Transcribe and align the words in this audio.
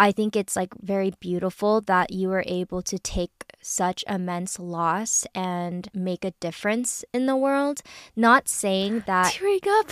I 0.00 0.12
think 0.12 0.34
it's 0.34 0.56
like 0.56 0.72
very 0.80 1.12
beautiful 1.20 1.82
that 1.82 2.10
you 2.10 2.28
were 2.30 2.42
able 2.46 2.80
to 2.80 2.98
take 2.98 3.44
such 3.60 4.02
immense 4.08 4.58
loss 4.58 5.26
and 5.34 5.90
make 5.92 6.24
a 6.24 6.30
difference 6.40 7.04
in 7.12 7.26
the 7.26 7.36
world. 7.36 7.82
Not 8.16 8.48
saying 8.48 9.04
that. 9.06 9.34
Tearing 9.34 9.60
up. 9.68 9.90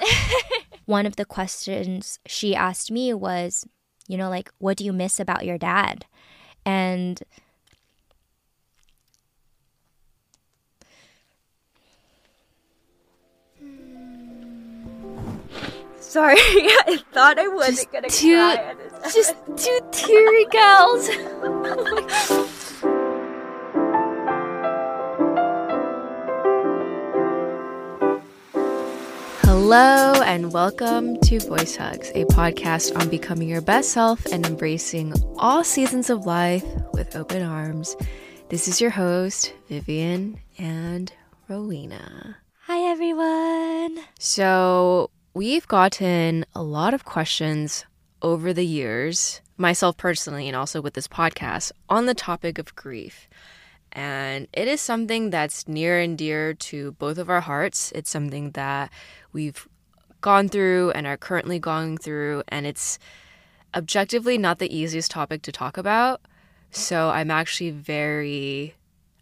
one 0.86 1.04
of 1.04 1.16
the 1.16 1.26
questions 1.26 2.18
she 2.24 2.56
asked 2.56 2.90
me 2.90 3.12
was, 3.12 3.66
you 4.08 4.16
know, 4.16 4.30
like, 4.30 4.50
what 4.56 4.78
do 4.78 4.86
you 4.86 4.92
miss 4.94 5.20
about 5.20 5.44
your 5.44 5.58
dad? 5.58 6.06
And 6.64 7.22
Sorry, 16.00 16.36
I 16.38 16.98
thought 17.12 17.38
I 17.38 17.48
wasn't 17.48 17.76
Just 17.76 17.92
gonna 17.92 18.08
two- 18.08 18.34
cry. 18.34 18.74
Just 19.14 19.34
two 19.56 19.80
teary 19.92 20.46
gals. 20.46 21.08
Hello 29.42 30.14
and 30.22 30.52
welcome 30.52 31.18
to 31.20 31.38
Voice 31.40 31.76
Hugs, 31.76 32.10
a 32.14 32.24
podcast 32.26 32.98
on 32.98 33.08
becoming 33.08 33.48
your 33.48 33.60
best 33.60 33.90
self 33.90 34.24
and 34.26 34.44
embracing 34.46 35.12
all 35.36 35.62
seasons 35.62 36.10
of 36.10 36.26
life 36.26 36.64
with 36.92 37.14
open 37.16 37.42
arms. 37.42 37.96
This 38.48 38.66
is 38.68 38.80
your 38.80 38.90
host, 38.90 39.52
Vivian 39.68 40.40
and 40.58 41.12
Rowena. 41.48 42.36
Hi, 42.66 42.90
everyone. 42.90 43.98
So, 44.18 45.10
we've 45.32 45.68
gotten 45.68 46.44
a 46.54 46.62
lot 46.62 46.94
of 46.94 47.04
questions 47.04 47.84
over 48.22 48.52
the 48.52 48.66
years, 48.66 49.40
myself 49.56 49.96
personally, 49.96 50.48
and 50.48 50.56
also 50.56 50.80
with 50.80 50.94
this 50.94 51.08
podcast, 51.08 51.72
on 51.88 52.06
the 52.06 52.14
topic 52.14 52.58
of 52.58 52.74
grief. 52.74 53.28
And 53.92 54.46
it 54.52 54.68
is 54.68 54.80
something 54.80 55.30
that's 55.30 55.66
near 55.66 55.98
and 55.98 56.16
dear 56.16 56.54
to 56.54 56.92
both 56.92 57.18
of 57.18 57.30
our 57.30 57.40
hearts. 57.40 57.92
It's 57.94 58.10
something 58.10 58.52
that 58.52 58.90
we've 59.32 59.66
gone 60.20 60.48
through 60.48 60.90
and 60.92 61.06
are 61.06 61.16
currently 61.16 61.58
going 61.58 61.96
through, 61.98 62.42
and 62.48 62.66
it's 62.66 62.98
objectively 63.74 64.36
not 64.36 64.58
the 64.58 64.74
easiest 64.74 65.10
topic 65.10 65.42
to 65.42 65.52
talk 65.52 65.76
about. 65.76 66.20
So, 66.70 67.10
I'm 67.10 67.30
actually 67.30 67.70
very, 67.70 68.74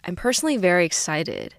I'm 0.05 0.17
personally 0.17 0.59
very 0.59 0.84
excited 0.84 1.55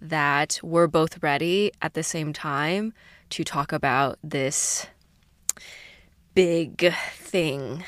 that 0.00 0.58
we're 0.62 0.86
both 0.86 1.22
ready 1.22 1.72
at 1.82 1.94
the 1.94 2.02
same 2.02 2.32
time 2.32 2.94
to 3.30 3.44
talk 3.44 3.72
about 3.72 4.18
this 4.22 4.86
big 6.34 6.92
thing 7.14 7.84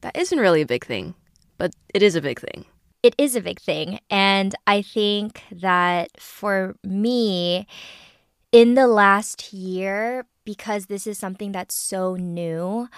that 0.00 0.16
isn't 0.16 0.38
really 0.38 0.62
a 0.62 0.66
big 0.66 0.84
thing, 0.84 1.14
but 1.58 1.74
it 1.94 2.02
is 2.02 2.14
a 2.14 2.20
big 2.20 2.40
thing. 2.40 2.64
It 3.02 3.14
is 3.18 3.36
a 3.36 3.40
big 3.40 3.60
thing. 3.60 4.00
And 4.10 4.54
I 4.66 4.82
think 4.82 5.42
that 5.50 6.20
for 6.20 6.76
me, 6.82 7.66
in 8.52 8.74
the 8.74 8.86
last 8.86 9.52
year, 9.52 10.26
because 10.44 10.86
this 10.86 11.06
is 11.06 11.18
something 11.18 11.52
that's 11.52 11.74
so 11.74 12.14
new, 12.14 12.88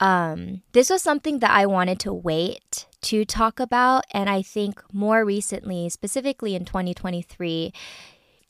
um, 0.00 0.62
this 0.72 0.90
was 0.90 1.02
something 1.02 1.38
that 1.38 1.50
I 1.50 1.66
wanted 1.66 1.98
to 2.00 2.12
wait 2.12 2.86
to 3.02 3.24
talk 3.24 3.60
about. 3.60 4.04
And 4.10 4.28
I 4.28 4.42
think 4.42 4.82
more 4.92 5.24
recently, 5.24 5.88
specifically 5.88 6.54
in 6.54 6.64
2023, 6.64 7.72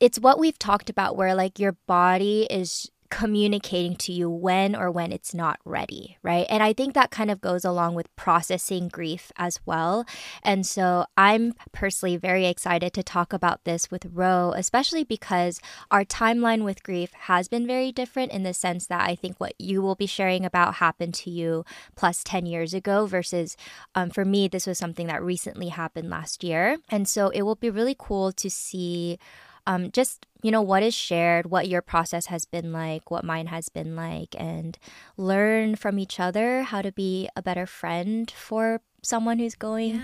it's 0.01 0.19
what 0.19 0.39
we've 0.39 0.59
talked 0.59 0.91
about 0.91 1.17
where 1.17 1.35
like 1.35 1.59
your 1.59 1.77
body 1.87 2.47
is 2.51 2.91
communicating 3.15 3.95
to 3.95 4.13
you 4.13 4.29
when 4.29 4.75
or 4.75 4.91
when 4.91 5.13
it's 5.13 5.33
not 5.33 5.61
ready, 5.65 6.19
right? 6.25 6.47
And 6.51 6.65
I 6.65 6.73
think 6.73 6.95
that 6.95 7.13
kind 7.13 7.31
of 7.31 7.41
goes 7.41 7.65
along 7.65 7.95
with 7.95 8.15
processing 8.17 8.89
grief 8.89 9.31
as 9.37 9.61
well. 9.65 10.05
And 10.43 10.67
so 10.67 11.07
I'm 11.17 11.55
personally 11.71 12.17
very 12.17 12.47
excited 12.47 12.93
to 12.95 13.05
talk 13.05 13.33
about 13.33 13.63
this 13.63 13.89
with 13.89 14.07
Ro, 14.13 14.53
especially 14.57 15.05
because 15.05 15.61
our 15.93 16.05
timeline 16.05 16.65
with 16.65 16.83
grief 16.83 17.13
has 17.13 17.47
been 17.47 17.69
very 17.69 17.93
different 17.93 18.33
in 18.33 18.43
the 18.43 18.53
sense 18.53 18.89
that 18.89 19.09
I 19.09 19.15
think 19.15 19.39
what 19.39 19.55
you 19.61 19.81
will 19.81 19.95
be 19.95 20.07
sharing 20.07 20.45
about 20.45 20.75
happened 20.75 21.15
to 21.15 21.31
you 21.31 21.65
plus 21.95 22.25
10 22.25 22.47
years 22.47 22.75
ago 22.75 23.07
versus 23.07 23.57
um, 23.95 24.11
for 24.11 24.25
me, 24.25 24.49
this 24.49 24.67
was 24.67 24.77
something 24.77 25.07
that 25.07 25.23
recently 25.23 25.69
happened 25.69 26.11
last 26.11 26.43
year. 26.43 26.79
And 26.89 27.07
so 27.07 27.29
it 27.29 27.43
will 27.43 27.55
be 27.55 27.71
really 27.71 27.95
cool 27.97 28.33
to 28.33 28.51
see 28.51 29.21
um, 29.67 29.91
just 29.91 30.27
you 30.43 30.51
know 30.51 30.63
what 30.63 30.83
is 30.83 30.95
shared 30.95 31.47
what 31.51 31.69
your 31.69 31.81
process 31.83 32.27
has 32.27 32.45
been 32.45 32.73
like 32.73 33.11
what 33.11 33.25
mine 33.25 33.47
has 33.47 33.69
been 33.71 33.97
like 33.97 34.35
and 34.39 34.79
learn 35.17 35.75
from 35.75 35.99
each 35.99 36.21
other 36.21 36.63
how 36.63 36.83
to 36.83 36.93
be 36.93 37.29
a 37.35 37.43
better 37.43 37.65
friend 37.67 38.31
for 38.31 38.81
someone 39.03 39.39
who's 39.39 39.55
going 39.55 40.03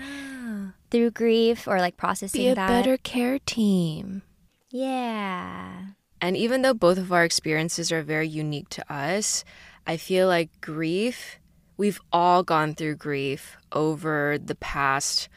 through 0.89 1.11
grief 1.11 1.67
or 1.67 1.79
like 1.79 1.97
processing 1.97 2.41
Be 2.41 2.47
a 2.49 2.55
that. 2.55 2.67
better 2.67 2.97
care 2.97 3.39
team. 3.39 4.21
yeah. 4.69 5.85
And 6.23 6.37
even 6.37 6.61
though 6.61 6.75
both 6.75 6.99
of 6.99 7.11
our 7.11 7.23
experiences 7.23 7.91
are 7.91 8.03
very 8.03 8.27
unique 8.27 8.69
to 8.69 8.93
us, 8.93 9.43
I 9.87 9.97
feel 9.97 10.27
like 10.27 10.49
grief, 10.61 11.39
we've 11.77 11.99
all 12.13 12.43
gone 12.43 12.75
through 12.75 12.97
grief 12.97 13.57
over 13.71 14.37
the 14.37 14.53
past, 14.53 15.29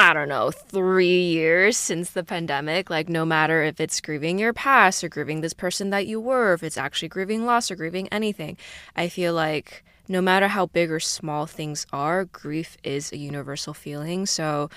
I 0.00 0.14
don't 0.14 0.28
know, 0.28 0.52
three 0.52 1.24
years 1.24 1.76
since 1.76 2.10
the 2.10 2.22
pandemic. 2.22 2.88
Like, 2.88 3.08
no 3.08 3.24
matter 3.24 3.62
if 3.62 3.80
it's 3.80 4.00
grieving 4.00 4.38
your 4.38 4.52
past 4.52 5.02
or 5.02 5.08
grieving 5.08 5.40
this 5.40 5.52
person 5.52 5.90
that 5.90 6.06
you 6.06 6.20
were, 6.20 6.52
if 6.52 6.62
it's 6.62 6.76
actually 6.78 7.08
grieving 7.08 7.44
loss 7.44 7.70
or 7.70 7.76
grieving 7.76 8.06
anything, 8.08 8.56
I 8.94 9.08
feel 9.08 9.34
like 9.34 9.84
no 10.06 10.22
matter 10.22 10.48
how 10.48 10.66
big 10.66 10.90
or 10.92 11.00
small 11.00 11.46
things 11.46 11.84
are, 11.92 12.24
grief 12.26 12.76
is 12.84 13.12
a 13.12 13.18
universal 13.18 13.74
feeling. 13.74 14.24
So, 14.24 14.70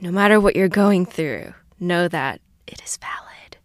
no 0.00 0.10
matter 0.10 0.40
what 0.40 0.56
you're 0.56 0.68
going 0.68 1.06
through, 1.06 1.54
know 1.78 2.08
that 2.08 2.40
it 2.66 2.82
is 2.82 2.96
valid. 2.96 3.58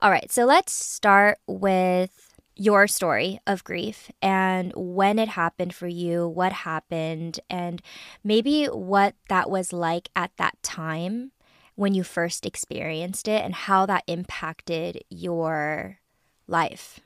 all 0.00 0.10
right 0.10 0.30
so 0.30 0.44
let's 0.44 0.72
start 0.72 1.38
with 1.46 2.31
your 2.54 2.86
story 2.86 3.40
of 3.46 3.64
grief 3.64 4.10
and 4.20 4.72
when 4.76 5.18
it 5.18 5.28
happened 5.28 5.74
for 5.74 5.86
you 5.86 6.28
what 6.28 6.52
happened 6.52 7.40
and 7.48 7.80
maybe 8.22 8.66
what 8.66 9.14
that 9.28 9.48
was 9.50 9.72
like 9.72 10.08
at 10.14 10.30
that 10.36 10.56
time 10.62 11.32
when 11.74 11.94
you 11.94 12.02
first 12.02 12.44
experienced 12.44 13.26
it 13.26 13.42
and 13.42 13.54
how 13.54 13.86
that 13.86 14.04
impacted 14.06 15.02
your 15.08 15.98
life 16.46 17.00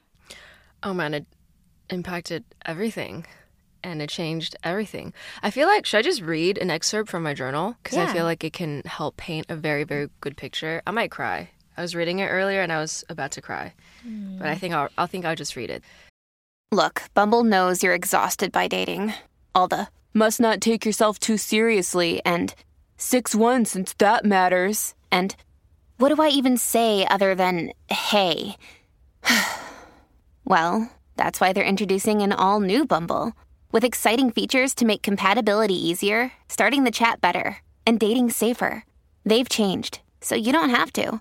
Oh 0.82 0.94
man, 0.94 1.14
it 1.14 1.26
impacted 1.90 2.44
everything 2.64 3.26
and 3.82 4.02
it 4.02 4.08
changed 4.08 4.56
everything. 4.62 5.12
I 5.42 5.50
feel 5.50 5.68
like, 5.68 5.86
should 5.86 5.98
I 5.98 6.02
just 6.02 6.20
read 6.20 6.58
an 6.58 6.70
excerpt 6.70 7.10
from 7.10 7.22
my 7.22 7.34
journal? 7.34 7.76
Because 7.82 7.98
I 7.98 8.12
feel 8.12 8.24
like 8.24 8.44
it 8.44 8.52
can 8.52 8.82
help 8.84 9.16
paint 9.16 9.46
a 9.48 9.56
very, 9.56 9.84
very 9.84 10.08
good 10.20 10.36
picture. 10.36 10.82
I 10.86 10.90
might 10.90 11.10
cry. 11.10 11.50
I 11.76 11.82
was 11.82 11.94
reading 11.94 12.20
it 12.20 12.28
earlier 12.28 12.62
and 12.62 12.72
I 12.72 12.78
was 12.78 13.04
about 13.09 13.32
to 13.32 13.42
cry. 13.42 13.72
Hmm. 14.03 14.38
But 14.38 14.48
I 14.48 14.54
think 14.54 14.75
I'll, 14.75 14.88
I'll 14.97 15.06
think 15.06 15.25
I'll 15.25 15.37
just 15.37 15.56
read 15.56 15.70
it. 15.70 15.82
Look, 16.72 17.03
Bumble 17.14 17.44
knows 17.44 17.82
you're 17.82 17.94
exhausted 17.94 18.50
by 18.50 18.69
dating. 18.69 19.14
All 19.54 19.69
the 19.69 19.88
must 20.12 20.41
not 20.41 20.60
take 20.60 20.84
yourself 20.84 21.19
too 21.19 21.37
seriously 21.37 22.20
and 22.25 22.54
6 22.97 23.34
1 23.34 23.64
since 23.66 23.94
that 23.98 24.25
matters. 24.25 24.94
And 25.12 25.37
what 25.98 26.14
do 26.14 26.20
I 26.22 26.28
even 26.28 26.56
say 26.56 27.06
other 27.06 27.34
than 27.34 27.72
hey? 27.88 28.56
well, 30.44 30.91
that's 31.16 31.41
why 31.41 31.53
they're 31.53 31.64
introducing 31.64 32.22
an 32.22 32.32
all 32.32 32.60
new 32.60 32.84
Bumble 32.84 33.32
with 33.72 33.84
exciting 33.84 34.31
features 34.31 34.75
to 34.75 34.84
make 34.84 35.03
compatibility 35.03 35.75
easier, 35.75 36.32
starting 36.48 36.84
the 36.84 36.91
chat 36.91 37.20
better, 37.20 37.58
and 37.87 38.00
dating 38.00 38.31
safer. 38.31 38.84
They've 39.25 39.48
changed, 39.48 40.00
so 40.20 40.34
you 40.34 40.53
don't 40.53 40.70
have 40.70 40.93
to. 40.94 41.20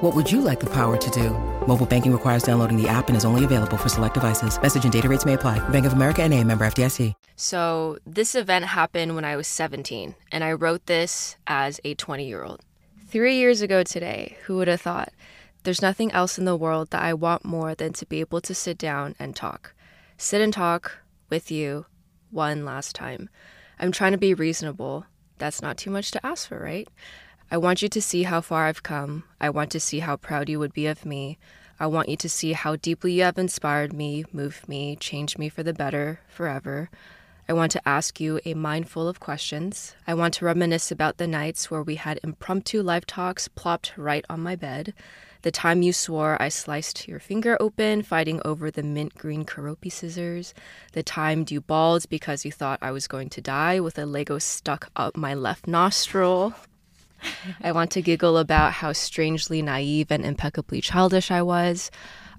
What 0.00 0.16
would 0.16 0.32
you 0.32 0.40
like 0.40 0.60
the 0.60 0.70
power 0.70 0.96
to 0.96 1.10
do? 1.10 1.28
Mobile 1.66 1.84
banking 1.84 2.10
requires 2.10 2.42
downloading 2.42 2.80
the 2.80 2.88
app 2.88 3.08
and 3.08 3.16
is 3.18 3.26
only 3.26 3.44
available 3.44 3.76
for 3.76 3.90
select 3.90 4.14
devices. 4.14 4.58
Message 4.60 4.84
and 4.84 4.92
data 4.92 5.10
rates 5.10 5.26
may 5.26 5.34
apply. 5.34 5.58
Bank 5.68 5.84
of 5.84 5.92
America 5.92 6.22
and 6.22 6.32
a 6.32 6.42
member 6.42 6.64
FDIC. 6.66 7.12
So, 7.36 7.98
this 8.06 8.34
event 8.34 8.64
happened 8.64 9.14
when 9.14 9.26
I 9.26 9.36
was 9.36 9.46
17, 9.46 10.14
and 10.32 10.42
I 10.42 10.52
wrote 10.52 10.86
this 10.86 11.36
as 11.46 11.82
a 11.84 11.94
20 11.96 12.26
year 12.26 12.42
old. 12.42 12.62
Three 13.08 13.36
years 13.36 13.60
ago 13.60 13.82
today, 13.82 14.38
who 14.44 14.56
would 14.56 14.68
have 14.68 14.80
thought? 14.80 15.12
There's 15.64 15.82
nothing 15.82 16.10
else 16.12 16.38
in 16.38 16.46
the 16.46 16.56
world 16.56 16.88
that 16.92 17.02
I 17.02 17.12
want 17.12 17.44
more 17.44 17.74
than 17.74 17.92
to 17.92 18.06
be 18.06 18.20
able 18.20 18.40
to 18.40 18.54
sit 18.54 18.78
down 18.78 19.14
and 19.18 19.36
talk. 19.36 19.74
Sit 20.16 20.40
and 20.40 20.52
talk 20.52 20.96
with 21.28 21.50
you 21.50 21.84
one 22.30 22.64
last 22.64 22.94
time. 22.94 23.28
I'm 23.78 23.92
trying 23.92 24.12
to 24.12 24.18
be 24.18 24.32
reasonable. 24.32 25.04
that's 25.36 25.60
not 25.60 25.76
too 25.76 25.90
much 25.90 26.10
to 26.12 26.26
ask 26.26 26.48
for, 26.48 26.58
right? 26.58 26.88
I 27.52 27.56
want 27.56 27.82
you 27.82 27.88
to 27.88 28.00
see 28.00 28.22
how 28.22 28.40
far 28.40 28.66
I've 28.66 28.84
come. 28.84 29.24
I 29.40 29.50
want 29.50 29.72
to 29.72 29.80
see 29.80 29.98
how 29.98 30.16
proud 30.16 30.48
you 30.48 30.60
would 30.60 30.72
be 30.72 30.86
of 30.86 31.04
me. 31.04 31.36
I 31.80 31.86
want 31.88 32.08
you 32.08 32.16
to 32.16 32.28
see 32.28 32.52
how 32.52 32.76
deeply 32.76 33.14
you 33.14 33.22
have 33.22 33.38
inspired 33.38 33.92
me, 33.92 34.24
moved 34.32 34.68
me, 34.68 34.94
changed 34.94 35.36
me 35.36 35.48
for 35.48 35.64
the 35.64 35.72
better 35.72 36.20
forever. 36.28 36.90
I 37.48 37.52
want 37.52 37.72
to 37.72 37.88
ask 37.88 38.20
you 38.20 38.38
a 38.44 38.54
mind 38.54 38.88
full 38.88 39.08
of 39.08 39.18
questions. 39.18 39.96
I 40.06 40.14
want 40.14 40.34
to 40.34 40.44
reminisce 40.44 40.92
about 40.92 41.16
the 41.16 41.26
nights 41.26 41.68
where 41.72 41.82
we 41.82 41.96
had 41.96 42.20
impromptu 42.22 42.80
live 42.82 43.04
talks 43.06 43.48
plopped 43.48 43.94
right 43.96 44.24
on 44.30 44.38
my 44.38 44.54
bed. 44.54 44.94
The 45.42 45.50
time 45.50 45.82
you 45.82 45.92
swore 45.92 46.40
I 46.40 46.50
sliced 46.50 47.08
your 47.08 47.18
finger 47.18 47.56
open 47.58 48.02
fighting 48.02 48.40
over 48.44 48.70
the 48.70 48.84
mint 48.84 49.16
green 49.16 49.44
Keroppi 49.44 49.90
scissors. 49.90 50.54
The 50.92 51.02
time 51.02 51.44
you 51.48 51.60
bawled 51.60 52.08
because 52.08 52.44
you 52.44 52.52
thought 52.52 52.78
I 52.80 52.92
was 52.92 53.08
going 53.08 53.30
to 53.30 53.40
die 53.40 53.80
with 53.80 53.98
a 53.98 54.06
Lego 54.06 54.38
stuck 54.38 54.88
up 54.94 55.16
my 55.16 55.34
left 55.34 55.66
nostril. 55.66 56.54
I 57.62 57.72
want 57.72 57.90
to 57.92 58.02
giggle 58.02 58.38
about 58.38 58.72
how 58.72 58.92
strangely 58.92 59.62
naive 59.62 60.10
and 60.10 60.24
impeccably 60.24 60.80
childish 60.80 61.30
I 61.30 61.42
was. 61.42 61.90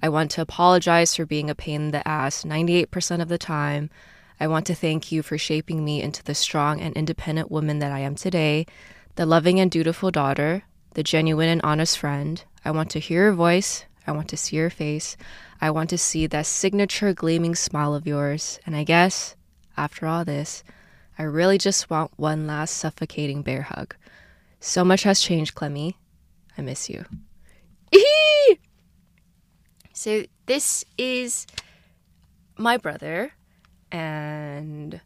I 0.02 0.10
want 0.10 0.32
to 0.32 0.42
apologize 0.42 1.16
for 1.16 1.26
being 1.26 1.50
a 1.50 1.56
pain 1.56 1.82
in 1.82 1.92
the 1.92 2.08
ass 2.08 2.44
98% 2.44 3.22
of 3.22 3.30
the 3.30 3.38
time. 3.38 3.90
I 4.40 4.48
want 4.48 4.66
to 4.68 4.76
thank 4.76 5.12
you 5.12 5.22
for 5.22 5.38
shaping 5.38 5.86
me 5.86 6.02
into 6.02 6.24
the 6.24 6.34
strong 6.34 6.82
and 6.82 6.96
independent 6.96 7.52
woman 7.52 7.80
that 7.80 7.92
I 7.92 8.00
am 8.00 8.16
today, 8.16 8.66
the 9.16 9.26
loving 9.26 9.60
and 9.60 9.70
dutiful 9.70 10.10
daughter, 10.10 10.64
the 10.96 11.04
genuine 11.04 11.50
and 11.50 11.62
honest 11.64 12.00
friend. 12.00 12.44
I 12.66 12.72
want 12.72 12.90
to 12.92 13.00
hear 13.00 13.26
your 13.26 13.34
voice. 13.34 13.86
I 14.08 14.12
want 14.12 14.30
to 14.30 14.38
see 14.38 14.56
your 14.56 14.72
face. 14.72 15.16
I 15.62 15.70
want 15.70 15.92
to 15.92 15.98
see 15.98 16.26
that 16.28 16.48
signature 16.48 17.14
gleaming 17.14 17.54
smile 17.54 17.94
of 17.94 18.08
yours. 18.08 18.60
And 18.66 18.76
I 18.76 18.84
guess, 18.84 19.36
after 19.78 20.08
all 20.08 20.26
this, 20.26 20.64
I 21.20 21.24
really 21.24 21.60
just 21.60 21.90
want 21.92 22.12
one 22.18 22.48
last 22.48 22.78
suffocating 22.78 23.44
bear 23.44 23.62
hug. 23.62 23.96
So 24.64 24.86
much 24.86 25.02
has 25.04 25.20
changed, 25.20 25.56
Clemmy. 25.56 25.98
I 26.56 26.62
miss 26.62 26.88
you. 26.88 27.04
so 29.92 30.24
this 30.46 30.86
is 31.00 31.48
my 32.58 32.78
brother, 32.78 33.34
and 33.92 35.02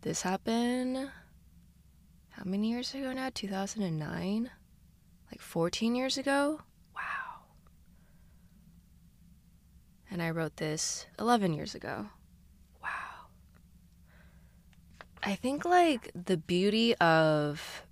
this 0.00 0.22
happened 0.22 1.10
how 2.30 2.42
many 2.44 2.70
years 2.70 2.92
ago 2.92 3.12
now? 3.12 3.30
2009? 3.32 4.50
Like 5.30 5.40
14 5.40 5.94
years 5.94 6.18
ago? 6.18 6.60
Wow. 6.92 7.44
And 10.10 10.20
I 10.20 10.30
wrote 10.30 10.56
this 10.56 11.06
11 11.20 11.54
years 11.54 11.76
ago. 11.76 12.08
Wow. 12.82 13.28
I 15.22 15.36
think 15.36 15.64
like 15.64 16.10
the 16.14 16.36
beauty 16.36 16.96
of 16.96 17.85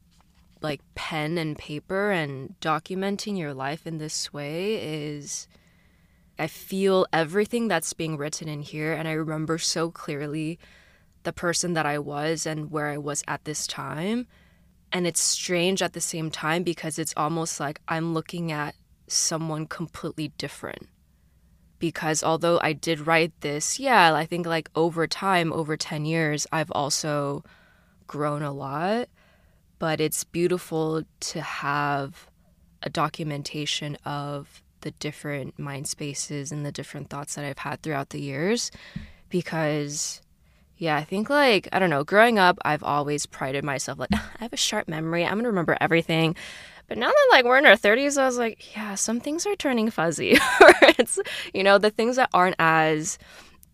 like 0.64 0.80
pen 0.96 1.38
and 1.38 1.56
paper 1.56 2.10
and 2.10 2.56
documenting 2.60 3.38
your 3.38 3.54
life 3.54 3.86
in 3.86 3.98
this 3.98 4.32
way 4.32 4.74
is 4.82 5.46
I 6.38 6.48
feel 6.48 7.06
everything 7.12 7.68
that's 7.68 7.92
being 7.92 8.16
written 8.16 8.48
in 8.48 8.62
here 8.62 8.92
and 8.92 9.06
I 9.06 9.12
remember 9.12 9.58
so 9.58 9.92
clearly 9.92 10.58
the 11.22 11.32
person 11.32 11.74
that 11.74 11.86
I 11.86 11.98
was 11.98 12.46
and 12.46 12.70
where 12.70 12.88
I 12.88 12.98
was 12.98 13.22
at 13.28 13.44
this 13.44 13.66
time. 13.66 14.26
And 14.90 15.06
it's 15.06 15.20
strange 15.20 15.82
at 15.82 15.92
the 15.92 16.00
same 16.00 16.30
time 16.30 16.62
because 16.62 16.98
it's 16.98 17.14
almost 17.16 17.60
like 17.60 17.80
I'm 17.86 18.14
looking 18.14 18.50
at 18.50 18.74
someone 19.06 19.66
completely 19.66 20.28
different. 20.38 20.88
Because 21.78 22.22
although 22.22 22.60
I 22.62 22.72
did 22.72 23.06
write 23.06 23.32
this, 23.40 23.78
yeah, 23.78 24.14
I 24.14 24.24
think 24.24 24.46
like 24.46 24.70
over 24.74 25.06
time, 25.06 25.52
over 25.52 25.76
10 25.76 26.04
years, 26.04 26.46
I've 26.52 26.70
also 26.70 27.44
grown 28.06 28.42
a 28.42 28.52
lot 28.52 29.08
but 29.84 30.00
it's 30.00 30.24
beautiful 30.24 31.02
to 31.20 31.42
have 31.42 32.30
a 32.82 32.88
documentation 32.88 33.98
of 34.06 34.62
the 34.80 34.92
different 34.92 35.58
mind 35.58 35.86
spaces 35.86 36.50
and 36.50 36.64
the 36.64 36.72
different 36.72 37.10
thoughts 37.10 37.34
that 37.34 37.44
I've 37.44 37.58
had 37.58 37.82
throughout 37.82 38.08
the 38.08 38.18
years 38.18 38.70
because 39.28 40.22
yeah, 40.78 40.96
I 40.96 41.04
think 41.04 41.28
like 41.28 41.68
I 41.70 41.78
don't 41.78 41.90
know, 41.90 42.02
growing 42.02 42.38
up 42.38 42.58
I've 42.64 42.82
always 42.82 43.26
prided 43.26 43.62
myself 43.62 43.98
like 43.98 44.08
I 44.14 44.22
have 44.38 44.54
a 44.54 44.56
sharp 44.56 44.88
memory. 44.88 45.22
I'm 45.22 45.32
going 45.32 45.42
to 45.42 45.50
remember 45.50 45.76
everything. 45.82 46.34
But 46.88 46.96
now 46.96 47.08
that 47.08 47.28
like 47.30 47.44
we're 47.44 47.58
in 47.58 47.66
our 47.66 47.76
30s, 47.76 48.16
I 48.16 48.24
was 48.24 48.38
like, 48.38 48.74
yeah, 48.74 48.94
some 48.94 49.20
things 49.20 49.44
are 49.44 49.54
turning 49.54 49.90
fuzzy. 49.90 50.38
it's 50.98 51.18
you 51.52 51.62
know, 51.62 51.76
the 51.76 51.90
things 51.90 52.16
that 52.16 52.30
aren't 52.32 52.56
as 52.58 53.18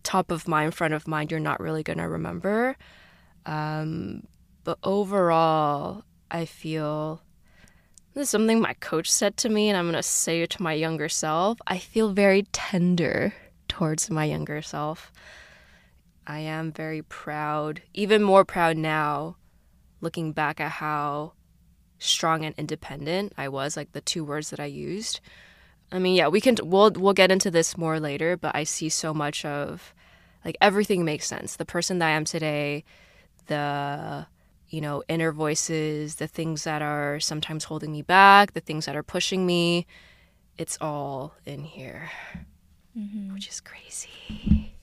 top 0.03 0.29
of 0.29 0.45
mind, 0.45 0.75
front 0.75 0.93
of 0.93 1.07
mind, 1.07 1.31
you're 1.31 1.39
not 1.39 1.61
really 1.61 1.83
going 1.83 1.99
to 1.99 2.09
remember. 2.09 2.75
Um, 3.45 4.23
but 4.63 4.77
overall, 4.83 6.03
I 6.29 6.45
feel 6.45 7.21
this 8.13 8.23
is 8.23 8.29
something 8.29 8.59
my 8.59 8.73
coach 8.73 9.09
said 9.11 9.37
to 9.37 9.49
me, 9.49 9.69
and 9.69 9.77
I'm 9.77 9.85
going 9.85 9.95
to 9.95 10.03
say 10.03 10.41
it 10.41 10.49
to 10.51 10.61
my 10.61 10.73
younger 10.73 11.07
self. 11.07 11.59
I 11.65 11.77
feel 11.77 12.11
very 12.11 12.43
tender 12.51 13.33
towards 13.67 14.09
my 14.09 14.25
younger 14.25 14.61
self. 14.61 15.11
I 16.27 16.39
am 16.39 16.71
very 16.71 17.01
proud, 17.01 17.81
even 17.93 18.21
more 18.21 18.43
proud 18.43 18.77
now, 18.77 19.37
looking 20.01 20.33
back 20.33 20.59
at 20.59 20.71
how 20.71 21.33
strong 21.99 22.43
and 22.43 22.53
independent 22.57 23.33
I 23.37 23.47
was, 23.47 23.77
like 23.77 23.93
the 23.93 24.01
two 24.01 24.25
words 24.25 24.49
that 24.49 24.59
I 24.59 24.65
used. 24.65 25.21
I 25.91 25.99
mean, 25.99 26.15
yeah, 26.15 26.27
we 26.27 26.41
can 26.41 26.57
we'll 26.63 26.91
we'll 26.91 27.13
get 27.13 27.31
into 27.31 27.51
this 27.51 27.77
more 27.77 27.99
later, 27.99 28.37
but 28.37 28.55
I 28.55 28.63
see 28.63 28.89
so 28.89 29.13
much 29.13 29.45
of 29.45 29.93
like 30.45 30.57
everything 30.61 31.05
makes 31.05 31.27
sense. 31.27 31.55
The 31.55 31.65
person 31.65 31.99
that 31.99 32.07
I 32.07 32.11
am 32.11 32.25
today, 32.25 32.83
the 33.47 34.27
you 34.71 34.81
know, 34.81 35.03
inner 35.07 35.31
voices, 35.31 36.15
the 36.15 36.27
things 36.27 36.63
that 36.63 36.81
are 36.81 37.19
sometimes 37.19 37.65
holding 37.65 37.91
me 37.91 38.01
back, 38.01 38.53
the 38.53 38.61
things 38.61 38.85
that 38.85 38.95
are 38.95 39.03
pushing 39.03 39.45
me. 39.45 39.85
It's 40.57 40.77
all 40.79 41.35
in 41.45 41.63
here, 41.63 42.09
mm-hmm. 42.97 43.33
which 43.33 43.47
is 43.47 43.59
crazy. 43.59 44.73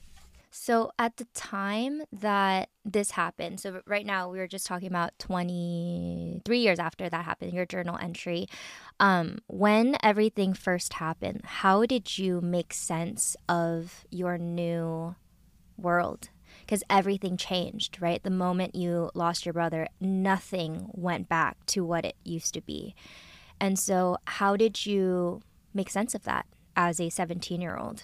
So, 0.51 0.91
at 0.99 1.17
the 1.17 1.25
time 1.33 2.03
that 2.11 2.69
this 2.85 3.11
happened, 3.11 3.59
so 3.59 3.81
right 3.87 4.05
now 4.05 4.29
we 4.29 4.37
were 4.37 4.47
just 4.47 4.67
talking 4.67 4.87
about 4.87 5.17
23 5.17 6.59
years 6.59 6.77
after 6.77 7.09
that 7.09 7.25
happened, 7.25 7.53
your 7.53 7.65
journal 7.65 7.97
entry. 7.99 8.47
Um, 8.99 9.39
when 9.47 9.97
everything 10.03 10.53
first 10.53 10.93
happened, 10.93 11.41
how 11.43 11.85
did 11.85 12.19
you 12.19 12.39
make 12.41 12.73
sense 12.73 13.35
of 13.47 14.05
your 14.11 14.37
new 14.37 15.15
world 15.77 16.29
because 16.69 16.83
everything 16.87 17.35
changed, 17.35 17.99
right? 17.99 18.21
The 18.21 18.29
moment 18.29 18.75
you 18.75 19.09
lost 19.15 19.43
your 19.43 19.53
brother, 19.53 19.87
nothing 19.99 20.85
went 20.91 21.27
back 21.27 21.57
to 21.65 21.83
what 21.83 22.05
it 22.05 22.15
used 22.23 22.53
to 22.53 22.61
be. 22.61 22.93
And 23.59 23.79
so, 23.79 24.17
how 24.25 24.55
did 24.55 24.85
you 24.85 25.41
make 25.73 25.89
sense 25.89 26.13
of 26.13 26.25
that 26.25 26.45
as 26.75 26.99
a 26.99 27.09
17 27.09 27.59
year 27.59 27.75
old? 27.75 28.03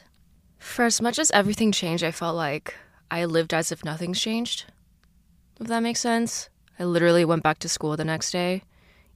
For 0.58 0.84
as 0.84 1.00
much 1.00 1.20
as 1.20 1.30
everything 1.30 1.72
changed, 1.72 2.04
I 2.04 2.10
felt 2.10 2.36
like 2.36 2.74
I 3.12 3.26
lived 3.26 3.54
as 3.54 3.72
if 3.72 3.86
nothing's 3.86 4.20
changed. 4.20 4.66
If 5.62 5.68
that 5.68 5.84
makes 5.84 6.00
sense. 6.00 6.50
I 6.80 6.86
literally 6.86 7.24
went 7.24 7.44
back 7.44 7.60
to 7.60 7.70
school 7.70 7.96
the 7.96 8.04
next 8.04 8.32
day, 8.32 8.64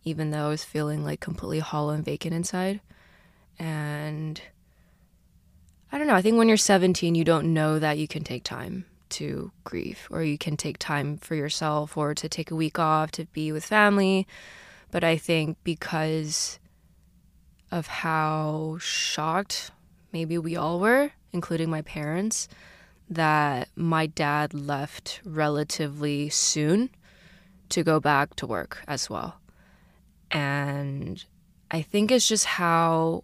even 0.04 0.30
though 0.30 0.46
I 0.46 0.50
was 0.50 0.64
feeling 0.64 1.04
like 1.04 1.22
completely 1.22 1.58
hollow 1.58 1.94
and 1.96 2.06
vacant 2.06 2.36
inside. 2.36 2.82
And 3.58 4.40
I 5.92 5.98
don't 5.98 6.06
know, 6.06 6.14
I 6.14 6.22
think 6.22 6.38
when 6.38 6.50
you're 6.50 6.56
17, 6.56 7.16
you 7.16 7.24
don't 7.24 7.52
know 7.52 7.80
that 7.80 7.98
you 7.98 8.08
can 8.08 8.24
take 8.24 8.44
time 8.44 8.86
to 9.10 9.52
grief, 9.64 10.08
or 10.12 10.24
you 10.24 10.38
can 10.38 10.58
take 10.58 10.78
time 10.78 11.18
for 11.18 11.36
yourself, 11.36 11.98
or 11.98 12.14
to 12.14 12.30
take 12.30 12.52
a 12.52 12.56
week 12.56 12.80
off 12.80 13.12
to 13.12 13.26
be 13.26 13.52
with 13.52 13.66
family. 13.66 14.28
But 14.92 15.04
I 15.04 15.18
think 15.18 15.58
because 15.64 16.60
of 17.72 17.88
how 17.88 18.78
shocked 18.80 19.72
maybe 20.12 20.38
we 20.38 20.56
all 20.56 20.80
were, 20.80 21.12
including 21.32 21.70
my 21.70 21.82
parents, 21.82 22.48
that 23.10 23.70
my 23.76 24.06
dad 24.06 24.54
left 24.54 25.22
relatively 25.24 26.30
soon 26.30 26.90
to 27.70 27.84
go 27.84 28.00
back 28.00 28.36
to 28.36 28.48
work 28.48 28.84
as 28.88 29.10
well. 29.10 29.40
And 30.32 31.24
I 31.72 31.82
think 31.82 32.12
it's 32.12 32.28
just 32.28 32.46
how 32.46 33.24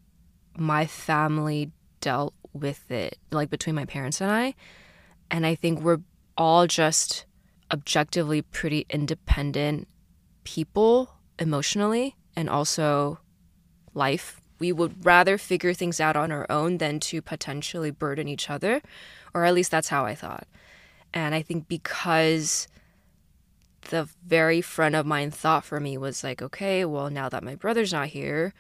my 0.58 0.86
family 0.86 1.72
dealt 2.02 2.34
with 2.54 2.90
it, 2.90 3.18
like 3.32 3.50
between 3.50 3.76
my 3.76 3.86
parents 3.86 4.22
and 4.22 4.32
I. 4.32 4.56
And 5.30 5.46
I 5.46 5.56
think 5.56 5.82
we're 5.82 6.02
all 6.38 6.68
just 6.68 7.26
objectively 7.72 8.42
pretty 8.42 8.86
independent 8.90 9.88
people 10.44 11.10
emotionally 11.40 12.16
and 12.36 12.50
also 12.50 13.20
life. 13.94 14.42
We 14.60 14.72
would 14.72 15.06
rather 15.06 15.38
figure 15.38 15.74
things 15.74 16.00
out 16.00 16.16
on 16.16 16.32
our 16.32 16.46
own 16.50 16.78
than 16.78 17.00
to 17.02 17.22
potentially 17.22 17.92
burden 17.92 18.28
each 18.28 18.50
other, 18.50 18.82
or 19.34 19.46
at 19.46 19.54
least 19.54 19.72
that's 19.72 19.90
how 19.90 20.06
I 20.06 20.16
thought. 20.16 20.48
And 21.14 21.36
I 21.36 21.42
think 21.42 21.68
because 21.68 22.68
the 23.90 24.08
very 24.26 24.62
front 24.62 24.96
of 24.96 25.06
mind 25.06 25.34
thought 25.34 25.66
for 25.66 25.80
me 25.80 25.98
was 25.98 26.24
like, 26.24 26.42
okay, 26.42 26.86
well, 26.86 27.10
now 27.10 27.30
that 27.30 27.44
my 27.44 27.56
brother's 27.56 27.94
not 27.94 28.08
here, 28.08 28.54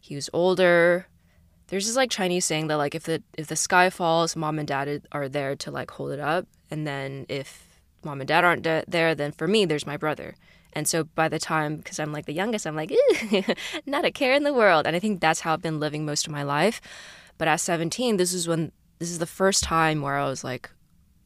he 0.00 0.14
was 0.14 0.30
older, 0.32 1.06
there's 1.72 1.86
this 1.86 1.96
like 1.96 2.10
Chinese 2.10 2.44
saying 2.44 2.66
that 2.66 2.76
like 2.76 2.94
if 2.94 3.04
the 3.04 3.22
if 3.38 3.46
the 3.46 3.56
sky 3.56 3.88
falls, 3.88 4.36
mom 4.36 4.58
and 4.58 4.68
dad 4.68 5.08
are 5.10 5.26
there 5.26 5.56
to 5.56 5.70
like 5.70 5.90
hold 5.90 6.12
it 6.12 6.20
up, 6.20 6.46
and 6.70 6.86
then 6.86 7.24
if 7.30 7.72
mom 8.04 8.20
and 8.20 8.28
dad 8.28 8.44
aren't 8.44 8.60
de- 8.60 8.84
there, 8.86 9.14
then 9.14 9.32
for 9.32 9.48
me 9.48 9.64
there's 9.64 9.86
my 9.86 9.96
brother, 9.96 10.34
And 10.74 10.86
so 10.86 11.04
by 11.04 11.28
the 11.28 11.38
time, 11.38 11.76
because 11.76 11.98
I'm 11.98 12.12
like 12.12 12.26
the 12.26 12.32
youngest, 12.32 12.66
I'm 12.66 12.76
like, 12.76 12.92
not 13.86 14.04
a 14.04 14.10
care 14.10 14.34
in 14.34 14.42
the 14.42 14.52
world. 14.52 14.86
And 14.86 14.96
I 14.96 14.98
think 14.98 15.20
that's 15.20 15.40
how 15.40 15.54
I've 15.54 15.62
been 15.62 15.80
living 15.80 16.04
most 16.04 16.26
of 16.26 16.32
my 16.32 16.42
life. 16.42 16.80
But 17.38 17.48
at 17.48 17.56
17, 17.56 18.16
this 18.16 18.32
is 18.32 18.48
when, 18.48 18.72
this 18.98 19.10
is 19.10 19.18
the 19.18 19.26
first 19.26 19.64
time 19.64 20.02
where 20.02 20.16
I 20.16 20.28
was 20.28 20.44
like, 20.44 20.70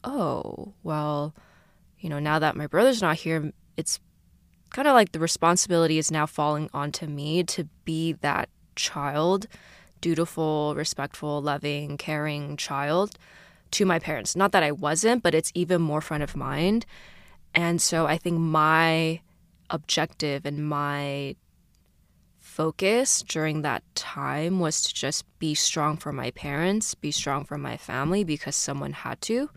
oh, 0.03 0.73
well, 0.83 1.33
you 1.99 2.09
know, 2.09 2.19
now 2.19 2.39
that 2.39 2.55
my 2.55 2.67
brother's 2.67 3.01
not 3.01 3.17
here, 3.17 3.51
it's 3.75 3.99
kind 4.71 4.87
of 4.87 4.93
like 4.93 5.11
the 5.11 5.19
responsibility 5.19 5.97
is 5.97 6.11
now 6.11 6.25
falling 6.25 6.69
onto 6.73 7.07
me 7.07 7.43
to 7.43 7.65
be 7.85 8.13
that 8.13 8.49
child, 8.75 9.47
dutiful, 10.01 10.73
respectful, 10.75 11.41
loving, 11.41 11.97
caring 11.97 12.57
child 12.57 13.17
to 13.71 13.85
my 13.85 13.99
parents. 13.99 14.35
Not 14.35 14.51
that 14.51 14.63
I 14.63 14.71
wasn't, 14.71 15.23
but 15.23 15.35
it's 15.35 15.51
even 15.53 15.81
more 15.81 16.01
front 16.01 16.23
of 16.23 16.35
mind. 16.35 16.85
And 17.53 17.81
so 17.81 18.05
I 18.05 18.17
think 18.17 18.39
my 18.39 19.21
objective 19.69 20.45
and 20.45 20.67
my 20.67 21.35
focus 22.39 23.23
during 23.27 23.61
that 23.61 23.83
time 23.93 24.59
was 24.59 24.81
to 24.81 24.93
just 24.93 25.25
be 25.37 25.53
strong 25.53 25.97
for 25.97 26.11
my 26.11 26.31
parents, 26.31 26.95
be 26.95 27.11
strong 27.11 27.43
for 27.43 27.57
my 27.57 27.77
family 27.77 28.23
because 28.23 28.55
someone 28.55 28.93
had 28.93 29.21
to. 29.21 29.49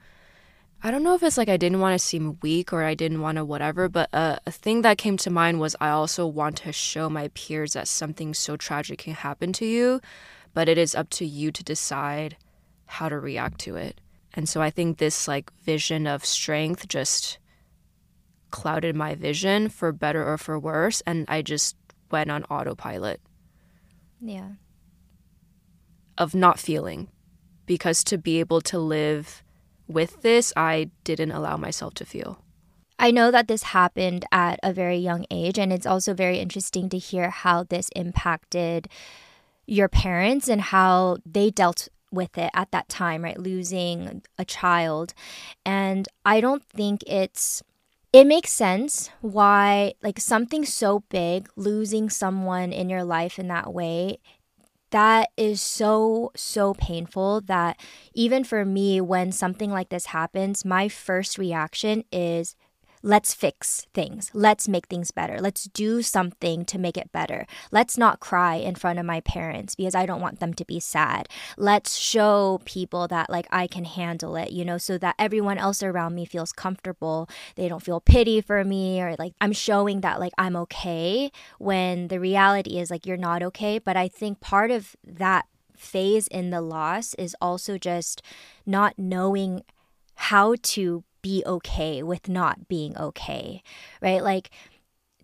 I 0.83 0.91
don't 0.91 1.03
know 1.03 1.15
if 1.15 1.23
it's 1.23 1.37
like 1.37 1.51
I 1.51 1.59
didn't 1.59 1.81
want 1.81 1.99
to 1.99 2.05
seem 2.05 2.39
weak 2.41 2.73
or 2.73 2.85
I 2.85 2.95
didn't 2.95 3.21
want 3.21 3.37
to 3.37 3.45
whatever, 3.45 3.89
but 3.89 4.09
uh, 4.15 4.39
a 4.47 4.51
thing 4.51 4.81
that 4.83 4.97
came 4.97 5.19
to 5.19 5.31
mind 5.31 5.61
was 5.61 5.77
I 5.79 5.91
also 5.91 6.27
want 6.27 6.57
to 6.59 6.73
show 6.73 7.11
my 7.11 7.29
peers 7.35 7.75
that 7.75 7.87
something 7.87 8.33
so 8.33 8.57
tragic 8.57 9.01
can 9.01 9.13
happen 9.13 9.53
to 9.55 9.67
you, 9.67 10.01
but 10.55 10.71
it 10.71 10.79
is 10.79 10.95
up 10.95 11.11
to 11.11 11.27
you 11.27 11.53
to 11.53 11.63
decide 11.63 12.39
how 12.87 13.11
to 13.11 13.19
react 13.19 13.61
to 13.61 13.77
it. 13.77 14.01
And 14.33 14.49
so 14.49 14.63
I 14.63 14.71
think 14.71 14.97
this 14.97 15.29
like 15.29 15.53
vision 15.65 16.07
of 16.07 16.25
strength 16.25 16.89
just 16.89 17.39
clouded 18.51 18.97
my 18.97 19.15
vision 19.15 19.69
for 19.69 19.93
better 19.93 20.27
or 20.27 20.39
for 20.39 20.59
worse 20.59 21.03
and 21.03 21.27
I 21.29 21.43
just 21.43 21.77
went 22.11 22.31
on 22.31 22.45
autopilot. 22.45 23.21
Yeah. 24.19 24.53
Of 26.17 26.35
not 26.35 26.59
feeling 26.59 27.09
because 27.67 28.03
to 28.05 28.17
be 28.17 28.41
able 28.41 28.63
to 28.63 28.79
live 28.79 29.43
with 29.91 30.23
this, 30.23 30.53
I 30.57 30.91
didn't 31.05 31.33
allow 31.33 31.57
myself 31.57 31.95
to 31.95 32.05
feel. 32.05 32.43
I 32.99 33.11
know 33.11 33.31
that 33.31 33.49
this 33.49 33.63
happened 33.63 34.25
at 34.31 34.61
a 34.63 34.73
very 34.73 34.99
young 34.99 35.25
age, 35.31 35.59
and 35.59 35.73
it's 35.73 35.87
also 35.87 36.13
very 36.15 36.39
interesting 36.39 36.89
to 36.91 36.99
hear 36.99 37.31
how 37.31 37.65
this 37.65 37.89
impacted 37.97 38.89
your 39.67 39.89
parents 39.89 40.49
and 40.49 40.61
how 40.61 41.19
they 41.25 41.51
dealt 41.51 41.89
with 42.13 42.37
it 42.37 42.51
at 42.55 42.71
that 42.73 42.89
time, 42.89 43.25
right? 43.25 43.39
Losing 43.39 44.23
a 44.39 44.45
child. 44.45 45.15
And 45.65 46.09
I 46.25 46.41
don't 46.41 46.65
think 46.65 47.03
it's 47.07 47.63
it 48.13 48.27
makes 48.27 48.53
sense 48.53 49.09
why 49.21 49.95
like 50.03 50.19
something 50.19 50.65
so 50.65 51.05
big 51.11 51.49
losing 51.55 52.11
someone 52.11 52.73
in 52.73 52.91
your 52.91 53.05
life 53.05 53.39
in 53.39 53.47
that 53.47 53.73
way 53.73 54.19
that 54.91 55.31
is 55.37 55.61
so 55.61 56.33
so 56.37 56.75
painful 56.75 57.41
that 57.43 57.79
even 58.15 58.45
for 58.45 58.65
me 58.65 59.01
when 59.01 59.33
something 59.33 59.71
like 59.71 59.89
this 59.89 60.07
happens 60.07 60.65
my 60.65 60.89
first 60.89 61.39
reaction 61.39 62.05
is 62.13 62.57
let's 63.03 63.33
fix 63.35 63.87
things. 63.95 64.31
Let's 64.35 64.69
make 64.69 64.87
things 64.87 65.11
better. 65.11 65.41
Let's 65.41 65.65
do 65.65 66.03
something 66.03 66.65
to 66.67 66.79
make 66.79 66.97
it 66.97 67.13
better. 67.13 67.47
Let's 67.71 67.97
not 67.97 68.21
cry 68.21 68.57
in 68.57 68.75
front 68.75 68.99
of 68.99 69.07
my 69.07 69.21
parents 69.21 69.75
because 69.75 69.95
I 69.95 70.07
don't 70.07 70.21
want 70.21 70.41
them 70.41 70.55
to 70.55 70.65
be 70.65 70.81
sad. 70.81 71.29
Let's 71.57 71.97
show 71.97 72.61
people 72.65 73.09
that 73.09 73.31
like 73.31 73.47
I 73.51 73.67
can 73.67 73.85
handle 73.85 74.37
it, 74.37 74.53
you 74.53 74.65
know, 74.65 74.79
so 74.79 74.99
that 74.99 75.15
everyone 75.19 75.59
else 75.59 75.83
around 75.83 76.15
me 76.15 76.25
feels 76.25 76.53
comfortable. 76.53 77.29
They 77.57 77.69
don't 77.69 77.83
feel 77.83 78.01
pity 78.01 78.41
for 78.41 78.65
me 78.65 79.01
or 79.01 79.17
like 79.19 79.33
I'm 79.41 79.53
showing 79.53 80.01
that 80.03 80.21
like 80.21 80.33
I'm 80.37 80.57
okay 80.57 81.31
when 81.59 82.09
the 82.09 82.21
reality 82.21 82.79
is 82.79 82.91
like 82.91 83.07
you're 83.07 83.17
not 83.17 83.43
okay. 83.43 83.79
But 83.79 83.97
I 83.97 84.09
think 84.09 84.41
part 84.41 84.71
of 84.71 84.95
that 85.05 85.47
phase 85.77 86.27
in 86.27 86.51
the 86.51 86.61
loss 86.61 87.15
is 87.15 87.35
also 87.41 87.79
just 87.79 88.23
not 88.67 88.99
knowing 88.99 89.63
how 90.15 90.55
to 90.63 91.03
be 91.23 91.43
okay 91.47 92.03
with 92.03 92.29
not 92.29 92.69
being 92.69 92.97
okay, 92.97 93.63
right? 94.01 94.23
Like 94.23 94.51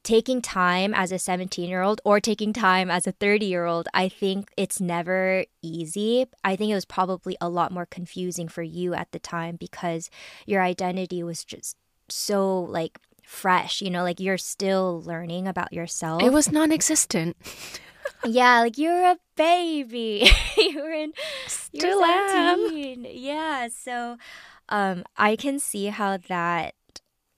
taking 0.07 0.41
time 0.41 0.95
as 0.95 1.11
a 1.11 1.19
17 1.19 1.69
year 1.69 1.83
old 1.83 2.01
or 2.05 2.21
taking 2.21 2.53
time 2.53 2.89
as 2.91 3.09
a 3.09 3.13
30 3.13 3.47
year 3.47 3.65
old, 3.65 3.89
I 3.93 4.09
think 4.09 4.51
it's 4.57 4.81
never 4.81 5.45
easy. 5.63 6.27
I 6.45 6.55
think 6.55 6.71
it 6.71 6.75
was 6.75 6.85
probably 6.85 7.37
a 7.41 7.49
lot 7.49 7.73
more 7.73 7.87
confusing 7.87 8.47
for 8.47 8.63
you 8.63 8.95
at 8.95 9.11
the 9.11 9.19
time 9.19 9.57
because 9.57 10.09
your 10.47 10.63
identity 10.63 11.25
was 11.25 11.45
just 11.45 11.77
so 12.09 12.61
like 12.61 13.01
fresh, 13.25 13.83
you 13.83 13.91
know, 13.91 14.05
like 14.05 14.21
you're 14.21 14.39
still 14.39 15.03
learning 15.05 15.49
about 15.49 15.73
yourself. 15.73 16.23
It 16.23 16.33
was 16.33 16.53
non 16.53 16.71
existent. 16.71 17.37
yeah, 18.25 18.61
like 18.61 18.79
you're 18.79 19.11
a 19.11 19.19
baby. 19.37 20.31
you 20.57 20.83
were 20.83 20.93
in 20.93 21.13
still 21.49 22.01
you're 22.01 22.29
17. 22.29 23.07
am. 23.07 23.13
Yeah, 23.13 23.69
so 23.77 24.19
um, 24.69 25.05
I 25.17 25.37
can 25.37 25.59
see 25.59 25.87
how 25.87 26.17
that 26.29 26.75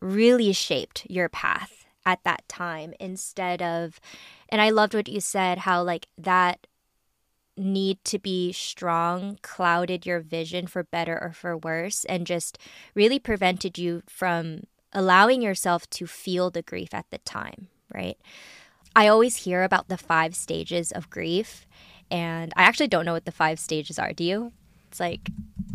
really 0.00 0.52
shaped 0.52 1.06
your 1.08 1.28
path 1.28 1.86
at 2.06 2.22
that 2.24 2.48
time 2.48 2.94
instead 2.98 3.60
of, 3.60 4.00
and 4.48 4.60
I 4.60 4.70
loved 4.70 4.94
what 4.94 5.08
you 5.08 5.20
said, 5.20 5.58
how 5.58 5.82
like 5.82 6.06
that 6.16 6.66
need 7.56 8.02
to 8.04 8.18
be 8.18 8.52
strong 8.52 9.38
clouded 9.42 10.06
your 10.06 10.20
vision 10.20 10.66
for 10.66 10.84
better 10.84 11.18
or 11.20 11.32
for 11.32 11.56
worse 11.56 12.04
and 12.04 12.26
just 12.26 12.56
really 12.94 13.18
prevented 13.18 13.76
you 13.76 14.02
from 14.08 14.60
allowing 14.92 15.42
yourself 15.42 15.88
to 15.90 16.06
feel 16.06 16.50
the 16.50 16.62
grief 16.62 16.94
at 16.94 17.06
the 17.10 17.18
time, 17.18 17.68
right? 17.92 18.16
I 18.94 19.08
always 19.08 19.36
hear 19.36 19.64
about 19.64 19.88
the 19.88 19.98
five 19.98 20.34
stages 20.34 20.90
of 20.92 21.10
grief, 21.10 21.66
and 22.10 22.52
I 22.56 22.62
actually 22.62 22.88
don't 22.88 23.04
know 23.04 23.12
what 23.12 23.26
the 23.26 23.32
five 23.32 23.58
stages 23.58 23.98
are. 23.98 24.12
Do 24.12 24.24
you? 24.24 24.52
It's 24.88 25.00
like 25.00 25.30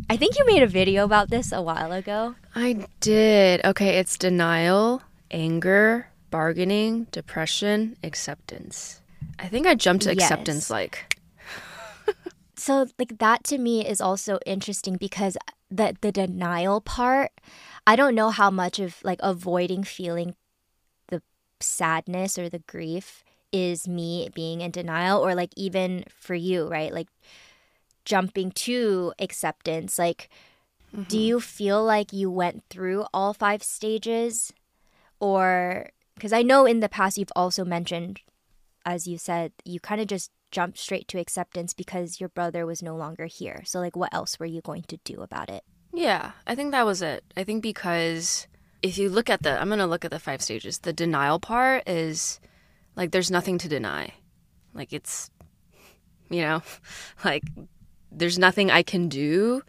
I 0.09 0.17
think 0.17 0.37
you 0.37 0.45
made 0.45 0.63
a 0.63 0.67
video 0.67 1.05
about 1.05 1.29
this 1.29 1.51
a 1.51 1.61
while 1.61 1.91
ago. 1.91 2.35
I 2.55 2.85
did. 2.99 3.65
Okay, 3.65 3.97
it's 3.97 4.17
denial, 4.17 5.01
anger, 5.31 6.07
bargaining, 6.29 7.05
depression, 7.11 7.95
acceptance. 8.03 9.01
I 9.39 9.47
think 9.47 9.65
I 9.65 9.75
jumped 9.75 10.03
to 10.03 10.11
acceptance 10.11 10.65
yes. 10.65 10.69
like. 10.69 11.17
so 12.55 12.87
like 12.99 13.17
that 13.19 13.43
to 13.45 13.57
me 13.57 13.85
is 13.85 14.01
also 14.01 14.39
interesting 14.45 14.97
because 14.97 15.37
the 15.69 15.95
the 16.01 16.11
denial 16.11 16.81
part, 16.81 17.31
I 17.87 17.95
don't 17.95 18.15
know 18.15 18.29
how 18.29 18.49
much 18.49 18.79
of 18.79 18.97
like 19.03 19.19
avoiding 19.23 19.83
feeling 19.83 20.35
the 21.07 21.21
sadness 21.59 22.37
or 22.37 22.49
the 22.49 22.63
grief 22.67 23.23
is 23.51 23.87
me 23.87 24.29
being 24.33 24.61
in 24.61 24.71
denial 24.71 25.25
or 25.25 25.35
like 25.35 25.51
even 25.55 26.03
for 26.09 26.35
you, 26.35 26.67
right? 26.67 26.93
Like 26.93 27.07
jumping 28.05 28.51
to 28.51 29.13
acceptance 29.19 29.97
like 29.97 30.29
mm-hmm. 30.93 31.03
do 31.03 31.19
you 31.19 31.39
feel 31.39 31.83
like 31.83 32.13
you 32.13 32.29
went 32.29 32.63
through 32.69 33.05
all 33.13 33.33
five 33.33 33.63
stages? 33.63 34.53
Or 35.19 35.89
because 36.15 36.33
i 36.33 36.41
know 36.41 36.65
in 36.65 36.79
the 36.79 36.89
past 36.89 37.17
you've 37.17 37.31
also 37.35 37.65
mentioned 37.65 38.21
as 38.85 39.07
you 39.07 39.17
said 39.17 39.51
you 39.65 39.79
kind 39.79 40.01
of 40.01 40.07
just 40.07 40.31
jumped 40.51 40.77
straight 40.77 41.07
to 41.07 41.19
acceptance 41.19 41.73
because 41.73 42.19
your 42.19 42.29
brother 42.29 42.63
was 42.63 42.83
no 42.83 42.95
longer 42.95 43.25
here. 43.25 43.63
So 43.65 43.79
like 43.79 43.95
what 43.95 44.13
else 44.13 44.39
were 44.39 44.45
you 44.45 44.61
going 44.61 44.83
to 44.83 44.97
do 45.03 45.21
about 45.21 45.49
it? 45.49 45.63
Yeah 45.93 46.31
i 46.45 46.55
think 46.55 46.71
that 46.71 46.85
was 46.85 47.01
it. 47.01 47.23
I 47.35 47.43
think 47.43 47.63
because 47.63 48.47
if 48.81 48.97
you 48.97 49.09
look 49.09 49.29
at 49.29 49.43
the 49.43 49.59
i'm 49.59 49.69
going 49.69 49.79
to 49.79 49.87
look 49.87 50.05
at 50.05 50.11
the 50.11 50.19
five 50.19 50.41
stages. 50.41 50.79
The 50.79 50.93
denial 50.93 51.39
part 51.39 51.87
is 51.87 52.39
like 52.95 53.11
there's 53.11 53.31
nothing 53.31 53.57
to 53.59 53.67
deny. 53.67 54.13
Like 54.73 54.93
it's 54.93 55.31
you 56.29 56.41
know 56.41 56.61
like 57.25 57.43
there's 58.15 58.39
nothing 58.39 58.71
I 58.71 58.83
can 58.83 59.09
do 59.09 59.61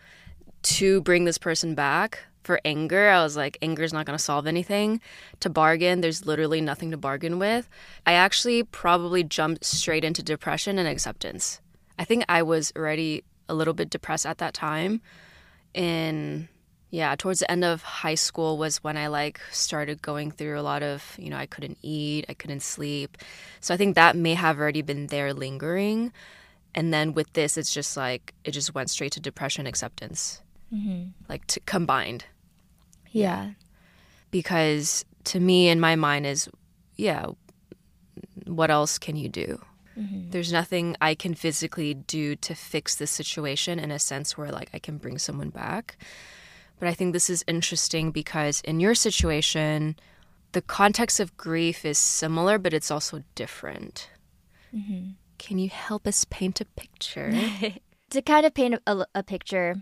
to 0.63 1.01
bring 1.03 1.25
this 1.25 1.39
person 1.39 1.75
back. 1.75 2.21
For 2.43 2.61
anger, 2.65 3.09
I 3.09 3.23
was 3.23 3.39
like, 3.39 3.57
anger 3.63 3.83
is 3.83 3.95
not 3.95 4.05
going 4.05 4.19
to 4.19 4.23
solve 4.23 4.47
anything. 4.47 5.01
To 5.41 5.49
bargain, 5.49 6.03
there's 6.03 6.27
literally 6.27 6.61
nothing 6.61 6.91
to 6.91 6.99
bargain 6.99 7.39
with. 7.39 7.71
I 8.07 8.13
actually 8.13 8.63
probably 8.65 9.25
jumped 9.25 9.65
straight 9.65 10.05
into 10.05 10.23
depression 10.23 10.79
and 10.79 10.87
acceptance. 10.87 11.63
I 11.99 12.05
think 12.05 12.25
I 12.29 12.43
was 12.43 12.71
already 12.77 13.25
a 13.49 13.55
little 13.55 13.73
bit 13.73 13.89
depressed 13.89 14.27
at 14.27 14.39
that 14.39 14.53
time. 14.53 15.01
In 15.73 16.49
yeah, 16.91 17.17
towards 17.17 17.41
the 17.41 17.51
end 17.51 17.65
of 17.65 17.83
high 17.83 18.15
school 18.15 18.57
was 18.57 18.85
when 18.85 18.97
I 18.97 19.09
like 19.09 19.41
started 19.51 20.01
going 20.01 20.31
through 20.31 20.61
a 20.61 20.63
lot 20.63 20.85
of, 20.85 21.17
you 21.19 21.29
know, 21.29 21.37
I 21.37 21.47
couldn't 21.47 21.79
eat, 21.83 22.27
I 22.29 22.35
couldn't 22.35 22.63
sleep. 22.63 23.19
So 23.61 23.75
I 23.75 23.77
think 23.77 23.97
that 23.97 24.17
may 24.17 24.35
have 24.35 24.61
already 24.61 24.83
been 24.83 25.09
there 25.09 25.35
lingering. 25.35 26.13
And 26.75 26.93
then 26.93 27.15
with 27.15 27.33
this, 27.35 27.57
it's 27.57 27.73
just 27.73 27.97
like 27.97 28.35
it 28.45 28.51
just 28.51 28.75
went 28.75 28.91
straight 28.91 29.13
to 29.13 29.21
depression 29.21 29.67
acceptance, 29.67 30.43
mm-hmm. 30.73 31.11
like 31.29 31.47
to, 31.49 31.61
combined. 31.61 32.25
Yeah. 33.11 33.51
Because 34.31 35.05
to 35.25 35.41
me, 35.41 35.69
in 35.69 35.79
my 35.79 35.95
mind, 35.95 36.27
is 36.27 36.49
yeah, 36.97 37.27
what 38.47 38.71
else 38.71 38.99
can 38.99 39.17
you 39.17 39.29
do? 39.29 39.61
Mm-hmm. 39.99 40.31
There's 40.31 40.53
nothing 40.53 40.97
I 41.01 41.15
can 41.15 41.35
physically 41.35 41.95
do 41.95 42.35
to 42.37 42.55
fix 42.55 42.97
this 42.97 43.11
situation 43.11 43.79
in 43.79 43.91
a 43.91 43.99
sense 43.99 44.37
where 44.37 44.51
like 44.51 44.71
I 44.73 44.79
can 44.79 44.99
bring 44.99 45.19
someone 45.19 45.51
back. 45.51 45.97
But 46.81 46.89
I 46.89 46.95
think 46.95 47.13
this 47.13 47.31
is 47.31 47.45
interesting 47.47 48.11
because 48.11 48.61
in 48.63 48.81
your 48.81 48.97
situation, 48.97 49.97
the 50.53 50.63
context 50.63 51.21
of 51.21 51.37
grief 51.37 51.85
is 51.85 51.99
similar, 51.99 52.59
but 52.59 52.75
it's 52.75 52.91
also 52.91 53.23
different. 53.35 54.11
Mm-hmm. 54.75 55.11
Can 55.39 55.59
you 55.59 55.69
help 55.69 56.07
us 56.07 56.25
paint 56.25 56.61
a 56.61 56.65
picture? 56.65 57.33
to 58.11 58.23
kind 58.23 58.47
of 58.47 58.55
paint 58.55 58.77
a, 58.87 59.07
a 59.15 59.23
picture, 59.23 59.77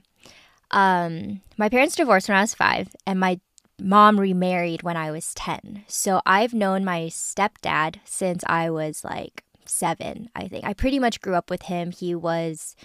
um, 0.71 1.43
my 1.57 1.69
parents 1.69 1.97
divorced 1.97 2.29
when 2.29 2.39
I 2.39 2.43
was 2.43 2.55
five, 2.55 2.89
and 3.07 3.21
my 3.21 3.41
mom 3.81 4.19
remarried 4.19 4.83
when 4.83 4.97
I 4.97 5.11
was 5.11 5.35
10. 5.35 5.85
So 5.89 6.21
I've 6.25 6.55
known 6.55 6.85
my 6.85 7.03
stepdad 7.07 7.97
since 8.05 8.45
I 8.47 8.71
was 8.71 9.05
like 9.05 9.45
seven, 9.65 10.31
I 10.35 10.49
think. 10.49 10.65
I 10.65 10.73
pretty 10.73 10.99
much 10.99 11.21
grew 11.21 11.35
up 11.35 11.51
with 11.51 11.63
him. 11.63 11.91
He 11.91 12.15
was 12.15 12.77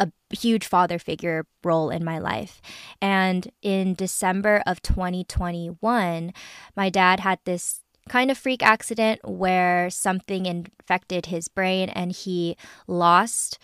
a 0.00 0.10
huge 0.30 0.66
father 0.66 0.98
figure 0.98 1.46
role 1.64 1.90
in 1.90 2.04
my 2.04 2.18
life. 2.18 2.60
And 3.02 3.50
in 3.62 3.94
December 3.94 4.62
of 4.66 4.80
2021, 4.82 6.32
my 6.76 6.90
dad 6.90 7.20
had 7.20 7.40
this 7.44 7.80
kind 8.08 8.30
of 8.30 8.38
freak 8.38 8.62
accident 8.62 9.20
where 9.24 9.90
something 9.90 10.46
infected 10.46 11.26
his 11.26 11.48
brain 11.48 11.88
and 11.90 12.12
he 12.12 12.56
lost 12.86 13.58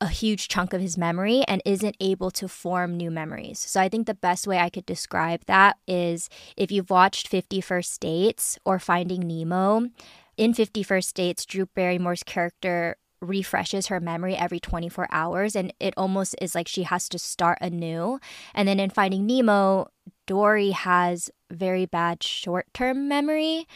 a 0.00 0.08
huge 0.08 0.48
chunk 0.48 0.72
of 0.72 0.80
his 0.80 0.98
memory 0.98 1.42
and 1.48 1.62
isn't 1.64 1.96
able 2.00 2.30
to 2.30 2.48
form 2.48 2.96
new 2.96 3.10
memories. 3.10 3.58
So 3.58 3.80
I 3.80 3.88
think 3.88 4.06
the 4.06 4.14
best 4.14 4.46
way 4.46 4.58
I 4.58 4.68
could 4.68 4.84
describe 4.84 5.44
that 5.46 5.76
is 5.86 6.28
if 6.56 6.70
you've 6.70 6.90
watched 6.90 7.28
50 7.28 7.60
First 7.62 8.00
Dates 8.00 8.58
or 8.64 8.78
Finding 8.78 9.20
Nemo, 9.26 9.88
in 10.36 10.52
50 10.52 10.82
First 10.82 11.14
Dates, 11.14 11.46
Drew 11.46 11.66
Barrymore's 11.66 12.22
character 12.22 12.96
refreshes 13.22 13.86
her 13.86 13.98
memory 13.98 14.36
every 14.36 14.60
24 14.60 15.08
hours 15.10 15.56
and 15.56 15.72
it 15.80 15.94
almost 15.96 16.34
is 16.40 16.54
like 16.54 16.68
she 16.68 16.82
has 16.82 17.08
to 17.08 17.18
start 17.18 17.56
anew. 17.62 18.20
And 18.54 18.68
then 18.68 18.78
in 18.78 18.90
Finding 18.90 19.26
Nemo, 19.26 19.88
Dory 20.26 20.70
has 20.70 21.30
very 21.50 21.86
bad 21.86 22.22
short 22.22 22.66
term 22.74 23.08
memory. 23.08 23.66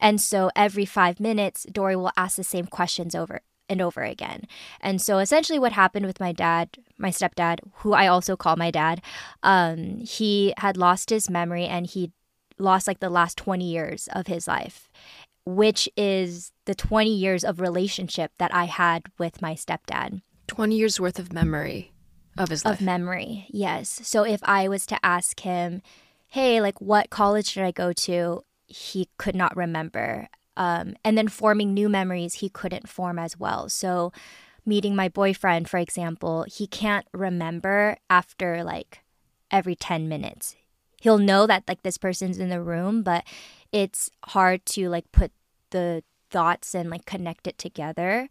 And 0.00 0.20
so 0.20 0.50
every 0.56 0.84
five 0.84 1.20
minutes, 1.20 1.66
Dory 1.70 1.96
will 1.96 2.12
ask 2.16 2.36
the 2.36 2.44
same 2.44 2.66
questions 2.66 3.14
over 3.14 3.40
and 3.68 3.80
over 3.80 4.02
again. 4.02 4.44
And 4.80 5.00
so 5.00 5.18
essentially, 5.18 5.58
what 5.58 5.72
happened 5.72 6.06
with 6.06 6.20
my 6.20 6.32
dad, 6.32 6.76
my 6.98 7.10
stepdad, 7.10 7.60
who 7.76 7.92
I 7.92 8.08
also 8.08 8.36
call 8.36 8.56
my 8.56 8.70
dad, 8.70 9.00
um, 9.42 10.00
he 10.00 10.52
had 10.58 10.76
lost 10.76 11.10
his 11.10 11.30
memory 11.30 11.66
and 11.66 11.86
he 11.86 12.12
lost 12.58 12.86
like 12.86 13.00
the 13.00 13.08
last 13.08 13.38
20 13.38 13.64
years 13.64 14.08
of 14.12 14.26
his 14.26 14.48
life, 14.48 14.90
which 15.46 15.88
is 15.96 16.52
the 16.66 16.74
20 16.74 17.14
years 17.14 17.44
of 17.44 17.60
relationship 17.60 18.32
that 18.38 18.52
I 18.52 18.64
had 18.64 19.04
with 19.18 19.40
my 19.40 19.54
stepdad. 19.54 20.20
20 20.48 20.74
years 20.76 20.98
worth 20.98 21.20
of 21.20 21.32
memory 21.32 21.89
of 22.38 22.48
his 22.48 22.64
life. 22.64 22.80
Of 22.80 22.84
memory, 22.84 23.46
yes. 23.50 24.00
So 24.04 24.24
if 24.24 24.40
I 24.44 24.68
was 24.68 24.86
to 24.86 24.98
ask 25.04 25.40
him, 25.40 25.82
hey, 26.28 26.60
like 26.60 26.80
what 26.80 27.10
college 27.10 27.48
should 27.48 27.64
I 27.64 27.72
go 27.72 27.92
to? 27.92 28.44
He 28.66 29.08
could 29.18 29.34
not 29.34 29.56
remember. 29.56 30.28
Um, 30.56 30.94
and 31.04 31.16
then 31.16 31.28
forming 31.28 31.72
new 31.74 31.88
memories 31.88 32.34
he 32.34 32.48
couldn't 32.48 32.88
form 32.88 33.18
as 33.18 33.38
well. 33.38 33.68
So, 33.68 34.12
meeting 34.66 34.94
my 34.94 35.08
boyfriend, 35.08 35.70
for 35.70 35.78
example, 35.78 36.44
he 36.46 36.66
can't 36.66 37.06
remember 37.12 37.96
after 38.10 38.62
like 38.62 39.00
every 39.50 39.74
10 39.74 40.08
minutes. 40.08 40.56
He'll 41.00 41.18
know 41.18 41.46
that 41.46 41.64
like 41.66 41.82
this 41.82 41.96
person's 41.96 42.38
in 42.38 42.50
the 42.50 42.60
room, 42.60 43.02
but 43.02 43.24
it's 43.72 44.10
hard 44.26 44.66
to 44.66 44.88
like 44.90 45.10
put 45.12 45.32
the 45.70 46.02
thoughts 46.30 46.74
and 46.74 46.90
like 46.90 47.06
connect 47.06 47.46
it 47.46 47.58
together. 47.58 48.28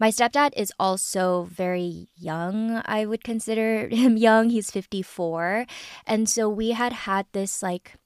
My 0.00 0.08
stepdad 0.10 0.54
is 0.56 0.72
also 0.80 1.46
very 1.52 2.08
young. 2.16 2.80
I 2.86 3.04
would 3.04 3.22
consider 3.22 3.86
him 3.92 4.16
young. 4.16 4.48
He's 4.48 4.70
54. 4.70 5.66
And 6.06 6.28
so 6.28 6.48
we 6.48 6.70
had 6.70 6.92
had 6.92 7.26
this 7.32 7.62
like 7.62 7.96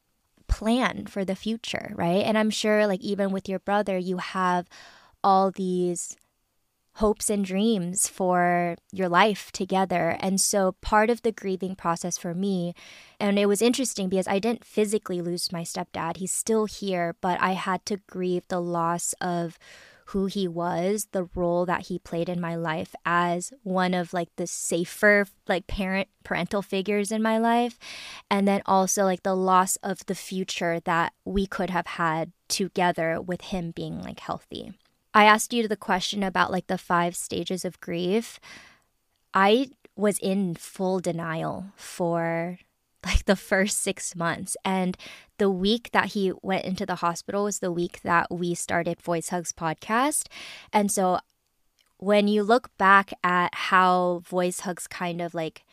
plan 0.49 1.07
for 1.07 1.25
the 1.25 1.37
future, 1.37 1.93
right? 1.95 2.25
And 2.25 2.37
I'm 2.37 2.51
sure, 2.51 2.87
like, 2.87 3.01
even 3.01 3.31
with 3.31 3.49
your 3.49 3.61
brother, 3.61 3.97
you 3.97 4.19
have 4.19 4.69
all 5.23 5.51
these 5.51 6.17
hopes 6.99 7.29
and 7.29 7.45
dreams 7.45 8.07
for 8.07 8.77
your 8.93 9.09
life 9.09 9.51
together. 9.53 10.17
And 10.21 10.41
so, 10.41 10.73
part 10.81 11.11
of 11.11 11.23
the 11.23 11.33
grieving 11.33 11.75
process 11.77 12.19
for 12.19 12.35
me, 12.35 12.75
and 13.19 13.39
it 13.39 13.47
was 13.47 13.63
interesting 13.63 14.09
because 14.09 14.29
I 14.29 14.39
didn't 14.39 14.65
physically 14.65 15.21
lose 15.21 15.51
my 15.53 15.63
stepdad, 15.63 16.19
he's 16.19 16.33
still 16.33 16.67
here, 16.67 17.17
but 17.21 17.41
I 17.41 17.53
had 17.53 17.87
to 17.87 18.01
grieve 18.09 18.47
the 18.49 18.61
loss 18.61 19.15
of 19.21 19.59
who 20.07 20.27
he 20.27 20.47
was, 20.47 21.09
the 21.13 21.29
role 21.35 21.65
that 21.67 21.87
he 21.87 21.99
played 21.99 22.29
in 22.29 22.41
my 22.41 22.55
life 22.55 22.95
as 23.05 23.53
one 23.63 23.95
of 23.95 24.13
like 24.13 24.29
the 24.37 24.47
safer 24.47 25.27
like 25.49 25.67
parent 25.67 26.09
parental 26.25 26.63
figures 26.63 27.13
in 27.13 27.23
my 27.23 27.39
life 27.39 27.79
and 28.31 28.47
then 28.49 28.63
also 28.67 29.05
like 29.05 29.23
the 29.23 29.35
loss 29.35 29.77
of 29.77 30.05
the 30.07 30.15
future 30.15 30.81
that 30.81 31.13
we 31.25 31.47
could 31.47 31.71
have 31.71 31.87
had 31.87 32.33
together 32.49 33.21
with 33.21 33.43
him 33.43 33.71
being 33.71 34.01
like 34.03 34.21
healthy. 34.21 34.73
I 35.13 35.25
asked 35.25 35.53
you 35.53 35.69
the 35.69 35.77
question 35.77 36.23
about 36.23 36.51
like 36.51 36.67
the 36.67 36.79
five 36.79 37.15
stages 37.15 37.65
of 37.65 37.81
grief. 37.81 38.41
I 39.33 39.71
was 39.97 40.19
in 40.19 40.55
full 40.55 41.01
denial 41.01 41.67
for 41.77 42.59
like 43.05 43.25
the 43.25 43.37
first 43.37 43.81
six 43.81 44.15
months. 44.17 44.57
And 44.65 44.97
the 45.39 45.51
week 45.51 45.91
that 45.93 46.07
he 46.13 46.33
went 46.43 46.65
into 46.65 46.87
the 46.87 46.97
hospital 46.97 47.45
was 47.45 47.59
the 47.59 47.73
week 47.73 48.01
that 48.03 48.31
we 48.31 48.55
started 48.55 49.01
Voice 49.01 49.31
Hugs 49.31 49.53
podcast. 49.53 50.27
And 50.73 50.91
so 50.91 51.19
when 51.99 52.29
you 52.29 52.43
look 52.43 52.77
back 52.77 53.13
at 53.23 53.55
how 53.55 54.23
Voice 54.25 54.61
Hugs 54.61 54.87
kind 54.87 55.21
of 55.21 55.35
like 55.35 55.65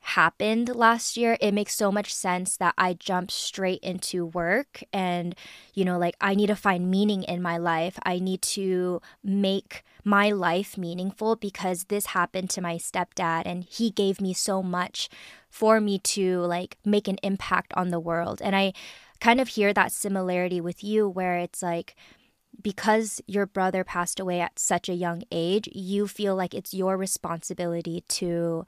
happened 0.00 0.74
last 0.74 1.16
year, 1.16 1.36
it 1.40 1.52
makes 1.52 1.74
so 1.74 1.92
much 1.92 2.12
sense 2.12 2.56
that 2.56 2.74
I 2.76 2.94
jumped 2.94 3.32
straight 3.32 3.80
into 3.82 4.26
work 4.26 4.82
and, 4.92 5.34
you 5.74 5.84
know, 5.84 5.98
like 5.98 6.16
I 6.20 6.34
need 6.34 6.48
to 6.48 6.56
find 6.56 6.90
meaning 6.90 7.22
in 7.22 7.40
my 7.40 7.56
life. 7.56 7.98
I 8.04 8.18
need 8.18 8.42
to 8.42 9.00
make 9.22 9.84
my 10.04 10.30
life 10.30 10.76
meaningful 10.76 11.36
because 11.36 11.84
this 11.84 12.06
happened 12.06 12.50
to 12.50 12.60
my 12.60 12.76
stepdad 12.76 13.42
and 13.46 13.64
he 13.64 13.90
gave 13.90 14.20
me 14.20 14.32
so 14.32 14.62
much 14.62 15.08
for 15.48 15.80
me 15.80 15.98
to 15.98 16.40
like 16.40 16.76
make 16.84 17.08
an 17.08 17.18
impact 17.22 17.72
on 17.76 17.88
the 17.88 18.00
world. 18.00 18.40
And 18.42 18.56
I 18.56 18.72
kind 19.20 19.40
of 19.40 19.48
hear 19.48 19.72
that 19.72 19.92
similarity 19.92 20.60
with 20.60 20.82
you 20.82 21.08
where 21.08 21.36
it's 21.36 21.62
like, 21.62 21.94
because 22.60 23.20
your 23.26 23.46
brother 23.46 23.84
passed 23.84 24.20
away 24.20 24.40
at 24.40 24.58
such 24.58 24.88
a 24.88 24.94
young 24.94 25.22
age, 25.30 25.68
you 25.72 26.06
feel 26.06 26.36
like 26.36 26.54
it's 26.54 26.74
your 26.74 26.96
responsibility 26.96 28.04
to 28.08 28.64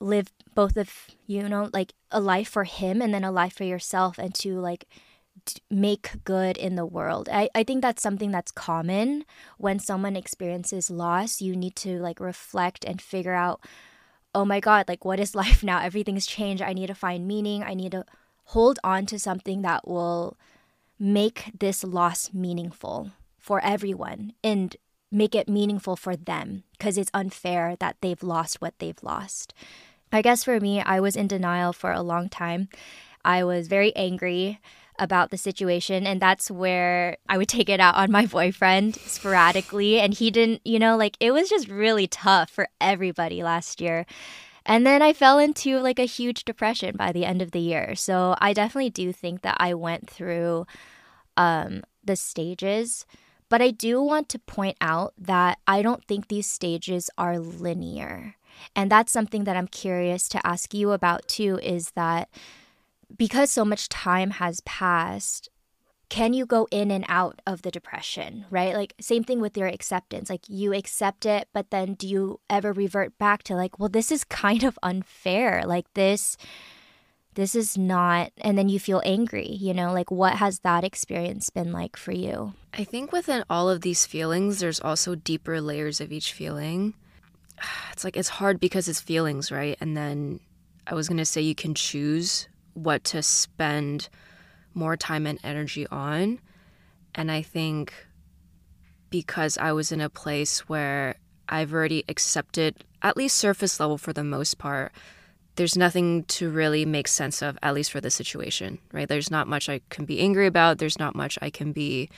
live 0.00 0.32
both 0.54 0.76
of 0.76 1.06
you 1.26 1.48
know 1.48 1.70
like 1.72 1.92
a 2.10 2.20
life 2.20 2.48
for 2.48 2.64
him 2.64 3.00
and 3.00 3.14
then 3.14 3.22
a 3.22 3.30
life 3.30 3.54
for 3.54 3.62
yourself 3.62 4.18
and 4.18 4.34
to 4.34 4.58
like 4.58 4.86
make 5.70 6.24
good 6.24 6.56
in 6.56 6.76
the 6.76 6.86
world. 6.86 7.28
I, 7.32 7.48
I 7.54 7.62
think 7.64 7.82
that's 7.82 8.02
something 8.02 8.30
that's 8.30 8.50
common. 8.50 9.24
When 9.58 9.78
someone 9.78 10.16
experiences 10.16 10.90
loss 10.90 11.40
you 11.40 11.56
need 11.56 11.76
to 11.76 11.98
like 11.98 12.20
reflect 12.20 12.84
and 12.84 13.00
figure 13.00 13.34
out 13.34 13.60
oh 14.34 14.44
my 14.44 14.60
god 14.60 14.88
like 14.88 15.04
what 15.04 15.20
is 15.20 15.34
life 15.42 15.62
now? 15.62 15.80
Everything's 15.80 16.26
changed. 16.26 16.62
I 16.62 16.72
need 16.72 16.88
to 16.88 16.94
find 16.94 17.26
meaning. 17.26 17.62
I 17.62 17.74
need 17.74 17.92
to 17.92 18.04
hold 18.46 18.78
on 18.82 19.06
to 19.06 19.18
something 19.18 19.62
that 19.62 19.86
will 19.86 20.36
make 20.98 21.50
this 21.58 21.82
loss 21.82 22.32
meaningful 22.32 23.10
for 23.38 23.62
everyone 23.64 24.32
and 24.44 24.76
make 25.10 25.34
it 25.34 25.48
meaningful 25.48 25.96
for 25.96 26.16
them 26.16 26.62
because 26.72 26.96
it's 26.96 27.10
unfair 27.12 27.76
that 27.80 27.96
they've 28.00 28.22
lost 28.22 28.60
what 28.60 28.78
they've 28.78 29.02
lost. 29.02 29.52
I 30.12 30.22
guess 30.22 30.44
for 30.44 30.60
me, 30.60 30.80
I 30.80 31.00
was 31.00 31.16
in 31.16 31.26
denial 31.26 31.72
for 31.72 31.90
a 31.90 32.02
long 32.02 32.28
time. 32.28 32.68
I 33.24 33.44
was 33.44 33.68
very 33.68 33.94
angry 33.96 34.60
about 34.98 35.30
the 35.30 35.38
situation 35.38 36.06
and 36.06 36.20
that's 36.20 36.50
where 36.50 37.16
I 37.28 37.38
would 37.38 37.48
take 37.48 37.68
it 37.68 37.80
out 37.80 37.94
on 37.94 38.10
my 38.10 38.26
boyfriend 38.38 38.96
sporadically 38.96 40.00
and 40.00 40.14
he 40.14 40.30
didn't, 40.30 40.60
you 40.64 40.78
know, 40.78 40.96
like 40.96 41.16
it 41.20 41.32
was 41.32 41.48
just 41.48 41.68
really 41.68 42.06
tough 42.06 42.50
for 42.50 42.68
everybody 42.80 43.42
last 43.42 43.80
year. 43.80 44.06
And 44.64 44.86
then 44.86 45.02
I 45.02 45.12
fell 45.12 45.38
into 45.38 45.78
like 45.80 45.98
a 45.98 46.04
huge 46.04 46.44
depression 46.44 46.96
by 46.96 47.12
the 47.12 47.24
end 47.24 47.42
of 47.42 47.50
the 47.50 47.60
year. 47.60 47.94
So 47.96 48.36
I 48.40 48.52
definitely 48.52 48.90
do 48.90 49.12
think 49.12 49.42
that 49.42 49.56
I 49.58 49.74
went 49.74 50.08
through 50.08 50.66
um, 51.36 51.82
the 52.04 52.16
stages. 52.16 53.06
But 53.48 53.60
I 53.60 53.70
do 53.70 54.00
want 54.00 54.28
to 54.30 54.38
point 54.38 54.78
out 54.80 55.12
that 55.18 55.58
I 55.66 55.82
don't 55.82 56.04
think 56.06 56.28
these 56.28 56.46
stages 56.46 57.10
are 57.18 57.38
linear. 57.38 58.36
And 58.74 58.90
that's 58.90 59.12
something 59.12 59.44
that 59.44 59.56
I'm 59.56 59.68
curious 59.68 60.28
to 60.30 60.46
ask 60.46 60.72
you 60.72 60.92
about 60.92 61.28
too 61.28 61.58
is 61.62 61.90
that 61.90 62.28
because 63.16 63.50
so 63.50 63.64
much 63.64 63.88
time 63.88 64.30
has 64.30 64.60
passed, 64.60 65.48
can 66.12 66.34
you 66.34 66.44
go 66.44 66.68
in 66.70 66.90
and 66.90 67.06
out 67.08 67.40
of 67.46 67.62
the 67.62 67.70
depression, 67.70 68.44
right? 68.50 68.74
Like, 68.74 68.92
same 69.00 69.24
thing 69.24 69.40
with 69.40 69.56
your 69.56 69.68
acceptance. 69.68 70.28
Like, 70.28 70.42
you 70.46 70.74
accept 70.74 71.24
it, 71.24 71.48
but 71.54 71.70
then 71.70 71.94
do 71.94 72.06
you 72.06 72.38
ever 72.50 72.70
revert 72.70 73.16
back 73.16 73.42
to, 73.44 73.54
like, 73.54 73.78
well, 73.78 73.88
this 73.88 74.12
is 74.12 74.22
kind 74.44 74.62
of 74.62 74.78
unfair? 74.82 75.62
Like, 75.64 75.86
this. 75.94 76.36
This 77.34 77.54
is 77.54 77.78
not, 77.78 78.30
and 78.42 78.58
then 78.58 78.68
you 78.68 78.78
feel 78.78 79.00
angry, 79.06 79.48
you 79.48 79.72
know? 79.72 79.90
Like, 79.90 80.10
what 80.10 80.34
has 80.34 80.58
that 80.58 80.84
experience 80.84 81.48
been 81.48 81.72
like 81.72 81.96
for 81.96 82.12
you? 82.12 82.52
I 82.74 82.84
think 82.84 83.10
within 83.10 83.42
all 83.48 83.70
of 83.70 83.80
these 83.80 84.04
feelings, 84.04 84.60
there's 84.60 84.80
also 84.80 85.14
deeper 85.14 85.58
layers 85.62 85.98
of 85.98 86.12
each 86.12 86.34
feeling. 86.34 86.92
it's 87.92 88.04
like 88.04 88.18
it's 88.18 88.28
hard 88.28 88.60
because 88.60 88.86
it's 88.86 89.00
feelings, 89.00 89.50
right? 89.50 89.78
And 89.80 89.96
then 89.96 90.40
I 90.86 90.94
was 90.94 91.08
going 91.08 91.16
to 91.16 91.24
say 91.24 91.40
you 91.40 91.54
can 91.54 91.74
choose 91.74 92.48
what 92.74 93.04
to 93.04 93.22
spend 93.22 94.08
more 94.74 94.96
time 94.96 95.26
and 95.26 95.38
energy 95.44 95.86
on. 95.88 96.38
And 97.14 97.30
I 97.30 97.42
think 97.42 97.92
because 99.10 99.58
I 99.58 99.72
was 99.72 99.92
in 99.92 100.00
a 100.00 100.08
place 100.08 100.60
where 100.68 101.16
I've 101.48 101.72
already 101.72 102.04
accepted, 102.08 102.84
at 103.02 103.16
least 103.16 103.36
surface 103.36 103.78
level 103.78 103.98
for 103.98 104.12
the 104.12 104.24
most 104.24 104.58
part, 104.58 104.92
there's 105.56 105.76
nothing 105.76 106.24
to 106.24 106.48
really 106.50 106.86
make 106.86 107.06
sense 107.06 107.42
of, 107.42 107.58
at 107.62 107.74
least 107.74 107.92
for 107.92 108.00
the 108.00 108.10
situation, 108.10 108.78
right? 108.90 109.08
There's 109.08 109.30
not 109.30 109.46
much 109.46 109.68
I 109.68 109.82
can 109.90 110.06
be 110.06 110.20
angry 110.20 110.46
about. 110.46 110.78
There's 110.78 110.98
not 110.98 111.14
much 111.14 111.38
I 111.42 111.50
can 111.50 111.72
be 111.72 112.08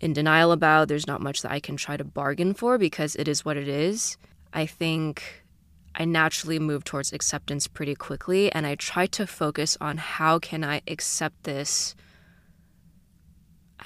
in 0.00 0.12
denial 0.12 0.52
about. 0.52 0.88
There's 0.88 1.06
not 1.06 1.22
much 1.22 1.40
that 1.42 1.52
I 1.52 1.60
can 1.60 1.78
try 1.78 1.96
to 1.96 2.04
bargain 2.04 2.52
for 2.52 2.76
because 2.76 3.16
it 3.16 3.26
is 3.26 3.44
what 3.44 3.56
it 3.56 3.68
is. 3.68 4.18
I 4.52 4.66
think 4.66 5.43
I 5.94 6.04
naturally 6.04 6.58
move 6.58 6.84
towards 6.84 7.12
acceptance 7.12 7.66
pretty 7.68 7.94
quickly 7.94 8.50
and 8.50 8.66
I 8.66 8.74
try 8.74 9.06
to 9.06 9.26
focus 9.26 9.76
on 9.80 9.98
how 9.98 10.38
can 10.38 10.64
I 10.64 10.82
accept 10.88 11.44
this 11.44 11.94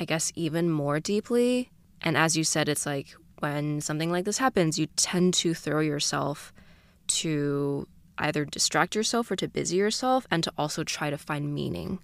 I 0.01 0.05
guess 0.05 0.31
even 0.37 0.71
more 0.71 1.01
deeply. 1.01 1.71
And 2.03 2.17
as 2.17 2.37
you 2.37 2.45
said 2.45 2.69
it's 2.69 2.87
like 2.87 3.15
when 3.41 3.81
something 3.81 4.11
like 4.11 4.25
this 4.25 4.39
happens, 4.39 4.79
you 4.79 4.87
tend 4.97 5.35
to 5.35 5.55
throw 5.55 5.81
yourself 5.81 6.53
to 7.09 7.87
either 8.19 8.45
distract 8.45 8.95
yourself 8.95 9.31
or 9.31 9.37
to 9.37 9.49
busy 9.49 9.77
yourself 9.77 10.27
and 10.31 10.43
to 10.45 10.53
also 10.59 10.85
try 10.85 11.11
to 11.11 11.19
find 11.19 11.55
meaning 11.55 12.01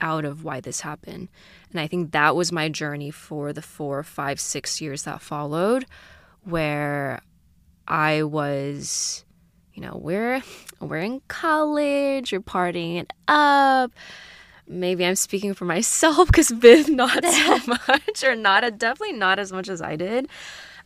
out 0.00 0.24
of 0.24 0.44
why 0.44 0.60
this 0.60 0.80
happened. 0.80 1.28
And 1.70 1.80
I 1.80 1.86
think 1.86 2.12
that 2.12 2.34
was 2.34 2.52
my 2.52 2.68
journey 2.68 3.10
for 3.10 3.52
the 3.52 3.62
four, 3.62 4.02
five, 4.02 4.40
six 4.40 4.80
years 4.80 5.02
that 5.02 5.20
followed, 5.20 5.84
where 6.42 7.20
I 7.86 8.22
was, 8.22 9.24
you 9.80 9.86
know, 9.86 9.96
we're 9.96 10.42
we're 10.78 10.98
in 10.98 11.22
college, 11.28 12.32
you're 12.32 12.42
partying 12.42 13.00
it 13.00 13.12
up. 13.28 13.90
Maybe 14.68 15.06
I'm 15.06 15.16
speaking 15.16 15.54
for 15.54 15.64
myself 15.64 16.26
because 16.26 16.50
Viv 16.50 16.90
not 16.90 17.24
so 17.24 17.58
much, 17.66 18.22
or 18.22 18.36
not 18.36 18.60
definitely 18.78 19.16
not 19.16 19.38
as 19.38 19.52
much 19.52 19.70
as 19.70 19.80
I 19.80 19.96
did. 19.96 20.28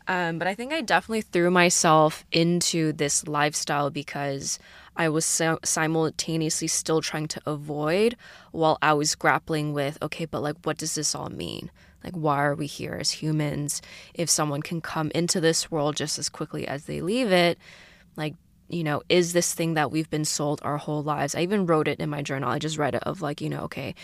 Um, 0.07 0.39
but 0.39 0.47
I 0.47 0.55
think 0.55 0.73
I 0.73 0.81
definitely 0.81 1.23
threw 1.23 1.51
myself 1.51 2.25
into 2.31 2.93
this 2.93 3.27
lifestyle 3.27 3.91
because 3.91 4.61
I 4.97 5.09
was 5.09 5.25
so 5.25 5.59
simultaneously 5.65 6.69
still 6.69 7.01
trying 7.01 7.27
to 7.29 7.41
avoid 7.47 8.17
while 8.53 8.79
I 8.81 8.93
was 8.93 9.17
grappling 9.17 9.73
with, 9.73 9.99
okay, 10.03 10.27
but 10.27 10.43
like, 10.43 10.57
what 10.63 10.77
does 10.77 10.95
this 10.95 11.15
all 11.15 11.31
mean? 11.31 11.71
Like, 12.05 12.15
why 12.15 12.45
are 12.45 12.55
we 12.55 12.67
here 12.67 12.99
as 13.01 13.11
humans? 13.11 13.81
If 14.13 14.29
someone 14.29 14.63
can 14.63 14.83
come 14.83 15.11
into 15.15 15.41
this 15.41 15.71
world 15.71 15.97
just 15.97 16.19
as 16.19 16.29
quickly 16.29 16.69
as 16.69 16.85
they 16.85 17.01
leave 17.01 17.33
it, 17.33 17.59
like, 18.15 18.35
you 18.75 18.85
know, 18.85 19.03
is 19.09 19.33
this 19.33 19.55
thing 19.55 19.75
that 19.75 19.91
we've 19.91 20.11
been 20.11 20.25
sold 20.25 20.61
our 20.63 20.77
whole 20.77 21.03
lives? 21.03 21.35
I 21.35 21.41
even 21.41 21.67
wrote 21.67 21.89
it 21.89 22.01
in 22.01 22.11
my 22.11 22.23
journal. 22.23 22.51
I 22.51 22.59
just 22.59 22.77
read 22.77 22.95
it 22.95 23.03
of 23.05 23.23
like, 23.23 23.41
you 23.41 23.49
know, 23.49 23.61
okay, 23.63 23.95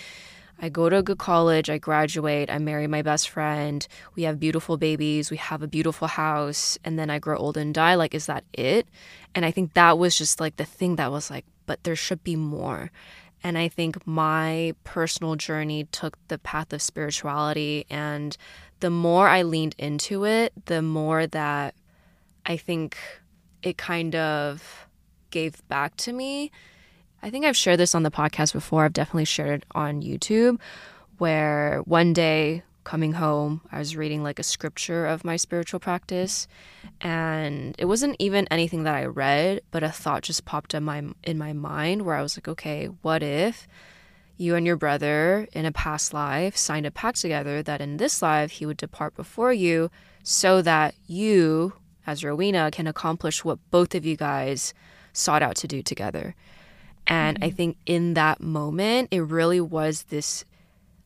I 0.63 0.69
go 0.69 0.89
to 0.89 0.99
a 0.99 1.03
good 1.03 1.19
college, 1.19 1.71
I 1.71 1.79
graduate, 1.79 2.51
I 2.51 2.59
marry 2.59 2.87
my 2.87 3.01
best 3.01 3.31
friend, 3.31 3.87
we 4.15 4.25
have 4.25 4.39
beautiful 4.39 4.77
babies, 4.77 5.31
we 5.31 5.39
have 5.39 5.63
a 5.63 5.67
beautiful 5.67 6.07
house, 6.07 6.79
and 6.85 6.99
then 6.99 7.09
I 7.09 7.19
grow 7.19 7.39
old 7.39 7.57
and 7.57 7.75
die. 7.75 7.95
Like, 7.95 8.15
is 8.15 8.27
that 8.27 8.45
it? 8.53 8.87
And 9.35 9.45
I 9.47 9.51
think 9.51 9.73
that 9.73 9.99
was 9.99 10.19
just 10.19 10.39
like 10.39 10.57
the 10.57 10.67
thing 10.67 10.97
that 10.97 11.11
was 11.11 11.31
like, 11.31 11.47
but 11.65 11.83
there 11.85 11.97
should 11.97 12.23
be 12.23 12.37
more. 12.37 12.91
And 13.43 13.57
I 13.57 13.69
think 13.69 14.07
my 14.07 14.75
personal 14.85 15.35
journey 15.37 15.85
took 15.93 16.19
the 16.29 16.39
path 16.39 16.75
of 16.75 16.83
spirituality. 16.83 17.87
And 17.89 18.37
the 18.81 18.91
more 18.91 19.29
I 19.29 19.43
leaned 19.43 19.75
into 19.79 20.27
it, 20.27 20.53
the 20.67 20.83
more 20.83 21.27
that 21.27 21.75
I 22.45 22.59
think 22.59 22.99
it 23.63 23.77
kind 23.77 24.15
of 24.15 24.87
gave 25.31 25.67
back 25.69 25.97
to 25.97 26.13
me 26.13 26.51
I 27.23 27.31
think 27.31 27.45
I've 27.45 27.57
shared 27.57 27.79
this 27.79 27.95
on 27.95 28.03
the 28.03 28.11
podcast 28.11 28.53
before. 28.53 28.85
I've 28.85 28.93
definitely 28.93 29.27
shared 29.27 29.63
it 29.63 29.67
on 29.73 30.03
YouTube 30.03 30.59
where 31.19 31.81
one 31.85 32.15
day 32.15 32.63
coming 32.83 33.13
home, 33.13 33.61
I 33.71 33.79
was 33.79 33.95
reading 33.95 34.23
like 34.23 34.39
a 34.39 34.43
scripture 34.43 35.05
of 35.05 35.23
my 35.23 35.37
spiritual 35.37 35.81
practice 35.81 36.49
and 37.03 37.75
it 37.79 37.85
wasn't 37.85 38.17
even 38.19 38.49
anything 38.51 38.85
that 38.85 38.95
I 38.95 39.05
read, 39.05 39.61
but 39.71 39.83
a 39.83 39.91
thought 39.91 40.23
just 40.23 40.47
popped 40.47 40.73
in 40.73 40.83
my 40.83 41.03
in 41.23 41.37
my 41.37 41.53
mind 41.53 42.03
where 42.03 42.17
I 42.17 42.23
was 42.23 42.39
like, 42.39 42.49
okay, 42.49 42.87
what 43.03 43.23
if 43.23 43.69
you 44.39 44.55
and 44.55 44.67
your 44.67 44.77
brother 44.77 45.47
in 45.53 45.67
a 45.67 45.73
past 45.73 46.15
life 46.15 46.57
signed 46.57 46.87
a 46.87 46.91
pact 46.91 47.21
together 47.21 47.63
that 47.63 47.83
in 47.83 47.99
this 47.99 48.23
life 48.23 48.53
he 48.53 48.65
would 48.65 48.79
depart 48.79 49.15
before 49.15 49.53
you 49.53 49.91
so 50.23 50.63
that 50.63 50.95
you 51.07 51.75
as 52.07 52.25
Rowena 52.25 52.71
can 52.71 52.87
accomplish 52.87 53.45
what 53.45 53.59
both 53.71 53.95
of 53.95 54.05
you 54.05 54.17
guys 54.17 54.75
sought 55.13 55.43
out 55.43 55.57
to 55.57 55.69
do 55.69 55.83
together. 55.83 56.35
And 57.07 57.37
mm-hmm. 57.39 57.45
I 57.45 57.51
think 57.51 57.77
in 57.87 58.15
that 58.15 58.41
moment, 58.41 59.09
it 59.11 59.21
really 59.21 59.61
was 59.61 60.05
this 60.05 60.45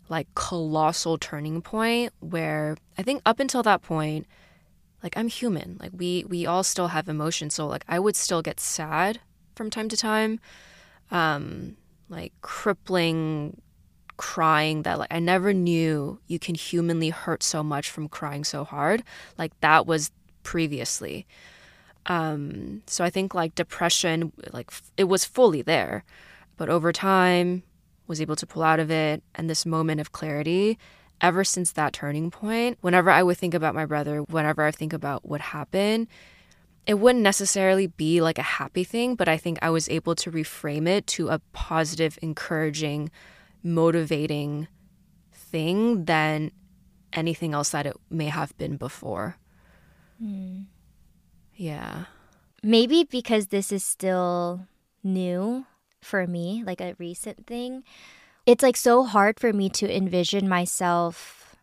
like 0.08 0.28
colossal 0.34 1.18
turning 1.18 1.62
point 1.62 2.12
where 2.20 2.76
I 2.98 3.02
think 3.02 3.22
up 3.24 3.40
until 3.40 3.62
that 3.62 3.82
point, 3.82 4.26
like 5.02 5.16
I'm 5.16 5.28
human. 5.28 5.78
Like 5.80 5.92
we 5.96 6.24
we 6.28 6.46
all 6.46 6.62
still 6.62 6.88
have 6.88 7.08
emotions. 7.08 7.54
So 7.54 7.66
like 7.66 7.84
I 7.88 7.98
would 7.98 8.16
still 8.16 8.42
get 8.42 8.60
sad 8.60 9.20
from 9.54 9.70
time 9.70 9.88
to 9.88 9.96
time. 9.96 10.40
Um 11.10 11.76
like 12.08 12.32
crippling 12.42 13.60
crying 14.16 14.82
that 14.82 14.98
like 14.98 15.12
I 15.12 15.18
never 15.18 15.52
knew 15.52 16.20
you 16.26 16.38
can 16.38 16.54
humanly 16.54 17.10
hurt 17.10 17.42
so 17.42 17.62
much 17.62 17.90
from 17.90 18.08
crying 18.08 18.44
so 18.44 18.64
hard. 18.64 19.02
Like 19.38 19.58
that 19.60 19.86
was 19.86 20.10
previously. 20.44 21.26
Um, 22.06 22.82
so 22.86 23.04
I 23.04 23.10
think 23.10 23.34
like 23.34 23.54
depression, 23.54 24.32
like 24.52 24.70
it 24.96 25.04
was 25.04 25.24
fully 25.24 25.62
there, 25.62 26.04
but 26.56 26.68
over 26.68 26.92
time 26.92 27.64
was 28.06 28.20
able 28.20 28.36
to 28.36 28.46
pull 28.46 28.62
out 28.62 28.78
of 28.78 28.90
it. 28.90 29.22
And 29.34 29.50
this 29.50 29.66
moment 29.66 30.00
of 30.00 30.12
clarity, 30.12 30.78
ever 31.20 31.42
since 31.44 31.72
that 31.72 31.92
turning 31.92 32.30
point, 32.30 32.78
whenever 32.80 33.10
I 33.10 33.22
would 33.22 33.38
think 33.38 33.54
about 33.54 33.74
my 33.74 33.86
brother, 33.86 34.22
whenever 34.22 34.62
I 34.62 34.70
think 34.70 34.92
about 34.92 35.26
what 35.26 35.40
happened, 35.40 36.06
it 36.86 36.94
wouldn't 36.94 37.22
necessarily 37.22 37.86
be 37.86 38.20
like 38.20 38.38
a 38.38 38.42
happy 38.42 38.84
thing, 38.84 39.14
but 39.14 39.28
I 39.28 39.38
think 39.38 39.58
I 39.62 39.70
was 39.70 39.88
able 39.88 40.14
to 40.16 40.30
reframe 40.30 40.86
it 40.86 41.06
to 41.08 41.30
a 41.30 41.40
positive, 41.52 42.18
encouraging, 42.20 43.10
motivating 43.62 44.68
thing 45.32 46.04
than 46.04 46.50
anything 47.14 47.54
else 47.54 47.70
that 47.70 47.86
it 47.86 47.96
may 48.10 48.26
have 48.26 48.56
been 48.58 48.76
before. 48.76 49.36
Mm. 50.22 50.66
Yeah. 51.56 52.04
Maybe 52.62 53.04
because 53.04 53.48
this 53.48 53.70
is 53.72 53.84
still 53.84 54.66
new 55.02 55.66
for 56.02 56.26
me, 56.26 56.62
like 56.64 56.80
a 56.80 56.94
recent 56.98 57.46
thing. 57.46 57.84
It's 58.46 58.62
like 58.62 58.76
so 58.76 59.04
hard 59.04 59.40
for 59.40 59.52
me 59.52 59.68
to 59.70 59.96
envision 59.96 60.48
myself 60.48 61.56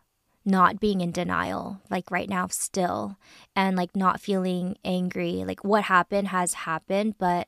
not 0.44 0.80
being 0.80 1.00
in 1.00 1.12
denial, 1.12 1.80
like 1.90 2.10
right 2.10 2.28
now, 2.28 2.48
still, 2.48 3.16
and 3.54 3.76
like 3.76 3.94
not 3.94 4.20
feeling 4.20 4.76
angry. 4.84 5.44
Like 5.46 5.64
what 5.64 5.84
happened 5.84 6.28
has 6.28 6.54
happened, 6.54 7.14
but 7.18 7.46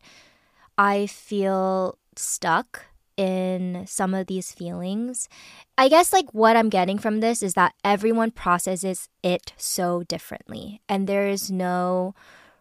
I 0.79 1.07
feel 1.07 1.99
stuck 2.17 2.87
in 3.17 3.85
some 3.87 4.15
of 4.15 4.27
these 4.27 4.53
feelings. 4.53 5.29
I 5.77 5.89
guess 5.89 6.13
like 6.13 6.33
what 6.33 6.57
I'm 6.57 6.69
getting 6.69 6.99
from 6.99 7.21
this 7.21 7.43
is 7.43 7.55
that 7.55 7.75
everyone 7.85 8.31
processes 8.31 9.09
it 9.23 9.53
so 9.57 10.03
differently 10.05 10.81
and 10.89 11.07
there 11.07 11.29
is 11.29 11.51
no 11.51 12.15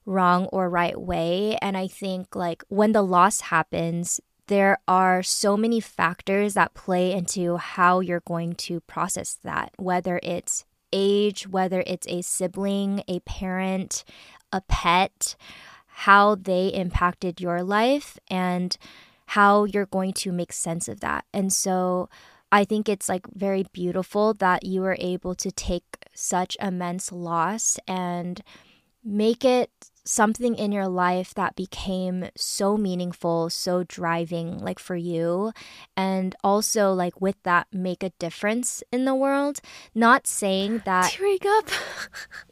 wrong 0.05 0.47
or 0.47 0.69
right 0.69 0.99
way 0.99 1.57
and 1.61 1.77
I 1.77 1.87
think 1.87 2.35
like 2.35 2.63
when 2.67 2.91
the 2.91 3.01
loss 3.01 3.39
happens 3.41 4.19
there 4.47 4.77
are 4.87 5.23
so 5.23 5.55
many 5.55 5.79
factors 5.79 6.53
that 6.55 6.73
play 6.73 7.13
into 7.13 7.55
how 7.55 8.01
you're 8.01 8.23
going 8.27 8.53
to 8.53 8.81
process 8.81 9.37
that 9.43 9.71
whether 9.77 10.19
it's 10.21 10.65
age, 10.91 11.47
whether 11.47 11.83
it's 11.87 12.07
a 12.07 12.21
sibling, 12.21 13.03
a 13.07 13.19
parent, 13.21 14.03
a 14.51 14.61
pet, 14.61 15.35
how 15.87 16.35
they 16.35 16.67
impacted 16.67 17.41
your 17.41 17.63
life 17.63 18.17
and 18.29 18.77
how 19.33 19.63
you're 19.63 19.87
going 19.87 20.13
to 20.13 20.31
make 20.31 20.53
sense 20.53 20.87
of 20.87 20.99
that. 20.99 21.25
And 21.33 21.51
so 21.51 22.07
I 22.51 22.65
think 22.65 22.87
it's 22.87 23.09
like 23.09 23.25
very 23.33 23.65
beautiful 23.73 24.35
that 24.35 24.63
you 24.63 24.81
were 24.81 24.97
able 24.99 25.33
to 25.35 25.51
take 25.51 26.05
such 26.13 26.55
immense 26.61 27.11
loss 27.11 27.79
and 27.87 28.43
make 29.03 29.43
it 29.43 29.71
something 30.05 30.53
in 30.53 30.71
your 30.71 30.87
life 30.87 31.33
that 31.33 31.55
became 31.55 32.29
so 32.37 32.77
meaningful, 32.77 33.49
so 33.49 33.83
driving, 33.83 34.59
like 34.59 34.77
for 34.77 34.95
you, 34.95 35.51
and 35.97 36.35
also 36.43 36.93
like 36.93 37.19
with 37.19 37.41
that 37.41 37.65
make 37.73 38.03
a 38.03 38.11
difference 38.19 38.83
in 38.91 39.05
the 39.05 39.15
world. 39.15 39.61
Not 39.95 40.27
saying 40.27 40.83
that 40.85 41.09
tearing 41.09 41.39
up. 41.47 41.69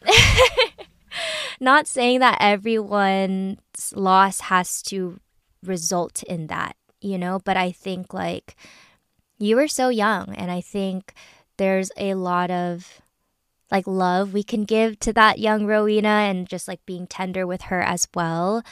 not 1.59 1.85
saying 1.85 2.21
that 2.21 2.37
everyone's 2.39 3.93
loss 3.93 4.41
has 4.49 4.81
to 4.83 5.19
result 5.63 6.23
in 6.23 6.47
that, 6.47 6.75
you 7.01 7.17
know, 7.17 7.39
but 7.43 7.57
I 7.57 7.71
think 7.71 8.13
like 8.13 8.55
you 9.37 9.55
were 9.55 9.67
so 9.67 9.89
young 9.89 10.35
and 10.35 10.51
I 10.51 10.61
think 10.61 11.13
there's 11.57 11.91
a 11.97 12.13
lot 12.15 12.51
of 12.51 13.01
like 13.69 13.87
love 13.87 14.33
we 14.33 14.43
can 14.43 14.65
give 14.65 14.99
to 14.99 15.13
that 15.13 15.39
young 15.39 15.65
Rowena 15.65 16.07
and 16.07 16.47
just 16.47 16.67
like 16.67 16.85
being 16.85 17.07
tender 17.07 17.47
with 17.47 17.63
her 17.63 17.81
as 17.81 18.07
well. 18.13 18.63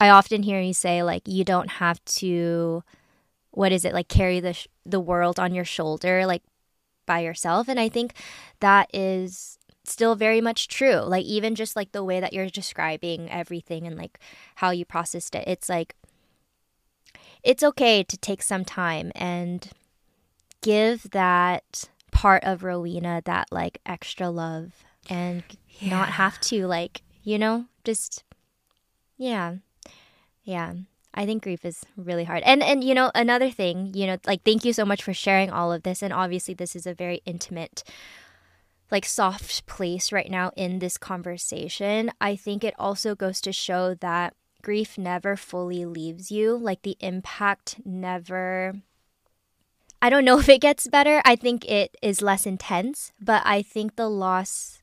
I 0.00 0.08
often 0.08 0.42
hear 0.42 0.60
you 0.60 0.74
say 0.74 1.02
like 1.02 1.22
you 1.26 1.44
don't 1.44 1.70
have 1.70 2.04
to 2.04 2.82
what 3.50 3.72
is 3.72 3.84
it 3.84 3.92
like 3.92 4.08
carry 4.08 4.40
the 4.40 4.52
sh- 4.52 4.66
the 4.84 5.00
world 5.00 5.38
on 5.38 5.54
your 5.54 5.64
shoulder, 5.64 6.26
like 6.26 6.42
by 7.06 7.20
yourself. 7.20 7.68
And 7.68 7.78
I 7.78 7.88
think 7.88 8.14
that 8.60 8.88
is 8.92 9.58
still 9.84 10.14
very 10.14 10.40
much 10.40 10.68
true. 10.68 11.00
Like, 11.00 11.24
even 11.24 11.54
just 11.54 11.76
like 11.76 11.92
the 11.92 12.04
way 12.04 12.20
that 12.20 12.32
you're 12.32 12.48
describing 12.48 13.30
everything 13.30 13.86
and 13.86 13.96
like 13.96 14.18
how 14.56 14.70
you 14.70 14.84
processed 14.84 15.34
it, 15.34 15.44
it's 15.46 15.68
like, 15.68 15.94
it's 17.44 17.62
okay 17.62 18.02
to 18.02 18.16
take 18.16 18.42
some 18.42 18.64
time 18.64 19.12
and 19.14 19.70
give 20.62 21.10
that 21.10 21.88
part 22.10 22.42
of 22.44 22.64
Rowena 22.64 23.20
that 23.26 23.48
like 23.52 23.80
extra 23.84 24.30
love 24.30 24.72
and 25.10 25.42
yeah. 25.78 25.90
not 25.90 26.08
have 26.10 26.40
to 26.42 26.66
like, 26.66 27.02
you 27.22 27.38
know, 27.38 27.66
just 27.84 28.24
yeah. 29.18 29.56
Yeah. 30.42 30.72
I 31.12 31.26
think 31.26 31.44
grief 31.44 31.64
is 31.64 31.84
really 31.96 32.24
hard. 32.24 32.42
And 32.44 32.62
and 32.62 32.82
you 32.82 32.94
know, 32.94 33.12
another 33.14 33.50
thing, 33.50 33.92
you 33.94 34.06
know, 34.06 34.16
like 34.26 34.42
thank 34.42 34.64
you 34.64 34.72
so 34.72 34.84
much 34.84 35.02
for 35.02 35.12
sharing 35.12 35.50
all 35.50 35.70
of 35.70 35.82
this 35.82 36.02
and 36.02 36.12
obviously 36.12 36.54
this 36.54 36.74
is 36.74 36.86
a 36.86 36.94
very 36.94 37.20
intimate 37.26 37.84
like 38.90 39.04
soft 39.04 39.66
place 39.66 40.12
right 40.12 40.30
now 40.30 40.50
in 40.56 40.78
this 40.78 40.96
conversation. 40.96 42.10
I 42.20 42.36
think 42.36 42.64
it 42.64 42.74
also 42.78 43.14
goes 43.14 43.40
to 43.42 43.52
show 43.52 43.94
that 43.94 44.34
grief 44.64 44.96
never 44.96 45.36
fully 45.36 45.84
leaves 45.84 46.30
you, 46.30 46.56
like 46.56 46.82
the 46.82 46.96
impact 47.00 47.76
never 47.84 48.74
I 50.00 50.10
don't 50.10 50.24
know 50.24 50.38
if 50.40 50.48
it 50.48 50.60
gets 50.60 50.88
better. 50.88 51.22
I 51.24 51.36
think 51.36 51.64
it 51.64 51.96
is 52.02 52.20
less 52.20 52.46
intense, 52.46 53.12
but 53.20 53.42
I 53.44 53.62
think 53.62 53.96
the 53.96 54.08
loss 54.08 54.80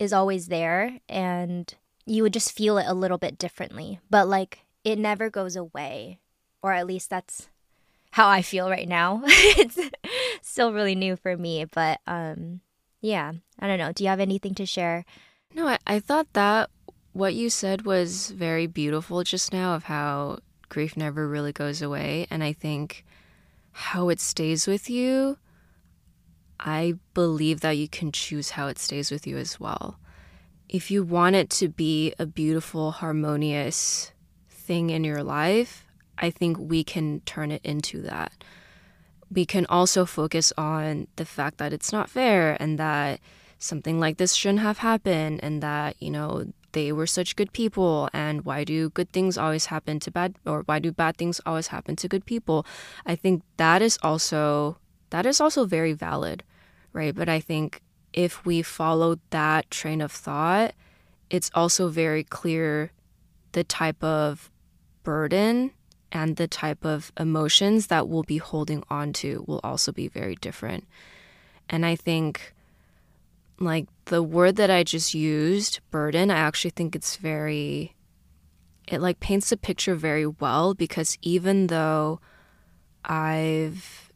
is 0.00 0.12
always 0.12 0.48
there 0.48 0.98
and 1.08 1.74
you 2.06 2.22
would 2.22 2.32
just 2.32 2.52
feel 2.52 2.78
it 2.78 2.86
a 2.86 2.94
little 2.94 3.18
bit 3.18 3.38
differently. 3.38 4.00
But 4.10 4.28
like 4.28 4.60
it 4.84 4.98
never 4.98 5.28
goes 5.28 5.56
away, 5.56 6.18
or 6.62 6.72
at 6.72 6.86
least 6.86 7.10
that's 7.10 7.48
how 8.12 8.28
I 8.28 8.42
feel 8.42 8.70
right 8.70 8.88
now. 8.88 9.22
it's 9.26 9.78
still 10.42 10.72
really 10.72 10.94
new 10.94 11.16
for 11.16 11.36
me, 11.36 11.66
but 11.66 12.00
um 12.06 12.60
yeah, 13.00 13.32
I 13.58 13.66
don't 13.66 13.78
know. 13.78 13.92
Do 13.92 14.04
you 14.04 14.10
have 14.10 14.20
anything 14.20 14.54
to 14.54 14.66
share? 14.66 15.04
No, 15.54 15.68
I, 15.68 15.78
I 15.86 16.00
thought 16.00 16.32
that 16.32 16.70
what 17.18 17.34
you 17.34 17.50
said 17.50 17.82
was 17.82 18.30
very 18.30 18.68
beautiful 18.68 19.24
just 19.24 19.52
now 19.52 19.74
of 19.74 19.84
how 19.84 20.38
grief 20.68 20.96
never 20.96 21.26
really 21.26 21.52
goes 21.52 21.82
away. 21.82 22.28
And 22.30 22.44
I 22.44 22.52
think 22.52 23.04
how 23.72 24.08
it 24.08 24.20
stays 24.20 24.68
with 24.68 24.88
you, 24.88 25.36
I 26.60 26.94
believe 27.14 27.60
that 27.60 27.76
you 27.76 27.88
can 27.88 28.12
choose 28.12 28.50
how 28.50 28.68
it 28.68 28.78
stays 28.78 29.10
with 29.10 29.26
you 29.26 29.36
as 29.36 29.58
well. 29.58 29.98
If 30.68 30.92
you 30.92 31.02
want 31.02 31.34
it 31.34 31.50
to 31.50 31.68
be 31.68 32.14
a 32.20 32.26
beautiful, 32.26 32.92
harmonious 32.92 34.12
thing 34.48 34.90
in 34.90 35.02
your 35.02 35.24
life, 35.24 35.86
I 36.18 36.30
think 36.30 36.56
we 36.56 36.84
can 36.84 37.20
turn 37.20 37.50
it 37.50 37.62
into 37.64 38.00
that. 38.02 38.32
We 39.28 39.44
can 39.44 39.66
also 39.66 40.06
focus 40.06 40.52
on 40.56 41.08
the 41.16 41.24
fact 41.24 41.58
that 41.58 41.72
it's 41.72 41.92
not 41.92 42.10
fair 42.10 42.56
and 42.60 42.78
that 42.78 43.18
something 43.58 43.98
like 43.98 44.18
this 44.18 44.34
shouldn't 44.34 44.60
have 44.60 44.78
happened 44.78 45.40
and 45.42 45.60
that, 45.62 45.96
you 46.00 46.10
know, 46.10 46.52
they 46.72 46.92
were 46.92 47.06
such 47.06 47.36
good 47.36 47.52
people 47.52 48.08
and 48.12 48.44
why 48.44 48.64
do 48.64 48.90
good 48.90 49.10
things 49.12 49.38
always 49.38 49.66
happen 49.66 50.00
to 50.00 50.10
bad 50.10 50.34
or 50.44 50.62
why 50.66 50.78
do 50.78 50.92
bad 50.92 51.16
things 51.16 51.40
always 51.46 51.68
happen 51.68 51.96
to 51.96 52.08
good 52.08 52.24
people? 52.26 52.66
I 53.06 53.16
think 53.16 53.42
that 53.56 53.82
is 53.82 53.98
also 54.02 54.78
that 55.10 55.26
is 55.26 55.40
also 55.40 55.64
very 55.64 55.92
valid 55.92 56.44
right? 56.92 57.14
But 57.14 57.28
i 57.28 57.40
think 57.40 57.82
if 58.12 58.44
we 58.44 58.62
follow 58.62 59.18
that 59.30 59.70
train 59.70 60.00
of 60.00 60.10
thought 60.12 60.74
it's 61.30 61.50
also 61.54 61.88
very 61.88 62.24
clear 62.24 62.90
the 63.52 63.64
type 63.64 64.02
of 64.02 64.50
burden 65.02 65.72
and 66.10 66.36
the 66.36 66.48
type 66.48 66.84
of 66.84 67.12
emotions 67.18 67.88
that 67.88 68.08
we'll 68.08 68.22
be 68.22 68.38
holding 68.38 68.82
on 68.88 69.12
to 69.12 69.44
will 69.46 69.60
also 69.62 69.92
be 69.92 70.08
very 70.08 70.34
different. 70.36 70.84
And 71.68 71.84
i 71.84 71.94
think 71.96 72.54
like 73.60 73.86
the 74.06 74.22
word 74.22 74.56
that 74.56 74.70
I 74.70 74.84
just 74.84 75.14
used, 75.14 75.80
burden, 75.90 76.30
I 76.30 76.38
actually 76.38 76.70
think 76.70 76.94
it's 76.94 77.16
very 77.16 77.94
it 78.86 79.00
like 79.00 79.20
paints 79.20 79.52
a 79.52 79.56
picture 79.56 79.94
very 79.94 80.26
well 80.26 80.72
because 80.74 81.18
even 81.20 81.66
though 81.66 82.20
I've 83.04 84.10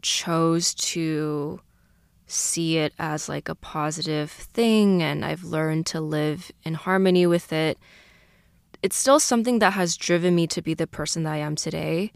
chose 0.00 0.74
to 0.74 1.60
see 2.26 2.78
it 2.78 2.94
as 2.98 3.28
like 3.28 3.48
a 3.48 3.54
positive 3.54 4.30
thing 4.30 5.02
and 5.02 5.24
I've 5.24 5.44
learned 5.44 5.86
to 5.86 6.00
live 6.00 6.52
in 6.62 6.74
harmony 6.74 7.26
with 7.26 7.52
it, 7.52 7.78
it's 8.82 8.96
still 8.96 9.20
something 9.20 9.58
that 9.58 9.72
has 9.74 9.96
driven 9.96 10.34
me 10.34 10.46
to 10.48 10.62
be 10.62 10.74
the 10.74 10.86
person 10.86 11.24
that 11.24 11.32
I 11.32 11.38
am 11.38 11.56
today. 11.56 12.12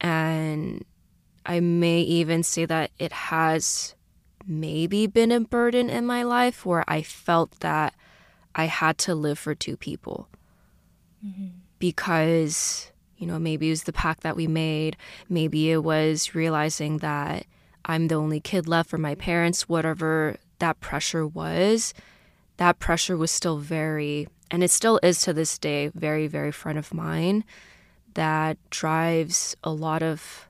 And 0.00 0.84
I 1.46 1.60
may 1.60 2.00
even 2.00 2.42
say 2.42 2.64
that 2.66 2.90
it 2.98 3.12
has 3.12 3.94
maybe 4.50 5.06
been 5.06 5.30
a 5.30 5.40
burden 5.40 5.88
in 5.88 6.04
my 6.04 6.24
life 6.24 6.66
where 6.66 6.84
I 6.88 7.02
felt 7.02 7.60
that 7.60 7.94
I 8.54 8.64
had 8.64 8.98
to 8.98 9.14
live 9.14 9.38
for 9.38 9.54
two 9.54 9.76
people. 9.76 10.28
Mm-hmm. 11.24 11.46
Because, 11.78 12.90
you 13.16 13.26
know, 13.26 13.38
maybe 13.38 13.68
it 13.68 13.70
was 13.70 13.84
the 13.84 13.92
pact 13.92 14.22
that 14.22 14.36
we 14.36 14.46
made. 14.46 14.96
Maybe 15.28 15.70
it 15.70 15.84
was 15.84 16.34
realizing 16.34 16.98
that 16.98 17.46
I'm 17.84 18.08
the 18.08 18.16
only 18.16 18.40
kid 18.40 18.68
left 18.68 18.90
for 18.90 18.98
my 18.98 19.14
parents, 19.14 19.68
whatever 19.68 20.36
that 20.58 20.80
pressure 20.80 21.26
was. 21.26 21.94
That 22.56 22.78
pressure 22.78 23.16
was 23.16 23.30
still 23.30 23.56
very, 23.58 24.28
and 24.50 24.62
it 24.62 24.70
still 24.70 25.00
is 25.02 25.20
to 25.22 25.32
this 25.32 25.56
day, 25.56 25.90
very, 25.94 26.26
very 26.26 26.52
front 26.52 26.76
of 26.76 26.92
mind. 26.92 27.44
That 28.14 28.58
drives 28.68 29.56
a 29.62 29.70
lot 29.70 30.02
of 30.02 30.49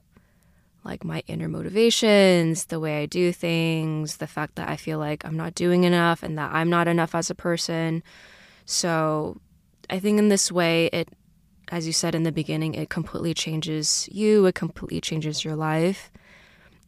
like 0.84 1.04
my 1.04 1.22
inner 1.26 1.48
motivations, 1.48 2.66
the 2.66 2.80
way 2.80 3.02
I 3.02 3.06
do 3.06 3.32
things, 3.32 4.16
the 4.16 4.26
fact 4.26 4.56
that 4.56 4.68
I 4.68 4.76
feel 4.76 4.98
like 4.98 5.24
I'm 5.24 5.36
not 5.36 5.54
doing 5.54 5.84
enough 5.84 6.22
and 6.22 6.38
that 6.38 6.52
I'm 6.52 6.70
not 6.70 6.88
enough 6.88 7.14
as 7.14 7.30
a 7.30 7.34
person. 7.34 8.02
So 8.64 9.40
I 9.90 9.98
think 9.98 10.18
in 10.18 10.28
this 10.28 10.50
way, 10.50 10.86
it, 10.86 11.08
as 11.68 11.86
you 11.86 11.92
said 11.92 12.14
in 12.14 12.22
the 12.22 12.32
beginning, 12.32 12.74
it 12.74 12.88
completely 12.88 13.34
changes 13.34 14.08
you, 14.10 14.46
it 14.46 14.54
completely 14.54 15.00
changes 15.00 15.44
your 15.44 15.56
life. 15.56 16.10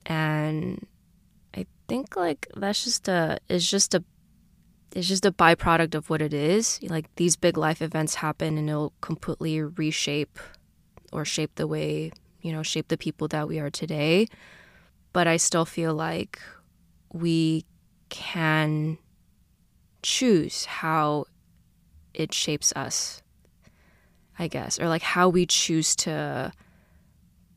And 0.06 0.86
I 1.54 1.66
think 1.86 2.16
like 2.16 2.48
that's 2.56 2.84
just 2.84 3.08
a, 3.08 3.38
it's 3.48 3.68
just 3.68 3.94
a, 3.94 4.02
it's 4.94 5.08
just 5.08 5.24
a 5.24 5.32
byproduct 5.32 5.94
of 5.94 6.08
what 6.10 6.22
it 6.22 6.32
is. 6.32 6.80
Like 6.82 7.14
these 7.16 7.36
big 7.36 7.56
life 7.56 7.82
events 7.82 8.16
happen 8.16 8.56
and 8.58 8.68
it'll 8.68 8.92
completely 9.00 9.60
reshape 9.60 10.38
or 11.12 11.24
shape 11.24 11.54
the 11.56 11.66
way 11.66 12.10
you 12.42 12.52
know, 12.52 12.62
shape 12.62 12.88
the 12.88 12.98
people 12.98 13.28
that 13.28 13.48
we 13.48 13.58
are 13.58 13.70
today. 13.70 14.26
But 15.12 15.26
I 15.26 15.36
still 15.36 15.64
feel 15.64 15.94
like 15.94 16.40
we 17.12 17.64
can 18.08 18.98
choose 20.02 20.64
how 20.64 21.26
it 22.12 22.34
shapes 22.34 22.72
us, 22.74 23.22
I 24.38 24.48
guess, 24.48 24.78
or 24.78 24.88
like 24.88 25.02
how 25.02 25.28
we 25.28 25.46
choose 25.46 25.96
to 25.96 26.52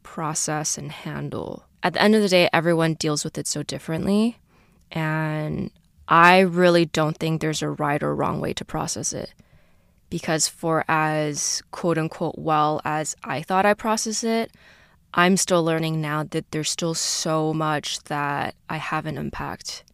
process 0.04 0.78
and 0.78 0.92
handle. 0.92 1.66
At 1.84 1.94
the 1.94 2.02
end 2.02 2.16
of 2.16 2.22
the 2.22 2.30
day, 2.30 2.50
everyone 2.54 2.94
deals 2.94 3.24
with 3.24 3.38
it 3.38 3.48
so 3.48 3.64
differently. 3.64 4.38
And 4.92 5.72
I 6.08 6.40
really 6.40 6.86
don't 6.86 7.18
think 7.18 7.42
there's 7.42 7.62
a 7.62 7.70
right 7.70 8.02
or 8.02 8.16
wrong 8.16 8.40
way 8.40 8.54
to 8.54 8.66
process 8.66 9.12
it. 9.12 9.34
Because 10.10 10.48
for 10.48 10.86
as 10.88 11.62
quote 11.72 11.98
unquote 11.98 12.38
well 12.38 12.80
as 12.86 13.16
I 13.24 13.42
thought 13.42 13.66
I 13.66 13.74
processed 13.74 14.24
it, 14.24 14.52
I'm 15.18 15.38
still 15.38 15.64
learning 15.64 16.02
now 16.02 16.24
that 16.24 16.52
there's 16.52 16.70
still 16.70 16.94
so 16.94 17.54
much 17.54 18.04
that 18.04 18.54
I 18.70 18.76
haven't 18.76 19.18
unpacked. 19.18 19.86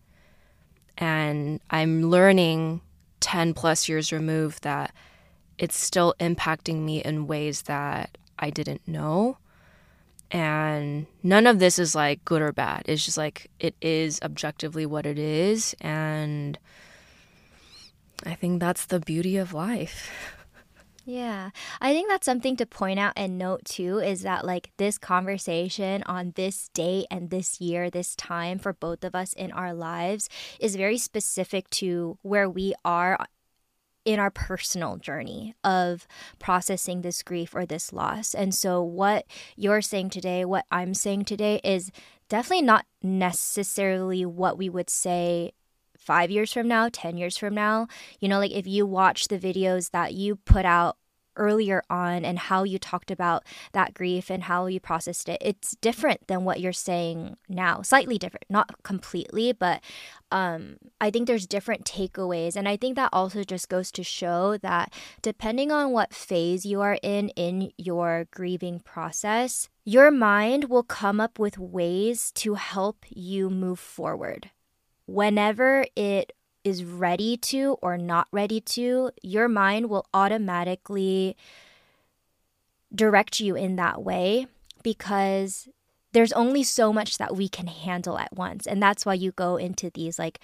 And 0.98 1.62
I'm 1.70 2.10
learning 2.10 2.82
10 3.20 3.54
plus 3.54 3.88
years 3.88 4.12
removed 4.12 4.64
that 4.64 4.94
it's 5.60 5.78
still 5.78 6.16
impacting 6.20 6.82
me 6.82 7.04
in 7.04 7.28
ways 7.28 7.64
that 7.64 8.18
I 8.40 8.50
didn't 8.50 8.88
know. 8.88 9.38
And 10.32 11.06
none 11.22 11.46
of 11.46 11.60
this 11.60 11.78
is 11.78 11.94
like 11.94 12.26
good 12.26 12.42
or 12.42 12.52
bad. 12.52 12.84
It's 12.86 13.06
just 13.06 13.18
like 13.18 13.52
it 13.60 13.76
is 13.80 14.20
objectively 14.24 14.88
what 14.88 15.06
it 15.06 15.20
is. 15.20 15.76
And 15.82 16.58
I 18.26 18.34
think 18.34 18.60
that's 18.60 18.86
the 18.86 19.00
beauty 19.00 19.38
of 19.38 19.54
life. 19.54 20.12
Yeah. 21.04 21.50
I 21.80 21.94
think 21.94 22.10
that's 22.10 22.26
something 22.26 22.56
to 22.58 22.66
point 22.66 23.00
out 23.00 23.14
and 23.16 23.38
note 23.38 23.66
too 23.66 24.00
is 24.00 24.22
that 24.22 24.46
like 24.46 24.72
this 24.78 24.98
conversation 24.98 26.04
on 26.04 26.34
this 26.36 26.70
date 26.70 27.08
and 27.10 27.30
this 27.30 27.60
year, 27.60 27.90
this 27.90 28.16
time 28.16 28.60
for 28.60 28.74
both 28.74 29.04
of 29.04 29.16
us 29.16 29.34
in 29.34 29.52
our 29.52 29.74
lives 29.74 30.30
is 30.60 30.76
very 30.76 30.98
specific 30.98 31.70
to 31.72 32.18
where 32.22 32.50
we 32.50 32.74
are 32.86 33.18
in 34.06 34.20
our 34.20 34.32
personal 34.32 34.98
journey 34.98 35.54
of 35.64 36.08
processing 36.40 37.02
this 37.02 37.22
grief 37.22 37.54
or 37.54 37.66
this 37.66 37.94
loss. 37.94 38.34
And 38.34 38.54
so, 38.54 38.82
what 38.82 39.26
you're 39.56 39.82
saying 39.82 40.10
today, 40.10 40.44
what 40.46 40.66
I'm 40.72 40.94
saying 40.94 41.26
today, 41.26 41.62
is 41.64 41.92
definitely 42.30 42.66
not 42.66 42.86
necessarily 43.04 44.26
what 44.26 44.58
we 44.58 44.70
would 44.70 44.90
say 44.90 45.52
five 46.02 46.32
years 46.32 46.52
from 46.52 46.68
now, 46.68 46.90
10 46.92 47.18
years 47.18 47.38
from 47.38 47.54
now. 47.54 47.88
You 48.20 48.28
know, 48.28 48.40
like 48.40 48.52
if 48.52 48.68
you 48.68 48.86
watch 48.86 49.28
the 49.28 49.40
videos 49.40 49.92
that 49.92 50.14
you 50.14 50.36
put 50.36 50.66
out 50.66 50.98
earlier 51.38 51.82
on 51.90 52.26
and 52.26 52.38
how 52.38 52.64
you 52.64 52.78
talked 52.78 53.10
about 53.10 53.44
that 53.72 53.94
grief 53.94 54.30
and 54.30 54.44
how 54.44 54.66
you 54.66 54.80
processed 54.80 55.30
it 55.30 55.38
it's 55.42 55.76
different 55.82 56.28
than 56.28 56.44
what 56.44 56.60
you're 56.60 56.74
saying 56.74 57.38
now 57.48 57.82
slightly 57.82 58.18
different 58.18 58.44
not 58.50 58.84
completely 58.84 59.54
but 59.54 59.82
um, 60.32 60.76
i 61.00 61.10
think 61.10 61.28
there's 61.28 61.48
different 61.48 61.86
takeaways 61.86 62.56
and 62.56 62.68
i 62.68 62.76
think 62.76 62.96
that 62.96 63.10
also 63.14 63.44
just 63.44 63.70
goes 63.70 63.92
to 63.92 64.04
show 64.04 64.58
that 64.58 64.94
depending 65.22 65.72
on 65.72 65.92
what 65.92 66.14
phase 66.14 66.66
you 66.66 66.82
are 66.82 67.00
in 67.02 67.30
in 67.30 67.72
your 67.78 68.28
grieving 68.32 68.80
process 68.80 69.70
your 69.86 70.12
mind 70.12 70.66
will 70.66 70.84
come 70.84 71.22
up 71.22 71.40
with 71.40 71.58
ways 71.58 72.32
to 72.34 72.56
help 72.56 73.06
you 73.10 73.50
move 73.50 73.80
forward 73.80 74.52
whenever 75.12 75.86
it 75.95 76.34
is 76.63 76.84
ready 76.84 77.38
to 77.38 77.78
or 77.82 77.97
not 77.97 78.28
ready 78.32 78.62
to, 78.62 79.12
your 79.21 79.47
mind 79.47 79.89
will 79.89 80.06
automatically 80.13 81.36
direct 82.93 83.39
you 83.39 83.56
in 83.56 83.76
that 83.78 84.04
way 84.04 84.47
because 84.84 85.67
there's 86.13 86.34
only 86.34 86.62
so 86.62 86.91
much 86.91 87.17
that 87.17 87.36
we 87.36 87.47
can 87.47 87.67
handle 87.67 88.17
at 88.19 88.34
once. 88.34 88.67
And 88.67 88.84
that's 88.84 89.06
why 89.06 89.13
you 89.13 89.32
go 89.32 89.56
into 89.56 89.89
these 89.93 90.19
like, 90.19 90.39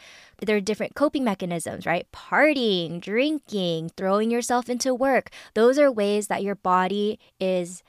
there 0.46 0.56
are 0.56 0.62
different 0.62 0.96
coping 0.96 1.24
mechanisms, 1.24 1.86
right? 1.86 2.08
Partying, 2.14 3.02
drinking, 3.02 3.92
throwing 3.98 4.32
yourself 4.32 4.70
into 4.70 4.94
work. 4.94 5.30
Those 5.56 5.78
are 5.78 5.92
ways 5.92 6.28
that 6.28 6.44
your 6.44 6.56
body 6.56 7.20
is 7.40 7.84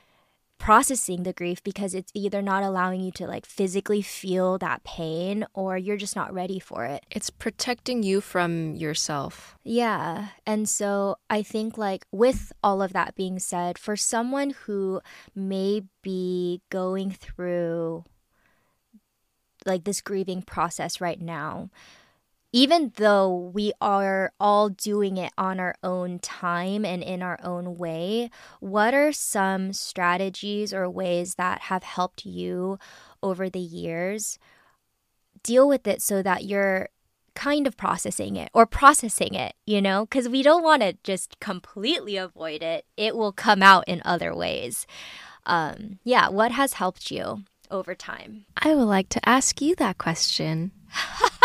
processing 0.59 1.23
the 1.23 1.33
grief 1.33 1.63
because 1.63 1.95
it's 1.95 2.13
either 2.15 2.43
not 2.43 2.63
allowing 2.63 3.01
you 3.01 3.11
to 3.13 3.27
like 3.27 3.47
physically 3.47 4.03
feel 4.03 4.59
that 4.59 4.85
pain 4.85 5.47
or 5.55 5.79
you're 5.79 5.97
just 5.97 6.17
not 6.17 6.33
ready 6.33 6.59
for 6.59 6.85
it. 6.85 7.07
It's 7.11 7.31
protecting 7.31 8.03
you 8.03 8.21
from 8.21 8.75
yourself. 8.75 9.57
Yeah. 9.65 10.29
And 10.47 10.69
so 10.69 11.17
I 11.31 11.43
think 11.43 11.79
like 11.79 12.05
with 12.11 12.53
all 12.63 12.83
of 12.83 12.93
that 12.93 13.15
being 13.15 13.39
said, 13.39 13.79
for 13.79 13.97
someone 13.97 14.51
who 14.51 15.01
may 15.35 15.83
be 16.03 16.61
going 16.71 17.13
through 17.13 18.05
like 19.65 19.85
this 19.85 20.01
grieving 20.01 20.43
process 20.43 21.01
right 21.01 21.21
now, 21.21 21.71
even 22.53 22.93
though 22.97 23.51
we 23.55 23.73
are 23.81 24.33
all 24.41 24.71
doing 24.71 25.17
it 25.17 25.33
on 25.37 25.61
our 25.61 25.75
own 25.83 26.19
time 26.19 26.85
and 26.85 27.03
in 27.03 27.23
our 27.23 27.39
own 27.43 27.77
way, 27.77 28.31
what 28.61 28.95
are 28.95 29.13
some 29.13 29.73
strategies 29.73 30.73
or 30.73 30.89
ways 30.89 31.35
that 31.35 31.63
have 31.63 31.83
helped 31.83 32.25
you 32.25 32.79
over 33.23 33.51
the 33.51 33.59
years 33.59 34.39
deal 35.43 35.69
with 35.69 35.87
it 35.87 36.01
so 36.03 36.23
that 36.23 36.45
you're 36.45 36.89
kind 37.35 37.67
of 37.67 37.77
processing 37.77 38.37
it 38.37 38.51
or 38.53 38.67
processing 38.67 39.35
it, 39.35 39.55
you 39.67 39.81
know? 39.81 40.07
Because 40.07 40.29
we 40.29 40.43
don't 40.43 40.65
want 40.65 40.83
to 40.83 40.97
just 41.05 41.39
completely 41.41 42.17
avoid 42.17 42.63
it, 42.63 42.85
it 42.97 43.15
will 43.15 43.33
come 43.33 43.63
out 43.63 43.85
in 43.87 44.03
other 44.05 44.35
ways. 44.35 44.87
Um, 45.47 45.99
yeah, 46.03 46.29
what 46.29 46.53
has 46.53 46.75
helped 46.75 47.11
you 47.11 47.45
over 47.71 47.95
time? 47.95 48.47
I 48.57 48.75
would 48.75 48.85
like 48.85 49.09
to 49.11 49.29
ask 49.29 49.61
you 49.61 49.75
that 49.77 49.99
question. 49.99 50.73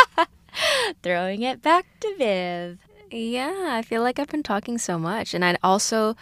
Throwing 1.03 1.41
it 1.41 1.61
back 1.61 1.85
to 2.01 2.15
Viv. 2.17 2.79
Yeah, 3.11 3.69
I 3.69 3.81
feel 3.81 4.01
like 4.01 4.19
I've 4.19 4.29
been 4.29 4.43
talking 4.43 4.77
so 4.77 4.97
much. 4.97 5.33
And 5.33 5.45
I'd 5.45 5.59
also 5.63 6.15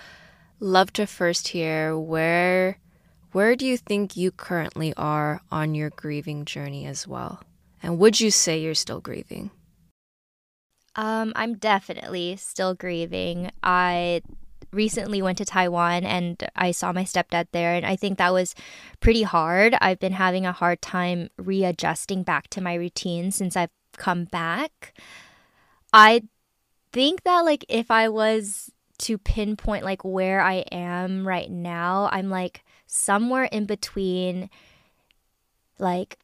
love 0.60 0.94
to 0.94 1.08
first 1.08 1.50
hear 1.50 1.98
where 1.98 2.78
where 3.32 3.56
do 3.56 3.65
you 3.65 3.78
think 3.78 4.17
you 4.17 4.30
currently 4.30 4.94
are 4.96 5.41
on 5.50 5.74
your 5.74 5.89
grieving 5.91 6.44
journey 6.44 6.86
as 6.86 7.08
well? 7.08 7.41
And 7.82 7.98
would 7.98 8.20
you 8.20 8.30
say 8.30 8.60
you're 8.60 8.76
still 8.76 9.00
grieving? 9.00 9.52
Um, 10.98 11.32
I'm 11.36 11.56
definitely 11.56 12.36
still 12.36 12.74
grieving. 12.76 13.50
I 13.63 14.22
recently 14.74 15.22
went 15.22 15.38
to 15.38 15.46
Taiwan 15.46 16.04
and 16.04 16.44
I 16.56 16.72
saw 16.72 16.91
my 16.91 17.04
stepdad 17.04 17.48
there, 17.54 17.74
and 17.74 17.86
I 17.86 17.96
think 17.96 18.17
that 18.17 18.34
was 18.34 18.54
pretty 19.00 19.24
hard. 19.24 19.76
I've 19.80 20.00
been 20.00 20.13
having 20.13 20.46
a 20.46 20.52
hard 20.52 20.82
time 20.82 21.30
readjusting 21.38 22.24
back 22.24 22.50
to 22.50 22.62
my 22.62 22.74
routine 22.74 23.32
since 23.32 23.56
I've 23.56 23.70
come 23.97 24.25
back. 24.25 24.93
I 25.93 26.23
think 26.93 27.23
that 27.23 27.41
like 27.41 27.65
if 27.69 27.91
I 27.91 28.10
was 28.10 28.71
to 28.99 29.17
pinpoint 29.17 29.84
like 29.84 30.04
where 30.04 30.41
I 30.41 30.65
am 30.71 31.27
right 31.27 31.49
now, 31.49 32.10
I'm 32.12 32.30
like 32.30 32.63
somewhere 32.88 33.45
in 33.45 33.65
between 33.65 34.49
like 35.80 36.17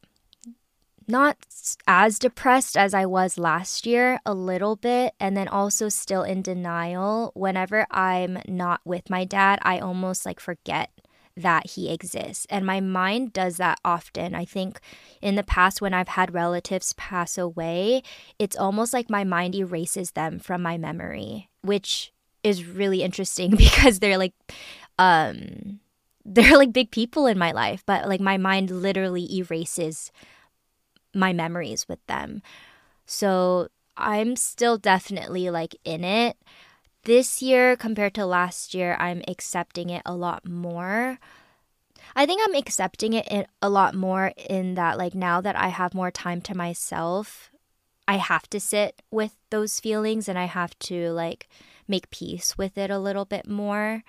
not 1.08 1.38
as 1.86 2.18
depressed 2.18 2.76
as 2.76 2.92
I 2.92 3.06
was 3.06 3.38
last 3.38 3.86
year, 3.86 4.20
a 4.26 4.34
little 4.34 4.76
bit, 4.76 5.14
and 5.18 5.36
then 5.36 5.48
also 5.48 5.88
still 5.88 6.22
in 6.22 6.42
denial. 6.42 7.32
Whenever 7.34 7.86
I'm 7.90 8.38
not 8.46 8.82
with 8.84 9.08
my 9.08 9.24
dad, 9.24 9.58
I 9.62 9.78
almost 9.78 10.26
like 10.26 10.38
forget 10.38 10.90
that 11.38 11.70
he 11.70 11.90
exists. 11.90 12.46
And 12.50 12.66
my 12.66 12.80
mind 12.80 13.32
does 13.32 13.56
that 13.56 13.78
often. 13.84 14.34
I 14.34 14.44
think 14.44 14.80
in 15.22 15.36
the 15.36 15.42
past, 15.42 15.80
when 15.80 15.94
I've 15.94 16.08
had 16.08 16.34
relatives 16.34 16.92
pass 16.94 17.38
away, 17.38 18.02
it's 18.38 18.56
almost 18.56 18.92
like 18.92 19.08
my 19.08 19.24
mind 19.24 19.54
erases 19.54 20.12
them 20.12 20.38
from 20.38 20.62
my 20.62 20.76
memory, 20.76 21.48
which 21.62 22.12
is 22.42 22.66
really 22.66 23.02
interesting 23.02 23.50
because 23.56 24.00
they're 24.00 24.18
like, 24.18 24.34
um, 24.98 25.80
they're 26.24 26.58
like 26.58 26.72
big 26.72 26.90
people 26.90 27.26
in 27.26 27.38
my 27.38 27.52
life, 27.52 27.82
but 27.86 28.08
like 28.08 28.20
my 28.20 28.36
mind 28.36 28.70
literally 28.70 29.34
erases 29.36 30.12
my 31.14 31.32
memories 31.32 31.88
with 31.88 32.04
them. 32.06 32.42
So 33.06 33.68
I'm 33.96 34.36
still 34.36 34.76
definitely 34.76 35.50
like 35.50 35.74
in 35.84 36.04
it 36.04 36.36
this 37.08 37.40
year 37.40 37.74
compared 37.74 38.12
to 38.14 38.26
last 38.26 38.74
year, 38.74 38.94
I'm 39.00 39.22
accepting 39.26 39.88
it 39.88 40.02
a 40.04 40.14
lot 40.14 40.46
more. 40.46 41.18
I 42.14 42.26
think 42.26 42.42
I'm 42.44 42.54
accepting 42.54 43.14
it 43.14 43.48
a 43.62 43.70
lot 43.70 43.94
more 43.94 44.32
in 44.36 44.74
that, 44.74 44.98
like, 44.98 45.14
now 45.14 45.40
that 45.40 45.56
I 45.56 45.68
have 45.68 45.94
more 45.94 46.10
time 46.10 46.42
to 46.42 46.54
myself, 46.54 47.50
I 48.06 48.16
have 48.18 48.48
to 48.50 48.60
sit 48.60 49.00
with 49.10 49.36
those 49.48 49.80
feelings 49.80 50.28
and 50.28 50.38
I 50.38 50.44
have 50.44 50.78
to, 50.80 51.10
like, 51.12 51.48
make 51.88 52.10
peace 52.10 52.58
with 52.58 52.76
it 52.76 52.90
a 52.90 52.98
little 52.98 53.24
bit 53.24 53.48
more. 53.48 54.04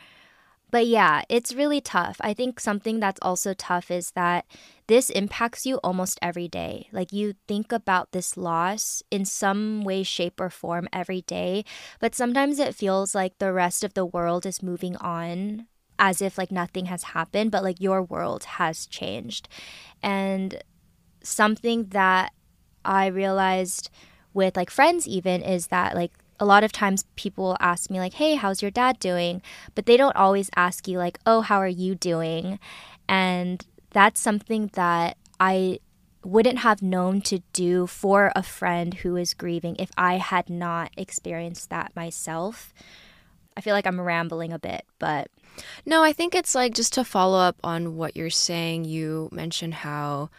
But 0.69 0.85
yeah, 0.85 1.23
it's 1.29 1.55
really 1.55 1.79
tough. 1.79 2.17
I 2.19 2.33
think 2.33 2.59
something 2.59 2.99
that's 2.99 3.19
also 3.21 3.53
tough 3.53 3.89
is 3.89 4.11
that 4.11 4.45
this 4.89 5.11
impacts 5.11 5.67
you 5.67 5.75
almost 5.83 6.17
every 6.19 6.47
day. 6.47 6.89
Like 6.91 7.13
you 7.13 7.35
think 7.47 7.71
about 7.71 8.11
this 8.11 8.35
loss 8.35 9.03
in 9.11 9.23
some 9.23 9.83
way, 9.83 10.01
shape, 10.01 10.41
or 10.41 10.49
form 10.49 10.89
every 10.91 11.21
day, 11.21 11.63
but 11.99 12.15
sometimes 12.15 12.57
it 12.57 12.73
feels 12.73 13.13
like 13.13 13.37
the 13.37 13.53
rest 13.53 13.83
of 13.83 13.93
the 13.93 14.03
world 14.03 14.47
is 14.47 14.63
moving 14.63 14.97
on 14.97 15.67
as 15.99 16.23
if 16.23 16.39
like 16.39 16.51
nothing 16.51 16.87
has 16.87 17.03
happened, 17.03 17.51
but 17.51 17.61
like 17.61 17.79
your 17.79 18.01
world 18.01 18.45
has 18.57 18.87
changed. 18.87 19.47
And 20.01 20.63
something 21.21 21.89
that 21.89 22.33
I 22.83 23.05
realized 23.07 23.91
with 24.33 24.57
like 24.57 24.71
friends, 24.71 25.07
even, 25.07 25.43
is 25.43 25.67
that 25.67 25.93
like 25.93 26.13
a 26.39 26.45
lot 26.45 26.63
of 26.63 26.71
times 26.71 27.05
people 27.15 27.55
ask 27.59 27.91
me 27.91 27.99
like 27.99 28.13
hey 28.13 28.35
how's 28.35 28.61
your 28.61 28.71
dad 28.71 28.97
doing 28.99 29.41
but 29.75 29.85
they 29.85 29.97
don't 29.97 30.15
always 30.15 30.49
ask 30.55 30.87
you 30.87 30.97
like 30.97 31.19
oh 31.25 31.41
how 31.41 31.57
are 31.57 31.67
you 31.67 31.95
doing 31.95 32.57
and 33.09 33.65
that's 33.91 34.19
something 34.19 34.69
that 34.73 35.17
i 35.39 35.79
wouldn't 36.23 36.59
have 36.59 36.81
known 36.81 37.21
to 37.21 37.39
do 37.53 37.87
for 37.87 38.31
a 38.35 38.43
friend 38.43 38.95
who 38.95 39.15
is 39.15 39.33
grieving 39.33 39.75
if 39.79 39.89
i 39.97 40.17
had 40.17 40.49
not 40.49 40.91
experienced 40.97 41.69
that 41.69 41.95
myself. 41.95 42.73
I 43.55 43.61
feel 43.61 43.73
like 43.73 43.87
i'm 43.87 43.99
rambling 43.99 44.53
a 44.53 44.59
bit 44.59 44.85
but 44.99 45.29
no 45.85 46.03
i 46.03 46.13
think 46.13 46.33
it's 46.33 46.55
like 46.55 46.73
just 46.73 46.93
to 46.93 47.03
follow 47.03 47.39
up 47.39 47.57
on 47.63 47.97
what 47.97 48.15
you're 48.15 48.29
saying 48.29 48.85
you 48.85 49.27
mentioned 49.31 49.73
how 49.75 50.29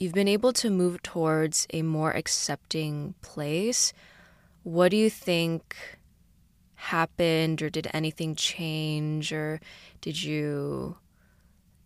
you've 0.00 0.14
been 0.14 0.28
able 0.28 0.52
to 0.54 0.70
move 0.70 1.02
towards 1.02 1.66
a 1.74 1.82
more 1.82 2.12
accepting 2.12 3.14
place. 3.20 3.92
What 4.62 4.90
do 4.90 4.96
you 4.96 5.10
think 5.10 5.76
happened, 6.74 7.60
or 7.60 7.68
did 7.68 7.86
anything 7.92 8.34
change, 8.34 9.30
or 9.30 9.60
did 10.00 10.22
you 10.22 10.96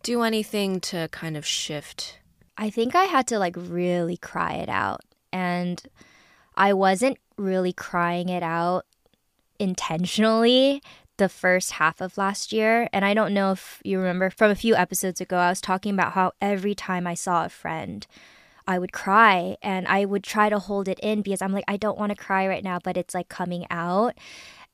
do 0.05 0.21
anything 0.21 0.79
to 0.79 1.09
kind 1.11 1.35
of 1.35 1.45
shift? 1.45 2.19
I 2.57 2.69
think 2.69 2.95
I 2.95 3.05
had 3.05 3.27
to 3.27 3.39
like 3.39 3.55
really 3.57 4.17
cry 4.17 4.53
it 4.53 4.69
out. 4.69 5.01
And 5.33 5.81
I 6.55 6.73
wasn't 6.73 7.17
really 7.37 7.73
crying 7.73 8.29
it 8.29 8.43
out 8.43 8.85
intentionally 9.59 10.81
the 11.17 11.27
first 11.27 11.71
half 11.71 12.01
of 12.01 12.19
last 12.19 12.53
year. 12.53 12.87
And 12.93 13.03
I 13.03 13.15
don't 13.15 13.33
know 13.33 13.51
if 13.51 13.81
you 13.83 13.97
remember 13.97 14.29
from 14.29 14.51
a 14.51 14.55
few 14.55 14.75
episodes 14.75 15.19
ago, 15.19 15.37
I 15.37 15.49
was 15.49 15.59
talking 15.59 15.93
about 15.93 16.13
how 16.13 16.33
every 16.39 16.75
time 16.75 17.07
I 17.07 17.15
saw 17.15 17.43
a 17.43 17.49
friend, 17.49 18.05
I 18.67 18.77
would 18.77 18.91
cry 18.91 19.57
and 19.63 19.87
I 19.87 20.05
would 20.05 20.23
try 20.23 20.49
to 20.49 20.59
hold 20.59 20.87
it 20.87 20.99
in 20.99 21.23
because 21.23 21.41
I'm 21.41 21.51
like, 21.51 21.65
I 21.67 21.77
don't 21.77 21.97
want 21.97 22.11
to 22.11 22.15
cry 22.15 22.47
right 22.47 22.63
now, 22.63 22.77
but 22.83 22.95
it's 22.95 23.15
like 23.15 23.27
coming 23.27 23.65
out. 23.71 24.13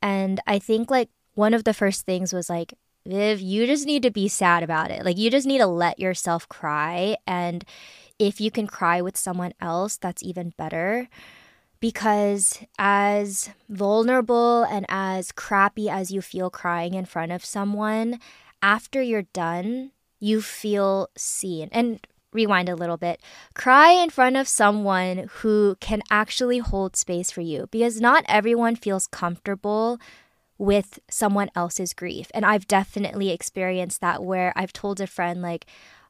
And 0.02 0.42
I 0.46 0.60
think 0.60 0.92
like 0.92 1.10
one 1.36 1.54
of 1.54 1.64
the 1.64 1.74
first 1.74 2.06
things 2.06 2.34
was 2.34 2.50
like, 2.50 2.74
Viv, 3.06 3.42
you 3.42 3.66
just 3.66 3.86
need 3.86 4.04
to 4.04 4.12
be 4.12 4.28
sad 4.28 4.64
about 4.64 4.92
it. 4.92 5.04
Like, 5.06 5.18
you 5.18 5.30
just 5.32 5.48
need 5.48 5.58
to 5.60 5.68
let 5.68 6.00
yourself 6.00 6.48
cry. 6.50 7.18
And 7.28 7.66
if 8.20 8.40
you 8.40 8.52
can 8.52 8.68
cry 8.68 9.02
with 9.02 9.18
someone 9.18 9.54
else, 9.60 9.98
that's 9.98 10.24
even 10.24 10.54
better. 10.58 11.10
because 11.80 12.60
as 12.78 13.50
vulnerable 13.70 14.64
and 14.64 14.86
as 14.90 15.32
crappy 15.32 15.90
as 15.90 16.12
you 16.12 16.22
feel 16.22 16.50
crying 16.50 16.94
in 16.94 17.06
front 17.06 17.32
of 17.32 17.44
someone, 17.44 18.20
after 18.62 19.02
you're 19.02 19.24
done, 19.34 19.92
you 20.20 20.42
feel 20.42 21.10
seen. 21.18 21.70
And 21.72 22.06
rewind 22.34 22.70
a 22.70 22.76
little 22.76 22.98
bit. 22.98 23.20
Cry 23.56 23.92
in 23.92 24.10
front 24.10 24.38
of 24.38 24.48
someone 24.48 25.30
who 25.42 25.76
can 25.82 26.02
actually 26.10 26.60
hold 26.60 26.96
space 26.96 27.30
for 27.30 27.42
you 27.42 27.68
because 27.72 28.00
not 28.00 28.24
everyone 28.28 28.76
feels 28.76 29.06
comfortable 29.08 30.00
with 30.62 31.00
someone 31.10 31.50
else's 31.56 31.92
grief. 31.92 32.30
And 32.36 32.46
I've 32.46 32.68
definitely 32.68 33.32
experienced 33.32 34.00
that 34.02 34.24
where 34.24 34.54
I've 34.56 34.72
told 34.72 35.02
a 35.02 35.08
friend, 35.08 35.42
like, 35.42 35.66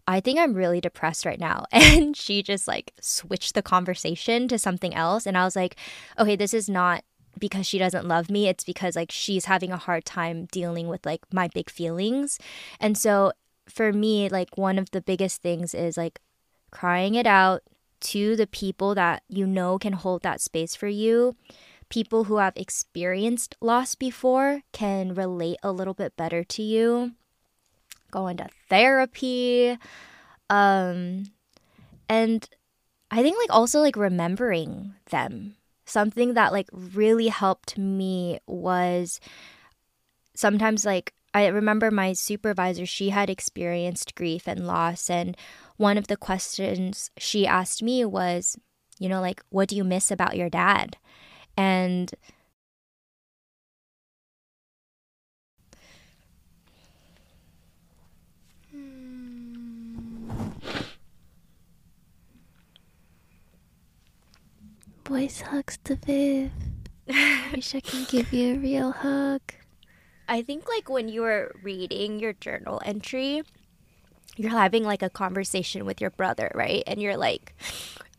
I 0.09 0.19
think 0.19 0.39
I'm 0.39 0.55
really 0.55 0.81
depressed 0.81 1.25
right 1.25 1.39
now. 1.39 1.63
And 1.71 2.17
she 2.17 2.43
just 2.43 2.67
like 2.67 2.91
switched 2.99 3.53
the 3.55 3.61
conversation 3.61 4.49
to 4.49 4.59
something 4.59 4.93
else. 4.93 5.25
And 5.25 5.37
I 5.37 5.45
was 5.45 5.55
like, 5.55 5.77
okay, 6.19 6.35
this 6.35 6.53
is 6.53 6.67
not 6.67 7.05
because 7.39 7.65
she 7.65 7.77
doesn't 7.77 8.09
love 8.09 8.29
me. 8.29 8.49
It's 8.49 8.65
because 8.65 8.97
like 8.97 9.09
she's 9.09 9.45
having 9.45 9.71
a 9.71 9.77
hard 9.77 10.03
time 10.03 10.49
dealing 10.51 10.89
with 10.89 11.05
like 11.05 11.21
my 11.31 11.47
big 11.47 11.69
feelings. 11.69 12.37
And 12.77 12.97
so 12.97 13.31
for 13.69 13.93
me, 13.93 14.27
like 14.27 14.57
one 14.57 14.77
of 14.77 14.91
the 14.91 15.01
biggest 15.01 15.41
things 15.41 15.73
is 15.73 15.95
like 15.95 16.19
crying 16.71 17.15
it 17.15 17.25
out 17.25 17.61
to 18.01 18.35
the 18.35 18.47
people 18.47 18.95
that 18.95 19.23
you 19.29 19.47
know 19.47 19.79
can 19.79 19.93
hold 19.93 20.23
that 20.23 20.41
space 20.41 20.75
for 20.75 20.89
you. 20.89 21.37
People 21.91 22.23
who 22.23 22.37
have 22.37 22.53
experienced 22.55 23.55
loss 23.61 23.93
before 23.93 24.61
can 24.71 25.13
relate 25.13 25.57
a 25.61 25.71
little 25.71 25.93
bit 25.93 26.15
better 26.17 26.43
to 26.45 26.63
you 26.63 27.11
going 28.11 28.37
to 28.37 28.47
therapy. 28.69 29.77
Um, 30.49 31.23
and 32.07 32.47
I 33.09 33.23
think 33.23 33.37
like 33.37 33.55
also 33.55 33.79
like 33.79 33.95
remembering 33.95 34.93
them. 35.09 35.55
Something 35.85 36.35
that 36.35 36.53
like 36.53 36.69
really 36.71 37.29
helped 37.29 37.77
me 37.77 38.39
was 38.45 39.19
sometimes 40.35 40.85
like 40.85 41.13
I 41.33 41.47
remember 41.47 41.91
my 41.91 42.13
supervisor, 42.13 42.85
she 42.85 43.09
had 43.09 43.29
experienced 43.29 44.15
grief 44.15 44.47
and 44.47 44.67
loss. 44.67 45.09
And 45.09 45.37
one 45.77 45.97
of 45.97 46.07
the 46.07 46.17
questions 46.17 47.09
she 47.17 47.47
asked 47.47 47.81
me 47.81 48.03
was, 48.03 48.57
you 48.99 49.07
know, 49.07 49.21
like, 49.21 49.41
what 49.49 49.69
do 49.69 49.77
you 49.77 49.85
miss 49.85 50.11
about 50.11 50.35
your 50.35 50.49
dad? 50.49 50.97
And 51.61 52.11
Voice 65.05 65.41
hugs 65.41 65.77
to 65.83 65.97
Viv. 65.97 66.49
I 67.07 67.51
Wish 67.53 67.75
I 67.75 67.79
can 67.79 68.05
give 68.09 68.33
you 68.33 68.55
a 68.55 68.57
real 68.57 68.91
hug. 68.91 69.41
I 70.27 70.41
think 70.41 70.67
like 70.67 70.89
when 70.89 71.09
you 71.09 71.21
were 71.21 71.53
reading 71.61 72.19
your 72.19 72.33
journal 72.33 72.81
entry, 72.83 73.43
you're 74.35 74.49
having 74.49 74.83
like 74.83 75.03
a 75.03 75.11
conversation 75.11 75.85
with 75.85 76.01
your 76.01 76.09
brother, 76.09 76.51
right? 76.55 76.81
And 76.87 76.99
you're 76.99 77.17
like, 77.17 77.53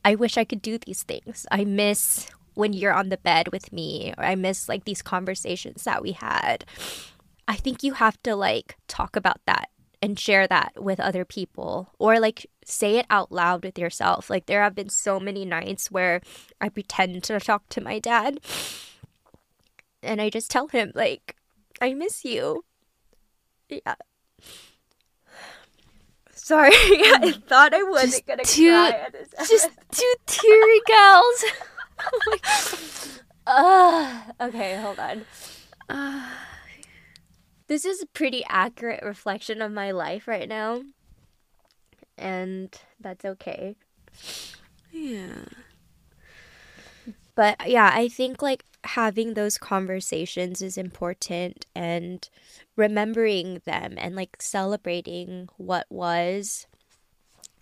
I 0.04 0.14
wish 0.14 0.38
I 0.38 0.44
could 0.44 0.62
do 0.62 0.78
these 0.78 1.02
things. 1.02 1.44
I 1.50 1.64
miss 1.64 2.28
when 2.54 2.72
you're 2.72 2.92
on 2.92 3.08
the 3.08 3.16
bed 3.16 3.48
with 3.52 3.72
me, 3.72 4.14
or 4.16 4.24
I 4.24 4.34
miss 4.34 4.68
like 4.68 4.84
these 4.84 5.02
conversations 5.02 5.84
that 5.84 6.02
we 6.02 6.12
had. 6.12 6.64
I 7.48 7.56
think 7.56 7.82
you 7.82 7.94
have 7.94 8.22
to 8.22 8.36
like 8.36 8.76
talk 8.86 9.16
about 9.16 9.40
that 9.46 9.68
and 10.00 10.18
share 10.18 10.46
that 10.48 10.72
with 10.76 10.98
other 10.98 11.24
people 11.24 11.90
or 11.98 12.18
like 12.18 12.46
say 12.64 12.96
it 12.96 13.06
out 13.08 13.30
loud 13.30 13.64
with 13.64 13.78
yourself. 13.78 14.30
Like 14.30 14.46
there 14.46 14.62
have 14.62 14.74
been 14.74 14.88
so 14.88 15.20
many 15.20 15.44
nights 15.44 15.90
where 15.90 16.20
I 16.60 16.68
pretend 16.68 17.24
to 17.24 17.38
talk 17.40 17.68
to 17.70 17.80
my 17.80 17.98
dad 17.98 18.40
and 20.02 20.20
I 20.20 20.30
just 20.30 20.50
tell 20.50 20.68
him 20.68 20.92
like 20.94 21.36
I 21.80 21.94
miss 21.94 22.24
you. 22.24 22.64
Yeah. 23.68 23.94
Sorry, 26.34 26.70
I 26.74 27.18
mm. 27.22 27.46
thought 27.46 27.72
I 27.72 27.84
wasn't 27.84 28.12
just 28.12 28.26
gonna 28.26 28.44
two, 28.44 28.70
cry. 28.70 29.08
just 29.48 29.70
two 29.92 30.14
teary 30.26 30.80
gals. 30.86 31.44
Oh 32.00 32.20
my 32.26 32.38
uh, 33.46 34.22
okay, 34.40 34.76
hold 34.76 34.98
on. 34.98 35.24
Uh, 35.88 36.28
this 37.66 37.84
is 37.84 38.02
a 38.02 38.06
pretty 38.06 38.44
accurate 38.48 39.02
reflection 39.02 39.62
of 39.62 39.72
my 39.72 39.90
life 39.90 40.28
right 40.28 40.48
now. 40.48 40.82
And 42.18 42.78
that's 43.00 43.24
okay. 43.24 43.76
Yeah. 44.92 45.44
But 47.34 47.68
yeah, 47.68 47.90
I 47.92 48.08
think 48.08 48.42
like 48.42 48.64
having 48.84 49.34
those 49.34 49.58
conversations 49.58 50.60
is 50.60 50.76
important 50.76 51.66
and 51.74 52.28
remembering 52.76 53.62
them 53.64 53.94
and 53.96 54.14
like 54.14 54.40
celebrating 54.40 55.48
what 55.56 55.86
was 55.88 56.66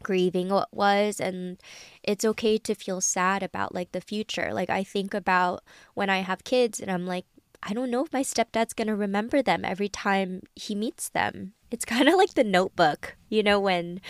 grieving 0.02 0.48
what 0.48 0.68
was 0.72 1.20
and 1.20 1.58
it's 2.02 2.24
okay 2.24 2.56
to 2.58 2.74
feel 2.74 3.00
sad 3.00 3.42
about 3.42 3.74
like 3.74 3.92
the 3.92 4.00
future 4.00 4.52
like 4.52 4.70
i 4.70 4.82
think 4.82 5.14
about 5.14 5.62
when 5.94 6.08
i 6.10 6.18
have 6.18 6.44
kids 6.44 6.80
and 6.80 6.90
i'm 6.90 7.06
like 7.06 7.24
I 7.62 7.74
don't 7.74 7.90
know 7.90 8.04
if 8.04 8.12
my 8.12 8.22
stepdad's 8.22 8.72
going 8.72 8.88
to 8.88 8.96
remember 8.96 9.42
them 9.42 9.64
every 9.64 9.88
time 9.88 10.42
he 10.56 10.74
meets 10.74 11.08
them. 11.08 11.52
It's 11.70 11.84
kind 11.86 12.08
of 12.08 12.14
like 12.14 12.34
the 12.34 12.44
notebook, 12.44 13.16
you 13.28 13.42
know, 13.42 13.60
when 13.60 14.00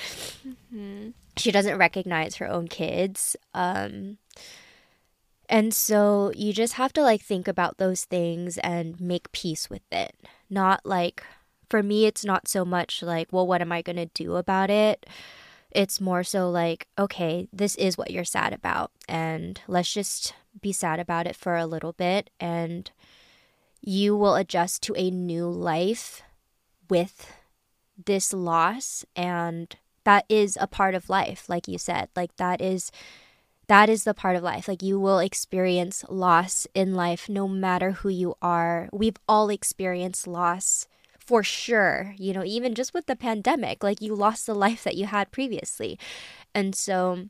mm-hmm. 0.46 1.10
she 1.36 1.50
doesn't 1.50 1.78
recognize 1.78 2.36
her 2.36 2.48
own 2.48 2.68
kids. 2.68 3.36
Um, 3.54 4.18
and 5.48 5.74
so 5.74 6.32
you 6.36 6.52
just 6.52 6.74
have 6.74 6.92
to 6.92 7.02
like 7.02 7.22
think 7.22 7.48
about 7.48 7.78
those 7.78 8.04
things 8.04 8.56
and 8.58 9.00
make 9.00 9.32
peace 9.32 9.68
with 9.68 9.82
it. 9.90 10.14
Not 10.48 10.86
like, 10.86 11.24
for 11.68 11.82
me, 11.82 12.06
it's 12.06 12.24
not 12.24 12.48
so 12.48 12.64
much 12.64 13.02
like, 13.02 13.32
well, 13.32 13.46
what 13.46 13.60
am 13.60 13.72
I 13.72 13.82
going 13.82 13.96
to 13.96 14.06
do 14.06 14.36
about 14.36 14.70
it? 14.70 15.06
It's 15.70 16.00
more 16.00 16.24
so 16.24 16.50
like, 16.50 16.86
okay, 16.98 17.48
this 17.52 17.76
is 17.76 17.96
what 17.96 18.10
you're 18.10 18.24
sad 18.24 18.52
about. 18.52 18.90
And 19.08 19.60
let's 19.68 19.92
just 19.92 20.34
be 20.60 20.72
sad 20.72 21.00
about 21.00 21.26
it 21.26 21.36
for 21.36 21.56
a 21.56 21.66
little 21.66 21.92
bit 21.92 22.30
and 22.40 22.90
you 23.80 24.16
will 24.16 24.34
adjust 24.34 24.82
to 24.82 24.94
a 24.96 25.10
new 25.10 25.48
life 25.48 26.22
with 26.88 27.32
this 28.04 28.32
loss 28.32 29.04
and 29.14 29.76
that 30.04 30.24
is 30.28 30.58
a 30.60 30.66
part 30.66 30.94
of 30.94 31.08
life 31.08 31.48
like 31.48 31.68
you 31.68 31.78
said 31.78 32.08
like 32.16 32.34
that 32.36 32.60
is 32.60 32.90
that 33.68 33.88
is 33.88 34.04
the 34.04 34.14
part 34.14 34.36
of 34.36 34.42
life 34.42 34.66
like 34.66 34.82
you 34.82 34.98
will 34.98 35.18
experience 35.18 36.04
loss 36.08 36.66
in 36.74 36.94
life 36.94 37.28
no 37.28 37.46
matter 37.46 37.92
who 37.92 38.08
you 38.08 38.34
are 38.42 38.88
we've 38.92 39.18
all 39.28 39.48
experienced 39.50 40.26
loss 40.26 40.86
for 41.30 41.44
sure 41.44 42.12
you 42.18 42.32
know 42.32 42.42
even 42.44 42.74
just 42.74 42.92
with 42.92 43.06
the 43.06 43.14
pandemic 43.14 43.84
like 43.84 44.02
you 44.02 44.16
lost 44.16 44.46
the 44.46 44.54
life 44.54 44.82
that 44.82 44.96
you 44.96 45.06
had 45.06 45.30
previously 45.30 45.96
and 46.52 46.74
so 46.74 47.28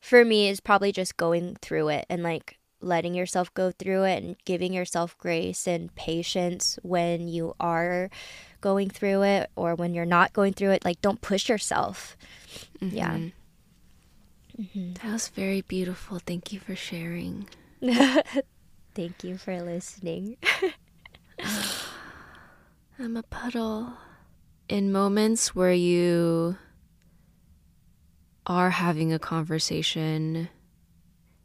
for 0.00 0.24
me 0.24 0.48
it's 0.48 0.58
probably 0.58 0.90
just 0.90 1.16
going 1.16 1.56
through 1.62 1.86
it 1.86 2.04
and 2.10 2.24
like 2.24 2.58
letting 2.80 3.14
yourself 3.14 3.54
go 3.54 3.70
through 3.70 4.02
it 4.02 4.20
and 4.24 4.36
giving 4.44 4.72
yourself 4.72 5.16
grace 5.16 5.68
and 5.68 5.94
patience 5.94 6.76
when 6.82 7.28
you 7.28 7.54
are 7.60 8.10
going 8.60 8.88
through 8.90 9.22
it 9.22 9.48
or 9.54 9.74
when 9.74 9.94
you're 9.94 10.04
not 10.04 10.32
going 10.32 10.52
through 10.52 10.70
it. 10.70 10.84
Like, 10.84 11.00
don't 11.00 11.20
push 11.20 11.48
yourself. 11.48 12.16
Mm-hmm. 12.80 12.96
Yeah. 12.96 13.18
Mm-hmm. 14.58 14.94
That 14.94 15.12
was 15.12 15.28
very 15.28 15.62
beautiful. 15.62 16.18
Thank 16.18 16.52
you 16.52 16.60
for 16.60 16.74
sharing. 16.74 17.48
Thank 18.94 19.24
you 19.24 19.38
for 19.38 19.62
listening. 19.62 20.36
I'm 23.02 23.16
a 23.16 23.22
puddle. 23.22 23.94
In 24.68 24.92
moments 24.92 25.54
where 25.54 25.72
you 25.72 26.58
are 28.46 28.68
having 28.68 29.10
a 29.10 29.18
conversation 29.18 30.50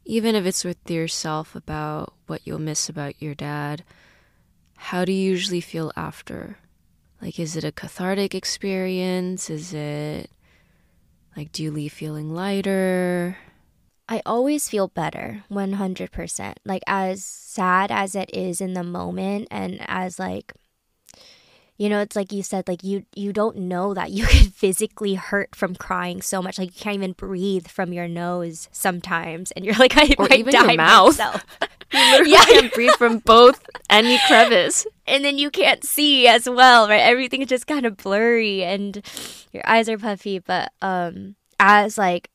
even 0.04 0.34
if 0.34 0.44
it's 0.44 0.64
with 0.64 0.90
yourself 0.90 1.56
about 1.56 2.12
what 2.26 2.42
you'll 2.44 2.58
miss 2.58 2.90
about 2.90 3.20
your 3.20 3.34
dad, 3.34 3.82
how 4.76 5.04
do 5.04 5.12
you 5.12 5.30
usually 5.30 5.62
feel 5.62 5.90
after? 5.96 6.58
Like, 7.20 7.40
is 7.40 7.56
it 7.56 7.64
a 7.64 7.72
cathartic 7.72 8.34
experience? 8.34 9.48
Is 9.48 9.72
it 9.72 10.30
like, 11.36 11.50
do 11.52 11.62
you 11.62 11.72
leave 11.72 11.92
feeling 11.92 12.32
lighter? 12.32 13.38
I 14.08 14.22
always 14.24 14.68
feel 14.68 14.88
better 14.88 15.42
100%. 15.50 16.54
Like, 16.64 16.82
as 16.86 17.24
sad 17.24 17.90
as 17.90 18.14
it 18.14 18.30
is 18.32 18.60
in 18.60 18.74
the 18.74 18.84
moment, 18.84 19.48
and 19.50 19.80
as 19.88 20.18
like 20.20 20.52
you 21.76 21.88
know 21.88 22.00
it's 22.00 22.16
like 22.16 22.32
you 22.32 22.42
said 22.42 22.66
like 22.68 22.82
you 22.82 23.04
you 23.14 23.32
don't 23.32 23.56
know 23.56 23.94
that 23.94 24.10
you 24.10 24.26
can 24.26 24.50
physically 24.50 25.14
hurt 25.14 25.54
from 25.54 25.74
crying 25.74 26.22
so 26.22 26.42
much. 26.42 26.58
Like 26.58 26.74
you 26.74 26.80
can't 26.80 26.96
even 26.96 27.12
breathe 27.12 27.68
from 27.68 27.92
your 27.92 28.08
nose 28.08 28.68
sometimes 28.72 29.50
and 29.52 29.64
you're 29.64 29.74
like 29.78 29.96
i 29.96 30.14
or 30.18 30.28
might 30.28 30.40
even 30.40 30.52
die 30.52 30.66
your 30.66 30.76
mouth 30.76 31.18
you 31.92 31.98
literally 31.98 32.32
yeah. 32.32 32.44
can't 32.44 32.74
breathe 32.74 32.92
from 32.92 33.18
both 33.18 33.64
any 33.90 34.18
crevice. 34.26 34.86
And 35.06 35.24
then 35.24 35.38
you 35.38 35.50
can't 35.50 35.84
see 35.84 36.26
as 36.26 36.48
well 36.48 36.88
right? 36.88 37.00
Everything 37.00 37.42
is 37.42 37.48
just 37.48 37.66
kind 37.66 37.86
of 37.86 37.96
blurry 37.96 38.64
and 38.64 39.04
your 39.52 39.62
eyes 39.66 39.88
are 39.88 39.98
puffy. 39.98 40.38
But 40.38 40.72
um 40.82 41.36
as 41.58 41.96
like 41.96 42.30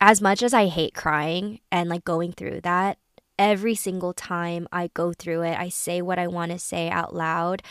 as 0.00 0.20
much 0.20 0.42
as 0.42 0.52
I 0.52 0.66
hate 0.66 0.94
crying 0.94 1.60
and 1.72 1.88
like 1.88 2.04
going 2.04 2.32
through 2.32 2.60
that, 2.62 2.98
every 3.38 3.74
single 3.74 4.12
time 4.12 4.68
I 4.72 4.88
go 4.88 5.12
through 5.12 5.42
it, 5.42 5.58
I 5.58 5.68
say 5.68 6.02
what 6.02 6.18
I 6.18 6.26
want 6.26 6.52
to 6.52 6.58
say 6.58 6.88
out 6.88 7.14
loud. 7.14 7.62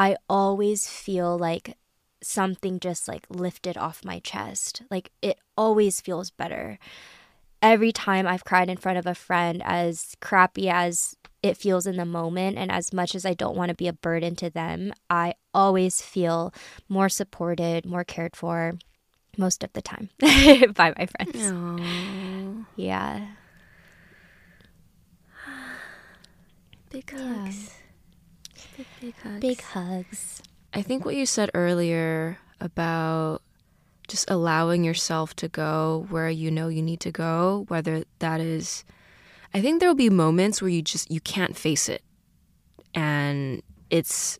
I 0.00 0.16
always 0.30 0.88
feel 0.88 1.36
like 1.36 1.76
something 2.22 2.80
just 2.80 3.06
like 3.06 3.26
lifted 3.28 3.76
off 3.76 4.02
my 4.02 4.18
chest. 4.20 4.80
Like 4.90 5.12
it 5.20 5.38
always 5.58 6.00
feels 6.00 6.30
better. 6.30 6.78
Every 7.60 7.92
time 7.92 8.26
I've 8.26 8.44
cried 8.44 8.70
in 8.70 8.78
front 8.78 8.96
of 8.96 9.04
a 9.04 9.14
friend, 9.14 9.62
as 9.62 10.16
crappy 10.22 10.70
as 10.70 11.16
it 11.42 11.58
feels 11.58 11.86
in 11.86 11.98
the 11.98 12.06
moment, 12.06 12.56
and 12.56 12.72
as 12.72 12.94
much 12.94 13.14
as 13.14 13.26
I 13.26 13.34
don't 13.34 13.56
want 13.56 13.68
to 13.68 13.74
be 13.74 13.88
a 13.88 13.92
burden 13.92 14.34
to 14.36 14.48
them, 14.48 14.94
I 15.10 15.34
always 15.52 16.00
feel 16.00 16.54
more 16.88 17.10
supported, 17.10 17.84
more 17.84 18.04
cared 18.04 18.34
for 18.34 18.78
most 19.36 19.62
of 19.62 19.70
the 19.74 19.82
time 19.82 20.08
by 20.18 20.94
my 20.96 21.06
friends. 21.06 21.52
Aww. 21.52 22.64
Yeah. 22.74 23.26
Big 26.88 27.10
hugs. 27.10 27.68
Big, 27.68 27.79
big 29.00 29.14
hugs. 29.22 29.40
Big 29.40 29.62
hugs. 29.62 30.42
I 30.72 30.82
think 30.82 31.04
what 31.04 31.16
you 31.16 31.26
said 31.26 31.50
earlier 31.54 32.38
about 32.60 33.42
just 34.08 34.30
allowing 34.30 34.84
yourself 34.84 35.34
to 35.36 35.48
go 35.48 36.06
where 36.10 36.28
you 36.28 36.50
know 36.50 36.68
you 36.68 36.82
need 36.82 37.00
to 37.00 37.10
go, 37.10 37.64
whether 37.68 38.04
that 38.18 38.40
is 38.40 38.84
I 39.52 39.60
think 39.60 39.80
there'll 39.80 39.94
be 39.94 40.10
moments 40.10 40.62
where 40.62 40.68
you 40.68 40.82
just 40.82 41.10
you 41.10 41.20
can't 41.20 41.56
face 41.56 41.88
it. 41.88 42.02
And 42.94 43.62
it's 43.88 44.38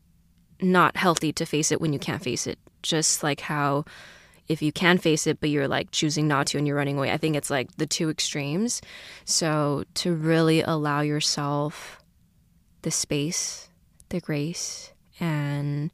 not 0.61 0.97
healthy 0.97 1.33
to 1.33 1.47
face 1.47 1.73
it 1.73 1.81
when 1.81 1.93
you 1.93 1.99
can't 1.99 2.23
face 2.23 2.47
it. 2.47 2.59
Just 2.83 3.23
like 3.23 3.41
how 3.41 3.85
if 4.49 4.61
you 4.63 4.73
can 4.73 4.99
face 4.99 5.29
it 5.29 5.41
but 5.41 5.49
you're 5.49 5.69
like 5.69 5.93
choosing 5.93 6.27
not 6.27 6.49
to 6.49 6.59
and 6.59 6.67
you're 6.67 6.77
running 6.77 6.99
away. 6.99 7.11
I 7.11 7.17
think 7.17 7.37
it's 7.37 7.51
like 7.51 7.77
the 7.77 7.87
two 7.87 8.11
extremes. 8.11 8.83
So 9.25 9.85
to 9.95 10.15
really 10.15 10.63
allow 10.63 11.01
yourself 11.01 12.01
the 12.83 12.91
space, 12.91 13.70
the 14.11 14.21
grace 14.21 14.93
and 15.19 15.91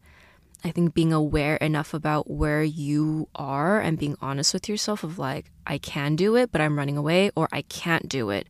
I 0.64 0.70
think 0.72 0.94
being 0.94 1.12
aware 1.12 1.56
enough 1.56 1.94
about 1.94 2.28
where 2.28 2.62
you 2.62 3.28
are 3.34 3.80
and 3.80 3.98
being 3.98 4.16
honest 4.20 4.52
with 4.52 4.68
yourself 4.68 5.04
of 5.04 5.18
like, 5.18 5.50
I 5.66 5.78
can 5.78 6.16
do 6.16 6.34
it, 6.34 6.50
but 6.50 6.60
I'm 6.60 6.76
running 6.76 6.96
away, 6.96 7.30
or 7.36 7.48
I 7.52 7.62
can't 7.62 8.08
do 8.08 8.30
it. 8.30 8.48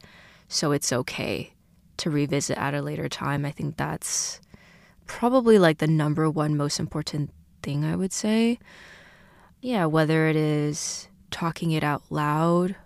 So 0.48 0.72
it's 0.72 0.92
okay 0.92 1.52
to 1.98 2.10
revisit 2.10 2.56
at 2.56 2.74
a 2.74 2.82
later 2.82 3.08
time. 3.08 3.44
I 3.44 3.50
think 3.50 3.76
that's 3.76 4.40
probably 5.06 5.58
like 5.58 5.78
the 5.78 5.86
number 5.86 6.30
one 6.30 6.56
most 6.56 6.80
important 6.80 7.30
thing 7.62 7.84
I 7.84 7.96
would 7.96 8.12
say. 8.12 8.58
Yeah, 9.60 9.86
whether 9.86 10.28
it 10.28 10.36
is 10.36 11.08
talking 11.30 11.72
it 11.72 11.84
out 11.84 12.02
loud 12.08 12.76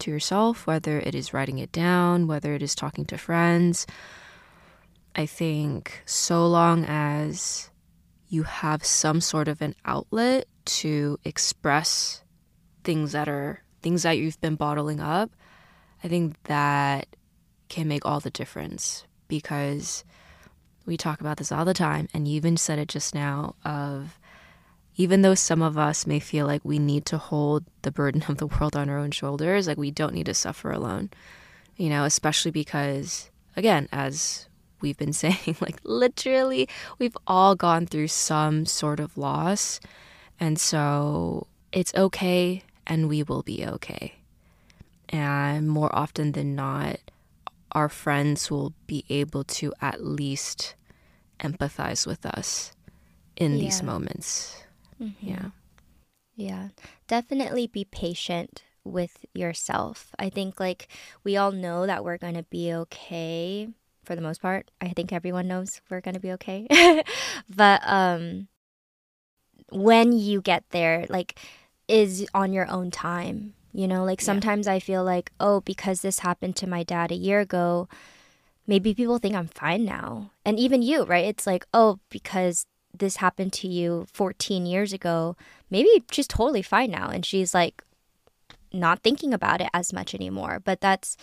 to 0.00 0.10
yourself, 0.10 0.66
whether 0.66 0.98
it 0.98 1.14
is 1.14 1.32
writing 1.32 1.58
it 1.58 1.70
down, 1.70 2.26
whether 2.26 2.54
it 2.54 2.62
is 2.62 2.74
talking 2.74 3.04
to 3.06 3.18
friends. 3.18 3.86
I 5.14 5.26
think 5.26 6.02
so 6.06 6.46
long 6.46 6.84
as 6.84 7.70
you 8.28 8.44
have 8.44 8.84
some 8.84 9.20
sort 9.20 9.48
of 9.48 9.60
an 9.60 9.74
outlet 9.84 10.46
to 10.64 11.18
express 11.24 12.22
things 12.82 13.12
that 13.12 13.28
are 13.28 13.62
things 13.82 14.04
that 14.04 14.18
you've 14.18 14.40
been 14.40 14.54
bottling 14.54 15.00
up, 15.00 15.30
I 16.02 16.08
think 16.08 16.42
that 16.44 17.08
can 17.68 17.88
make 17.88 18.06
all 18.06 18.20
the 18.20 18.30
difference 18.30 19.04
because 19.28 20.04
we 20.86 20.96
talk 20.96 21.20
about 21.20 21.36
this 21.36 21.52
all 21.52 21.64
the 21.64 21.74
time 21.74 22.08
and 22.12 22.26
you 22.26 22.36
even 22.36 22.56
said 22.56 22.78
it 22.78 22.88
just 22.88 23.14
now 23.14 23.54
of 23.64 24.18
even 24.96 25.22
though 25.22 25.34
some 25.34 25.62
of 25.62 25.78
us 25.78 26.06
may 26.06 26.20
feel 26.20 26.46
like 26.46 26.62
we 26.64 26.78
need 26.78 27.06
to 27.06 27.18
hold 27.18 27.64
the 27.82 27.92
burden 27.92 28.22
of 28.28 28.38
the 28.38 28.46
world 28.46 28.76
on 28.76 28.88
our 28.88 28.98
own 28.98 29.10
shoulders, 29.10 29.66
like 29.66 29.78
we 29.78 29.90
don't 29.90 30.14
need 30.14 30.26
to 30.26 30.34
suffer 30.34 30.70
alone. 30.70 31.10
You 31.76 31.88
know, 31.88 32.04
especially 32.04 32.50
because 32.50 33.30
again, 33.56 33.88
as 33.92 34.48
we've 34.82 34.98
been 34.98 35.12
saying, 35.24 35.56
like 35.60 35.80
literally, 35.84 36.68
we've 36.98 37.16
all 37.26 37.54
gone 37.54 37.86
through 37.86 38.08
some 38.08 38.66
sort 38.66 39.00
of 39.00 39.16
loss. 39.16 39.80
And 40.40 40.58
so 40.58 41.46
it's 41.72 41.94
okay 41.94 42.64
and 42.86 43.08
we 43.08 43.22
will 43.22 43.42
be 43.42 43.64
okay. 43.66 44.14
And 45.08 45.68
more 45.68 45.94
often 45.94 46.32
than 46.32 46.54
not, 46.54 46.98
our 47.72 47.88
friends 47.88 48.50
will 48.50 48.74
be 48.86 49.04
able 49.08 49.44
to 49.44 49.72
at 49.80 50.04
least 50.04 50.74
empathize 51.40 52.06
with 52.06 52.26
us 52.26 52.72
in 53.36 53.58
these 53.58 53.80
Yeah. 53.80 53.86
moments. 53.86 54.62
Mm-hmm. 55.00 55.28
Yeah. 55.28 55.50
Yeah. 56.34 56.68
Definitely 57.08 57.66
be 57.66 57.84
patient 57.84 58.62
with 58.84 59.24
yourself. 59.34 60.10
I 60.18 60.28
think 60.30 60.58
like 60.58 60.88
we 61.24 61.36
all 61.36 61.52
know 61.52 61.86
that 61.86 62.04
we're 62.04 62.18
going 62.18 62.34
to 62.34 62.42
be 62.44 62.72
okay 62.74 63.68
for 64.04 64.14
the 64.16 64.22
most 64.22 64.42
part. 64.42 64.70
I 64.80 64.88
think 64.90 65.12
everyone 65.12 65.48
knows 65.48 65.80
we're 65.90 66.00
going 66.00 66.14
to 66.14 66.20
be 66.20 66.32
okay. 66.32 66.66
but 67.48 67.80
um 67.84 68.48
when 69.70 70.12
you 70.12 70.40
get 70.40 70.64
there 70.70 71.06
like 71.08 71.38
is 71.88 72.26
on 72.34 72.52
your 72.52 72.68
own 72.70 72.90
time. 72.90 73.54
You 73.72 73.88
know, 73.88 74.04
like 74.04 74.20
Yeah. 74.20 74.26
sometimes 74.26 74.66
I 74.68 74.78
feel 74.78 75.02
like, 75.04 75.32
oh, 75.40 75.60
because 75.60 76.02
this 76.02 76.20
happened 76.20 76.56
to 76.56 76.66
my 76.66 76.82
dad 76.82 77.10
a 77.10 77.14
year 77.16 77.40
ago, 77.40 77.88
maybe 78.66 78.94
people 78.94 79.18
think 79.18 79.34
I'm 79.34 79.48
fine 79.48 79.84
now. 79.84 80.30
And 80.44 80.58
even 80.58 80.82
you, 80.82 81.04
right? 81.04 81.24
It's 81.24 81.46
like, 81.46 81.66
oh, 81.72 81.98
because 82.10 82.66
this 82.92 83.16
happened 83.16 83.52
to 83.54 83.68
you 83.68 84.06
14 84.12 84.66
years 84.66 84.92
ago, 84.92 85.36
maybe 85.70 86.04
she's 86.10 86.26
totally 86.28 86.62
fine 86.62 86.90
now. 86.90 87.08
And 87.08 87.24
she's 87.24 87.54
like 87.54 87.82
not 88.72 89.02
thinking 89.02 89.32
about 89.32 89.60
it 89.62 89.70
as 89.72 89.92
much 89.92 90.14
anymore. 90.14 90.60
But 90.62 90.80
that's 90.80 91.16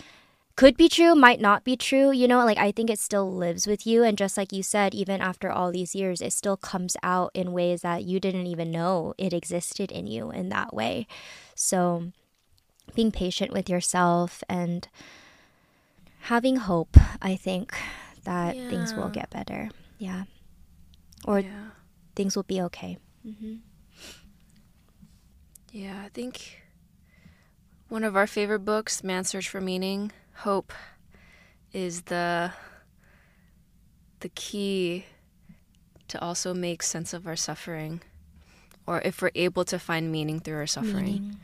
could 0.60 0.76
be 0.76 0.90
true, 0.90 1.14
might 1.14 1.40
not 1.40 1.64
be 1.64 1.74
true. 1.74 2.10
You 2.10 2.28
know, 2.28 2.44
like 2.44 2.58
I 2.58 2.70
think 2.70 2.90
it 2.90 2.98
still 2.98 3.32
lives 3.32 3.66
with 3.66 3.86
you. 3.86 4.04
And 4.04 4.18
just 4.18 4.36
like 4.36 4.52
you 4.52 4.62
said, 4.62 4.94
even 4.94 5.22
after 5.22 5.50
all 5.50 5.72
these 5.72 5.94
years, 5.94 6.20
it 6.20 6.34
still 6.34 6.58
comes 6.58 6.98
out 7.02 7.30
in 7.32 7.54
ways 7.54 7.80
that 7.80 8.04
you 8.04 8.20
didn't 8.20 8.46
even 8.46 8.70
know 8.70 9.14
it 9.16 9.32
existed 9.32 9.90
in 9.90 10.06
you 10.06 10.30
in 10.30 10.50
that 10.50 10.74
way. 10.74 11.06
So 11.54 12.12
being 12.94 13.10
patient 13.10 13.54
with 13.54 13.70
yourself 13.70 14.44
and 14.50 14.86
having 16.24 16.56
hope, 16.56 16.94
I 17.22 17.36
think 17.36 17.74
that 18.24 18.54
things 18.54 18.92
will 18.92 19.08
get 19.08 19.30
better. 19.30 19.70
Yeah. 19.96 20.24
Or 21.24 21.40
yeah. 21.40 21.70
things 22.14 22.36
will 22.36 22.42
be 22.42 22.60
okay. 22.60 22.98
Mm-hmm. 23.26 23.54
Yeah, 25.72 26.02
I 26.04 26.10
think 26.10 26.60
one 27.88 28.04
of 28.04 28.14
our 28.14 28.26
favorite 28.26 28.66
books, 28.66 29.02
Man's 29.02 29.30
Search 29.30 29.48
for 29.48 29.62
Meaning, 29.62 30.12
Hope, 30.40 30.72
is 31.72 32.02
the 32.02 32.52
the 34.20 34.28
key 34.30 35.04
to 36.08 36.20
also 36.20 36.52
make 36.52 36.82
sense 36.82 37.12
of 37.14 37.26
our 37.26 37.36
suffering. 37.36 38.00
Or 38.86 39.00
if 39.02 39.22
we're 39.22 39.30
able 39.34 39.64
to 39.66 39.78
find 39.78 40.10
meaning 40.10 40.40
through 40.40 40.56
our 40.56 40.66
suffering, 40.66 41.36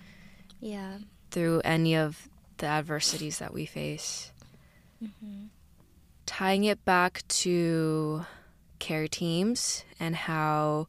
Yeah. 0.61 0.99
through 1.31 1.61
any 1.65 1.95
of 1.97 2.29
the 2.59 2.67
adversities 2.67 3.39
that 3.39 3.53
we 3.55 3.65
face. 3.67 4.33
Mm-hmm. 5.03 5.47
Tying 6.27 6.65
it 6.65 6.85
back 6.85 7.23
to 7.45 8.27
care 8.79 9.07
teams 9.09 9.85
and 10.01 10.17
how 10.17 10.89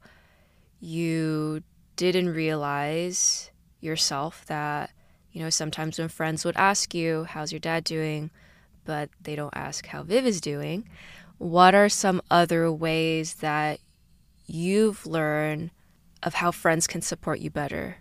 you 0.79 1.61
didn't 1.95 2.29
realize 2.33 3.51
yourself 3.79 4.45
that, 4.47 4.91
you 5.37 5.43
know, 5.43 5.51
sometimes 5.51 5.99
when 5.99 6.09
friends 6.09 6.43
would 6.43 6.57
ask 6.57 6.95
you, 6.95 7.25
How's 7.25 7.51
your 7.51 7.59
dad 7.59 7.83
doing? 7.83 8.31
but 8.87 9.09
they 9.21 9.35
don't 9.35 9.55
ask 9.55 9.85
how 9.85 10.01
Viv 10.01 10.25
is 10.25 10.41
doing. 10.41 10.89
What 11.37 11.75
are 11.75 11.89
some 11.89 12.21
other 12.31 12.71
ways 12.71 13.35
that 13.35 13.79
you've 14.47 15.05
learned 15.05 15.69
of 16.23 16.35
how 16.35 16.49
friends 16.51 16.87
can 16.87 17.01
support 17.01 17.39
you 17.39 17.51
better 17.51 17.97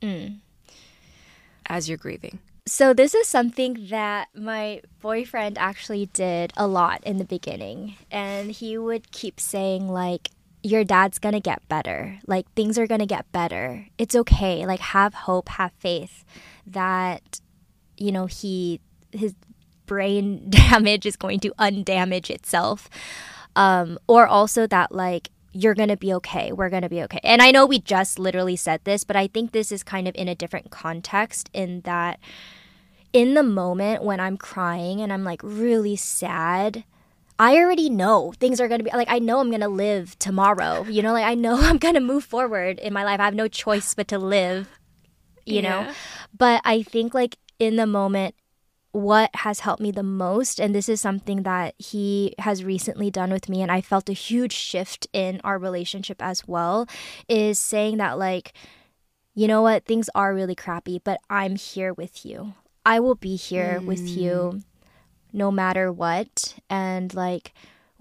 mm. 0.00 0.38
as 1.66 1.88
you're 1.88 1.98
grieving? 1.98 2.40
So 2.66 2.94
this 2.94 3.14
is 3.14 3.28
something 3.28 3.88
that 3.90 4.28
my 4.34 4.80
boyfriend 5.00 5.58
actually 5.58 6.06
did 6.06 6.52
a 6.56 6.66
lot 6.66 7.04
in 7.04 7.18
the 7.18 7.24
beginning. 7.24 7.96
And 8.10 8.50
he 8.50 8.78
would 8.78 9.12
keep 9.12 9.38
saying 9.38 9.88
like 9.88 10.30
your 10.62 10.84
dad's 10.84 11.18
to 11.34 11.40
get 11.40 11.66
better. 11.68 12.18
Like 12.26 12.50
things 12.54 12.78
are 12.78 12.86
to 13.00 13.06
get 13.06 13.30
better. 13.32 13.86
It's 13.98 14.14
okay. 14.14 14.64
Like 14.66 14.80
have 14.80 15.14
hope, 15.14 15.48
have 15.50 15.72
faith 15.78 16.24
that 16.66 17.40
you 17.96 18.12
know 18.12 18.26
he 18.26 18.80
his 19.10 19.34
brain 19.86 20.48
damage 20.50 21.06
is 21.06 21.16
going 21.16 21.40
to 21.40 21.50
undamage 21.58 22.30
itself. 22.30 22.88
Um 23.56 23.98
or 24.06 24.26
also 24.26 24.66
that 24.68 24.92
like 24.92 25.30
you're 25.52 25.74
going 25.74 25.90
to 25.90 25.96
be 25.96 26.14
okay. 26.14 26.50
We're 26.50 26.70
going 26.70 26.82
to 26.82 26.88
be 26.88 27.02
okay. 27.02 27.20
And 27.22 27.42
I 27.42 27.50
know 27.50 27.66
we 27.66 27.78
just 27.78 28.18
literally 28.18 28.56
said 28.56 28.80
this, 28.84 29.04
but 29.04 29.16
I 29.16 29.26
think 29.26 29.52
this 29.52 29.70
is 29.70 29.82
kind 29.82 30.08
of 30.08 30.14
in 30.14 30.26
a 30.26 30.34
different 30.34 30.70
context 30.70 31.50
in 31.52 31.82
that 31.82 32.18
in 33.12 33.34
the 33.34 33.42
moment 33.42 34.02
when 34.02 34.18
I'm 34.18 34.38
crying 34.38 35.00
and 35.00 35.12
I'm 35.12 35.24
like 35.24 35.40
really 35.42 35.96
sad, 35.96 36.84
I 37.42 37.56
already 37.56 37.90
know 37.90 38.32
things 38.38 38.60
are 38.60 38.68
going 38.68 38.78
to 38.78 38.84
be 38.84 38.96
like, 38.96 39.10
I 39.10 39.18
know 39.18 39.40
I'm 39.40 39.50
going 39.50 39.62
to 39.62 39.68
live 39.68 40.16
tomorrow. 40.20 40.84
You 40.84 41.02
know, 41.02 41.12
like 41.12 41.24
I 41.24 41.34
know 41.34 41.56
I'm 41.60 41.78
going 41.78 41.94
to 41.94 42.00
move 42.00 42.22
forward 42.22 42.78
in 42.78 42.92
my 42.92 43.02
life. 43.02 43.18
I 43.18 43.24
have 43.24 43.34
no 43.34 43.48
choice 43.48 43.94
but 43.94 44.06
to 44.08 44.18
live. 44.20 44.68
you 45.44 45.60
know? 45.60 45.90
But 46.38 46.60
I 46.64 46.84
think 46.84 47.14
like 47.14 47.36
in 47.58 47.74
the 47.74 47.86
moment, 47.86 48.36
what 48.92 49.34
has 49.34 49.60
helped 49.60 49.82
me 49.82 49.90
the 49.90 50.04
most, 50.04 50.60
and 50.60 50.72
this 50.72 50.88
is 50.88 51.00
something 51.00 51.42
that 51.42 51.74
he 51.78 52.36
has 52.38 52.62
recently 52.62 53.10
done 53.10 53.32
with 53.32 53.48
me, 53.48 53.60
and 53.60 53.72
I 53.72 53.80
felt 53.80 54.08
a 54.08 54.12
huge 54.12 54.52
shift 54.52 55.08
in 55.12 55.40
our 55.42 55.58
relationship 55.58 56.22
as 56.22 56.46
well, 56.46 56.86
is 57.26 57.58
saying 57.58 57.96
that 57.96 58.18
like, 58.18 58.52
you 59.34 59.48
know 59.48 59.62
what, 59.62 59.84
things 59.84 60.08
are 60.14 60.32
really 60.32 60.54
crappy, 60.54 61.00
but 61.02 61.18
I'm 61.28 61.56
here 61.56 61.92
with 61.92 62.24
you. 62.24 62.54
I 62.86 63.00
will 63.00 63.16
be 63.16 63.34
here 63.34 63.80
with 63.80 64.06
you 64.06 64.52
mm. 64.54 64.62
No 65.32 65.50
matter 65.50 65.92
what. 65.92 66.56
And 66.68 67.12
like, 67.14 67.52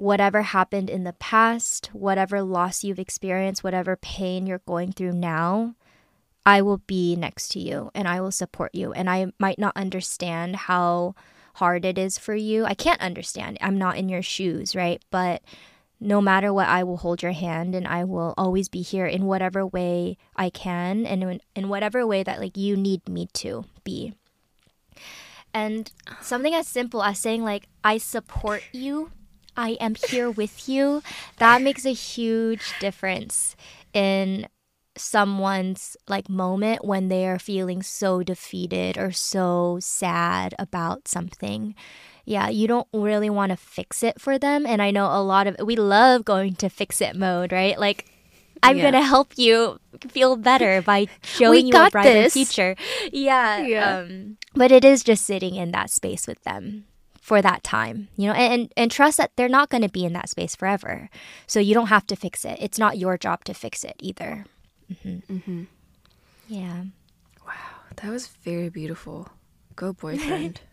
whatever 0.02 0.42
happened 0.42 0.90
in 0.90 1.04
the 1.04 1.14
past, 1.14 1.92
whatever 1.94 2.42
loss 2.42 2.84
you've 2.84 3.00
experienced, 3.00 3.64
whatever 3.64 3.96
pain 3.96 4.48
you're 4.48 4.62
going 4.66 4.92
through 4.92 5.14
now, 5.14 5.76
I 6.44 6.64
will 6.64 6.80
be 6.80 7.16
next 7.16 7.50
to 7.50 7.60
you 7.60 7.92
and 7.94 8.08
I 8.08 8.20
will 8.20 8.32
support 8.32 8.74
you. 8.74 8.94
And 8.94 9.10
I 9.10 9.28
might 9.38 9.60
not 9.60 9.78
understand 9.78 10.56
how 10.56 11.14
hard 11.56 11.86
it 11.86 11.98
is 11.98 12.18
for 12.18 12.34
you. 12.34 12.66
I 12.66 12.74
can't 12.74 13.02
understand. 13.02 13.60
I'm 13.62 13.78
not 13.78 13.98
in 13.98 14.10
your 14.10 14.24
shoes, 14.24 14.76
right? 14.76 15.04
But 15.12 15.44
no 16.00 16.20
matter 16.20 16.52
what, 16.52 16.68
I 16.68 16.84
will 16.84 16.98
hold 16.98 17.22
your 17.22 17.34
hand 17.34 17.76
and 17.76 17.88
I 17.88 18.04
will 18.04 18.34
always 18.38 18.70
be 18.70 18.82
here 18.82 19.06
in 19.06 19.26
whatever 19.26 19.68
way 19.68 20.18
I 20.36 20.50
can 20.50 21.06
and 21.06 21.22
in, 21.24 21.42
in 21.56 21.70
whatever 21.70 22.08
way 22.08 22.24
that 22.24 22.40
like 22.40 22.58
you 22.58 22.76
need 22.76 23.08
me 23.08 23.28
to 23.34 23.66
be. 23.84 24.16
And 25.54 25.92
something 26.20 26.54
as 26.54 26.68
simple 26.68 27.04
as 27.04 27.20
saying 27.20 27.44
like 27.44 27.68
I 27.84 27.98
support 27.98 28.64
you, 28.72 29.12
I 29.56 29.72
am 29.80 29.96
here 29.96 30.30
with 30.30 30.68
you, 30.70 31.02
that 31.40 31.62
makes 31.62 31.86
a 31.86 31.94
huge 31.94 32.78
difference 32.80 33.56
in 33.94 34.48
someone's 34.98 35.96
like 36.08 36.30
moment 36.30 36.84
when 36.86 37.08
they 37.08 37.26
are 37.26 37.40
feeling 37.40 37.82
so 37.82 38.24
defeated 38.24 38.98
or 38.98 39.12
so 39.12 39.78
sad 39.82 40.54
about 40.60 41.08
something. 41.08 41.76
Yeah, 42.26 42.50
you 42.50 42.68
don't 42.68 42.88
really 42.94 43.30
want 43.30 43.52
to 43.52 43.56
fix 43.58 44.04
it 44.04 44.20
for 44.22 44.38
them 44.38 44.66
and 44.66 44.82
I 44.82 44.92
know 44.92 45.06
a 45.08 45.24
lot 45.24 45.48
of 45.48 45.56
we 45.66 45.76
love 45.76 46.24
going 46.26 46.56
to 46.56 46.70
fix 46.70 47.02
it 47.02 47.16
mode, 47.16 47.52
right? 47.52 47.80
Like 47.80 48.06
I'm 48.64 48.78
Yeah. 48.78 48.84
going 48.84 48.94
to 48.94 49.02
help 49.02 49.38
you 49.38 49.80
feel 50.10 50.36
better 50.36 50.82
by 50.82 51.08
showing 51.24 51.68
you 51.68 51.74
a 51.76 51.90
brighter 51.90 52.24
this. 52.24 52.34
future. 52.34 52.76
Yeah. 53.12 53.66
Yeah. 53.66 53.98
Um, 54.02 54.38
but 54.54 54.72
it 54.72 54.86
is 54.86 55.04
just 55.04 55.26
sitting 55.26 55.56
in 55.56 55.72
that 55.72 55.90
space 55.90 56.28
with 56.28 56.42
them 56.44 56.86
for 57.22 57.42
that 57.42 57.64
time, 57.64 58.08
you 58.16 58.28
know, 58.28 58.34
and, 58.34 58.72
and, 58.76 58.90
trust 58.90 59.18
that 59.18 59.32
they're 59.36 59.48
not 59.48 59.70
going 59.70 59.84
to 59.84 59.90
be 59.90 60.04
in 60.04 60.14
that 60.14 60.28
space 60.28 60.56
forever. 60.56 61.08
So 61.46 61.60
you 61.60 61.76
don't 61.76 61.88
have 61.88 62.08
to 62.08 62.16
fix 62.16 62.44
it. 62.44 62.58
It's 62.60 62.80
not 62.80 62.98
your 62.98 63.16
job 63.16 63.44
to 63.44 63.54
fix 63.54 63.84
it 63.84 63.96
either. 64.00 64.46
Mm-hmm. 65.06 65.66
Yeah. 66.48 66.86
Wow 67.46 67.82
that 67.98 68.10
was 68.12 68.28
very 68.28 68.70
beautiful. 68.70 69.30
Go, 69.76 69.94
boyfriend. 69.94 70.62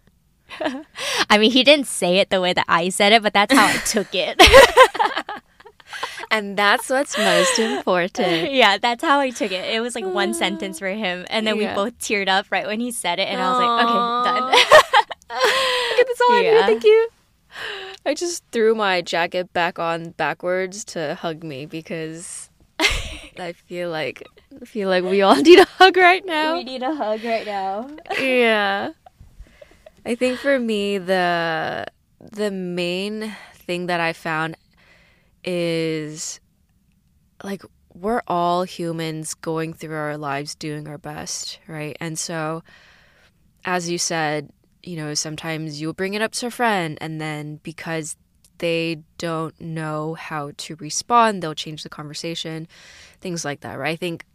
I 1.31 1.37
mean, 1.37 1.51
he 1.51 1.63
didn't 1.63 1.87
say 1.87 2.19
it 2.19 2.31
the 2.31 2.41
way 2.41 2.55
that 2.55 2.65
I 2.69 2.89
said 2.89 3.13
it, 3.13 3.23
but 3.23 3.35
that's 3.35 3.55
how 3.55 3.67
I 3.67 3.77
took 3.85 4.09
it. 4.13 4.41
and 6.31 6.57
that's 6.57 6.89
what's 6.91 7.17
most 7.17 7.59
important. 7.59 8.53
yeah, 8.53 8.79
that's 8.79 9.03
how 9.03 9.21
I 9.21 9.31
took 9.31 9.51
it. 9.53 9.65
It 9.75 9.81
was 9.81 9.95
like 9.95 10.05
one 10.05 10.35
sentence 10.45 10.79
for 10.79 10.89
him. 10.89 11.25
And 11.31 11.47
then 11.47 11.57
Yeah. 11.57 11.71
we 11.71 11.75
both 11.75 11.99
teared 11.99 12.29
up 12.29 12.47
right 12.51 12.67
when 12.67 12.81
he 12.81 12.91
said 12.91 13.19
it. 13.19 13.29
And 13.29 13.41
I 13.41 13.51
was 13.51 13.59
like, 13.61 13.85
okay, 13.85 14.31
done. 14.31 14.53
Look 15.31 16.01
at 16.01 16.07
this 16.07 16.21
all 16.29 16.43
Yeah. 16.43 16.67
Thank 16.67 16.85
you. 16.85 17.09
I 18.07 18.15
just 18.15 18.45
threw 18.53 18.75
my 18.75 19.03
jacket 19.03 19.53
back 19.53 19.79
on 19.79 20.11
backwards 20.11 20.85
to 20.87 21.15
hug 21.17 21.43
me 21.43 21.67
because 21.67 22.51
I 23.39 23.53
feel 23.53 23.91
like 23.91 24.27
I 24.61 24.65
feel 24.65 24.89
like 24.89 25.05
we 25.05 25.23
all 25.23 25.37
need 25.37 25.59
a 25.61 25.65
hug 25.65 25.97
right 25.97 26.25
now. 26.25 26.57
we 26.57 26.65
need 26.65 26.83
a 26.83 26.95
hug 26.95 27.23
right 27.25 27.47
now. 27.47 27.89
yeah. 28.19 28.93
I 30.07 30.15
think 30.15 30.39
for 30.39 30.59
me 30.59 30.99
the 30.99 31.87
the 32.21 32.51
main 32.51 33.35
thing 33.55 33.87
that 33.87 34.01
I 34.01 34.13
found 34.13 34.57
is 35.51 36.41
like 37.43 37.63
we're 37.95 38.21
all 38.29 38.65
humans 38.65 39.33
going 39.33 39.73
through 39.73 39.97
our 39.97 40.19
lives 40.19 40.55
doing 40.55 40.87
our 40.87 40.99
best, 40.99 41.59
right? 41.67 41.97
And 42.01 42.19
so 42.19 42.63
as 43.65 43.89
you 43.89 43.97
said, 43.97 44.51
you 44.83 44.97
know, 44.97 45.15
sometimes 45.15 45.81
you'll 45.81 45.95
bring 45.95 46.13
it 46.13 46.21
up 46.21 46.33
to 46.33 46.47
a 46.47 46.51
friend 46.51 46.99
and 47.01 47.19
then 47.19 47.61
because 47.63 48.17
they 48.59 48.99
don't 49.17 49.59
know 49.59 50.15
how 50.15 50.53
to 50.59 50.77
respond, 50.77 51.43
they'll 51.43 51.55
change 51.55 51.83
the 51.83 51.89
conversation, 51.89 52.69
things 53.21 53.45
like 53.45 53.61
that, 53.61 53.79
right? 53.79 53.93
I 53.93 53.97
think 53.97 54.27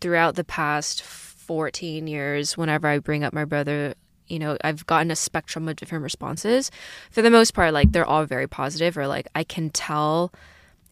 throughout 0.00 0.34
the 0.34 0.44
past 0.44 1.02
14 1.02 2.06
years, 2.06 2.58
whenever 2.58 2.88
I 2.88 2.98
bring 2.98 3.24
up 3.24 3.32
my 3.32 3.46
brother, 3.46 3.94
you 4.26 4.38
know, 4.38 4.58
I've 4.62 4.84
gotten 4.86 5.10
a 5.10 5.16
spectrum 5.16 5.68
of 5.68 5.76
different 5.76 6.04
responses. 6.04 6.70
For 7.10 7.22
the 7.22 7.30
most 7.30 7.54
part, 7.54 7.72
like 7.72 7.92
they're 7.92 8.04
all 8.04 8.26
very 8.26 8.46
positive, 8.46 8.98
or 8.98 9.06
like 9.06 9.28
I 9.34 9.44
can 9.44 9.70
tell 9.70 10.32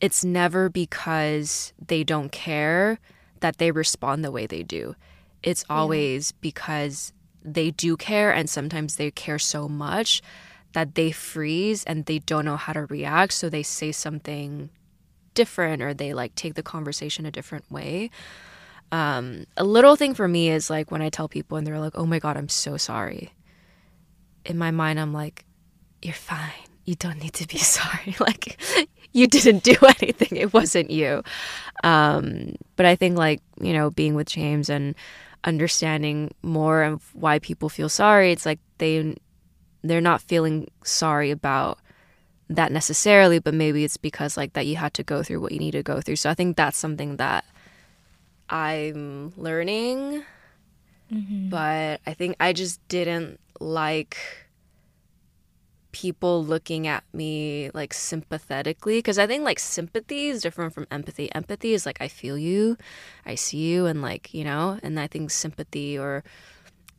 it's 0.00 0.24
never 0.24 0.68
because 0.68 1.72
they 1.84 2.04
don't 2.04 2.30
care 2.32 2.98
that 3.40 3.58
they 3.58 3.70
respond 3.70 4.24
the 4.24 4.30
way 4.30 4.46
they 4.46 4.62
do. 4.62 4.94
It's 5.42 5.64
always 5.70 6.32
because 6.32 7.12
they 7.42 7.70
do 7.70 7.96
care, 7.96 8.32
and 8.32 8.50
sometimes 8.50 8.96
they 8.96 9.10
care 9.10 9.38
so 9.38 9.68
much 9.68 10.22
that 10.72 10.94
they 10.94 11.10
freeze 11.10 11.84
and 11.84 12.04
they 12.04 12.18
don't 12.18 12.44
know 12.44 12.56
how 12.56 12.72
to 12.72 12.84
react. 12.86 13.32
So 13.32 13.48
they 13.48 13.62
say 13.62 13.92
something 13.92 14.68
different 15.32 15.82
or 15.82 15.94
they 15.94 16.12
like 16.12 16.34
take 16.34 16.54
the 16.54 16.62
conversation 16.62 17.24
a 17.24 17.30
different 17.30 17.70
way. 17.70 18.10
Um, 18.92 19.44
a 19.56 19.64
little 19.64 19.96
thing 19.96 20.14
for 20.14 20.28
me 20.28 20.50
is 20.50 20.68
like 20.68 20.90
when 20.90 21.02
I 21.02 21.08
tell 21.08 21.28
people 21.28 21.56
and 21.56 21.66
they're 21.66 21.80
like, 21.80 21.96
oh 21.96 22.06
my 22.06 22.18
God, 22.18 22.36
I'm 22.36 22.48
so 22.48 22.76
sorry. 22.76 23.32
In 24.44 24.58
my 24.58 24.70
mind, 24.70 25.00
I'm 25.00 25.12
like, 25.12 25.44
you're 26.02 26.14
fine. 26.14 26.65
You 26.86 26.94
don't 26.94 27.22
need 27.22 27.34
to 27.34 27.46
be 27.46 27.58
sorry. 27.76 28.16
like, 28.20 28.58
you 29.12 29.26
didn't 29.26 29.62
do 29.62 29.76
anything. 30.00 30.38
It 30.38 30.54
wasn't 30.54 30.90
you. 30.90 31.22
Um, 31.84 32.56
but 32.76 32.86
I 32.86 32.96
think, 32.96 33.18
like, 33.18 33.42
you 33.60 33.72
know, 33.74 33.90
being 33.90 34.14
with 34.14 34.28
James 34.28 34.70
and 34.70 34.94
understanding 35.44 36.32
more 36.42 36.82
of 36.82 37.14
why 37.14 37.38
people 37.38 37.68
feel 37.68 37.88
sorry, 37.88 38.32
it's 38.32 38.46
like 38.46 38.58
they 38.78 39.14
they're 39.82 40.00
not 40.00 40.20
feeling 40.20 40.68
sorry 40.82 41.30
about 41.30 41.78
that 42.48 42.72
necessarily, 42.72 43.38
but 43.38 43.54
maybe 43.54 43.84
it's 43.84 43.96
because 43.96 44.36
like 44.36 44.54
that 44.54 44.66
you 44.66 44.76
had 44.76 44.94
to 44.94 45.04
go 45.04 45.22
through 45.22 45.40
what 45.40 45.52
you 45.52 45.58
need 45.58 45.72
to 45.72 45.82
go 45.82 46.00
through. 46.00 46.16
So 46.16 46.30
I 46.30 46.34
think 46.34 46.56
that's 46.56 46.78
something 46.78 47.16
that 47.16 47.44
I'm 48.50 49.32
learning. 49.36 50.24
But 51.08 52.00
I 52.04 52.14
think 52.14 52.34
I 52.40 52.52
just 52.52 52.80
didn't 52.88 53.38
like 53.60 54.16
people 55.96 56.44
looking 56.44 56.86
at 56.86 57.02
me 57.14 57.70
like 57.72 57.94
sympathetically 57.94 58.98
because 58.98 59.18
I 59.18 59.26
think 59.26 59.44
like 59.44 59.58
sympathy 59.58 60.26
is 60.26 60.42
different 60.42 60.74
from 60.74 60.86
empathy. 60.90 61.34
Empathy 61.34 61.72
is 61.72 61.86
like 61.86 61.96
I 62.02 62.08
feel 62.08 62.36
you, 62.36 62.76
I 63.24 63.34
see 63.34 63.56
you, 63.56 63.86
and 63.86 64.02
like 64.02 64.34
you 64.34 64.44
know, 64.44 64.78
and 64.82 65.00
I 65.00 65.06
think 65.06 65.30
sympathy 65.30 65.98
or 65.98 66.22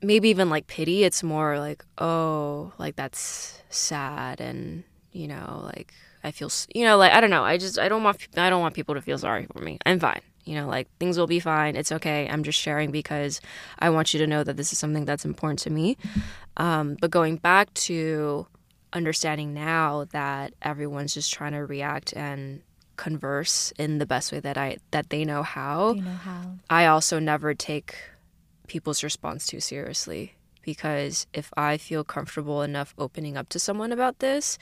maybe 0.02 0.30
even 0.30 0.50
like 0.50 0.66
pity, 0.66 1.04
it's 1.04 1.22
more 1.22 1.60
like 1.60 1.86
oh, 2.00 2.74
like 2.80 2.96
that's 2.96 3.62
sad, 3.70 4.42
and 4.42 4.84
you 5.12 5.28
know, 5.28 5.62
like 5.64 5.94
I 6.24 6.32
feel, 6.32 6.50
you 6.74 6.84
know, 6.84 6.98
like 6.98 7.14
I 7.14 7.22
don't 7.22 7.30
know. 7.30 7.44
I 7.44 7.60
just 7.60 7.78
I 7.78 7.88
don't 7.88 8.02
want 8.02 8.18
I 8.36 8.50
don't 8.50 8.62
want 8.62 8.74
people 8.74 8.96
to 8.96 9.02
feel 9.02 9.20
sorry 9.20 9.46
for 9.54 9.62
me. 9.62 9.78
I'm 9.86 10.00
fine. 10.00 10.22
You 10.44 10.56
know, 10.56 10.68
like 10.68 10.88
things 10.98 11.20
will 11.20 11.28
be 11.28 11.40
fine. 11.40 11.76
It's 11.76 11.92
okay. 11.92 12.28
I'm 12.32 12.42
just 12.42 12.58
sharing 12.58 12.90
because 12.90 13.42
I 13.78 13.92
want 13.92 14.16
you 14.16 14.18
to 14.22 14.26
know 14.26 14.44
that 14.44 14.58
this 14.58 14.74
is 14.74 14.80
something 14.80 15.06
that's 15.06 15.24
important 15.26 15.60
to 15.60 15.70
me. 15.70 15.98
Um, 16.56 16.98
but 17.00 17.12
going 17.12 17.36
back 17.36 17.72
to 17.86 18.48
understanding 18.98 19.54
now 19.54 20.06
that 20.12 20.54
everyone's 20.62 21.14
just 21.14 21.34
trying 21.34 21.54
to 21.54 21.66
react 21.66 22.14
and 22.14 22.62
converse 22.98 23.72
in 23.78 24.00
the 24.00 24.06
best 24.06 24.32
way 24.32 24.40
that 24.42 24.58
I 24.58 24.78
that 24.92 25.10
they 25.10 25.24
know 25.24 25.44
how. 25.44 25.94
You 25.94 26.02
know 26.02 26.12
how. 26.12 26.56
I 26.70 26.88
also 26.88 27.20
never 27.20 27.54
take 27.54 27.96
people's 28.68 29.04
response 29.04 29.48
too 29.48 29.62
seriously 29.62 30.34
because 30.64 31.28
if 31.34 31.50
I 31.56 31.78
feel 31.78 32.04
comfortable 32.04 32.62
enough 32.62 32.94
opening 32.98 33.38
up 33.38 33.48
to 33.50 33.60
someone 33.60 33.94
about 33.94 34.20
this, 34.20 34.58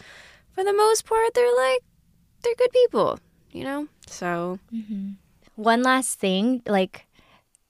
for 0.51 0.63
the 0.63 0.73
most 0.73 1.05
part, 1.05 1.33
they're 1.33 1.55
like, 1.55 1.79
they're 2.43 2.55
good 2.55 2.71
people, 2.71 3.19
you 3.51 3.63
know? 3.63 3.87
So, 4.05 4.59
mm-hmm. 4.71 5.13
one 5.55 5.81
last 5.81 6.19
thing 6.19 6.61
like 6.67 7.07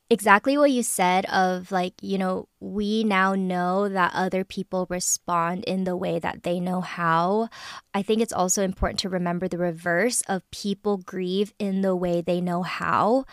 exactly 0.10 0.58
what 0.58 0.72
you 0.72 0.84
said 0.84 1.26
of 1.26 1.72
like 1.72 1.94
you 2.02 2.18
know 2.18 2.48
we 2.60 3.04
now 3.04 3.34
know 3.34 3.90
that 3.90 4.12
other 4.14 4.44
people 4.44 4.86
respond 4.90 5.64
in 5.66 5.84
the 5.84 5.98
way 5.98 6.20
that 6.20 6.44
they 6.44 6.60
know 6.60 6.82
how. 6.82 7.50
I 7.94 8.02
think 8.02 8.22
it's 8.22 8.34
also 8.34 8.64
important 8.64 9.00
to 9.02 9.10
remember 9.10 9.48
the 9.48 9.58
reverse 9.58 10.22
of 10.28 10.50
people 10.52 10.98
grieve 10.98 11.54
in 11.60 11.82
the 11.82 11.96
way 11.96 12.22
they 12.22 12.42
know 12.42 12.64
how. 12.64 13.26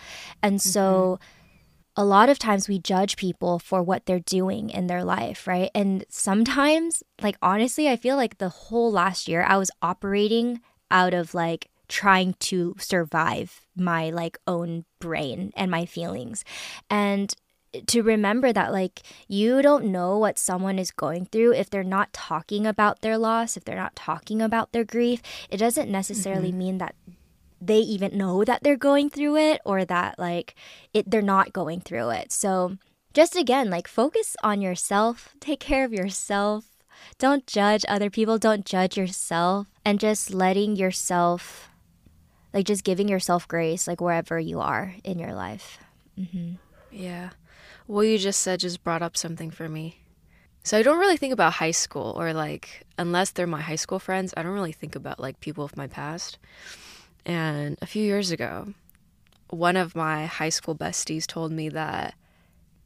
And 0.43 0.61
so 0.61 1.19
mm-hmm. 1.21 2.03
a 2.03 2.05
lot 2.05 2.29
of 2.29 2.39
times 2.39 2.69
we 2.69 2.79
judge 2.79 3.17
people 3.17 3.59
for 3.59 3.83
what 3.83 4.07
they're 4.07 4.21
doing 4.21 4.71
in 4.71 4.87
their 4.87 5.05
life, 5.05 5.47
right? 5.47 5.71
And 5.75 6.05
sometimes, 6.09 7.03
like, 7.23 7.37
honestly, 7.43 7.89
I 7.89 7.97
feel 7.97 8.17
like 8.17 8.39
the 8.39 8.51
whole 8.51 8.93
last 8.93 9.29
year 9.29 9.43
I 9.43 9.57
was 9.57 9.71
operating 9.81 10.61
out 10.91 11.15
of 11.15 11.33
like 11.35 11.71
trying 11.93 12.33
to 12.41 12.75
survive 12.79 13.61
my 13.77 14.09
like 14.11 14.39
own 14.47 14.85
brain 14.99 15.53
and 15.55 15.71
my 15.71 15.85
feelings. 15.85 16.43
And 16.89 17.35
to 17.87 18.03
remember 18.03 18.53
that 18.53 18.73
like 18.73 19.01
you 19.29 19.63
don't 19.63 19.85
know 19.87 20.19
what 20.19 20.39
someone 20.39 20.79
is 20.79 20.91
going 20.91 21.27
through 21.27 21.53
if 21.55 21.69
they're 21.71 21.85
not 21.85 22.13
talking 22.13 22.67
about 22.67 23.01
their 23.01 23.19
loss, 23.19 23.57
if 23.57 23.65
they're 23.65 23.77
not 23.85 23.97
talking 23.97 24.41
about 24.43 24.73
their 24.73 24.85
grief, 24.85 25.21
it 25.51 25.59
doesn't 25.59 25.91
necessarily 25.91 26.49
Mm-hmm. 26.49 26.59
mean 26.59 26.79
that 26.79 26.95
they 27.61 27.79
even 27.79 28.17
know 28.19 28.43
that 28.45 28.63
they're 28.63 28.77
going 28.77 29.09
through 29.09 29.37
it 29.37 29.61
or 29.65 29.85
that 29.85 30.19
like 30.19 30.55
it 30.93 31.11
they're 31.11 31.23
not 31.23 31.53
going 31.53 31.81
through 31.81 32.11
it. 32.11 32.33
So 32.33 32.77
just 33.15 33.37
again, 33.37 33.69
like 33.71 33.87
focus 33.87 34.35
on 34.43 34.61
yourself, 34.63 35.35
take 35.41 35.61
care 35.61 35.85
of 35.85 35.93
yourself. 35.93 36.65
Don't 37.19 37.47
judge 37.47 37.85
other 37.89 38.11
people, 38.11 38.39
don't 38.39 38.65
judge 38.65 38.97
yourself 38.97 39.67
and 39.85 39.99
just 40.01 40.33
letting 40.33 40.77
yourself 40.77 41.69
like 42.53 42.67
just 42.67 42.85
giving 42.85 43.09
yourself 43.09 43.49
grace 43.49 43.87
like 43.87 44.01
wherever 44.01 44.39
you 44.39 44.61
are 44.61 44.95
in 45.05 45.19
your 45.19 45.35
life. 45.35 45.79
Mm-hmm. 46.19 46.55
Yeah. 46.91 47.31
What 47.87 48.03
you 48.03 48.19
just 48.19 48.41
said 48.41 48.61
just 48.61 48.85
brought 48.85 49.03
up 49.03 49.17
something 49.17 49.51
for 49.51 49.69
me. 49.69 50.01
So 50.65 50.79
I 50.79 50.83
don't 50.83 50.99
really 50.99 51.17
think 51.17 51.33
about 51.33 51.55
high 51.55 51.73
school 51.73 52.15
or 52.17 52.33
like 52.33 52.87
unless 52.99 53.31
they're 53.31 53.47
my 53.47 53.61
high 53.61 53.77
school 53.77 53.99
friends, 53.99 54.33
I 54.37 54.43
don't 54.43 54.53
really 54.53 54.73
think 54.73 54.95
about 54.95 55.19
like 55.19 55.41
people 55.41 55.65
of 55.65 55.77
my 55.77 55.87
past. 55.87 56.39
And 57.25 57.77
a 57.83 57.87
few 57.87 58.05
years 58.05 58.31
ago, 58.31 58.75
one 59.49 59.77
of 59.77 59.97
my 59.97 60.27
high 60.27 60.49
school 60.49 60.75
besties 60.75 61.27
told 61.27 61.53
me 61.53 61.69
that 61.71 62.15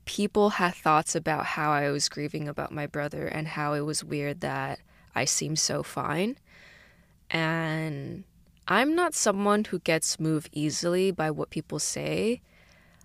people 0.05 0.51
had 0.51 0.75
thoughts 0.75 1.15
about 1.15 1.45
how 1.45 1.73
I 1.73 1.91
was 1.91 2.09
grieving 2.09 2.49
about 2.49 2.73
my 2.73 2.87
brother 2.87 3.27
and 3.27 3.47
how 3.47 3.75
it 3.75 3.81
was 3.81 4.03
weird 4.03 4.41
that 4.41 4.79
I 5.15 5.25
seemed 5.25 5.59
so 5.59 5.83
fine. 5.83 6.39
And 7.31 8.25
I'm 8.69 8.95
not 8.95 9.15
someone 9.15 9.65
who 9.65 9.79
gets 9.79 10.19
moved 10.19 10.49
easily 10.53 11.11
by 11.11 11.31
what 11.31 11.51
people 11.51 11.79
say. 11.79 12.41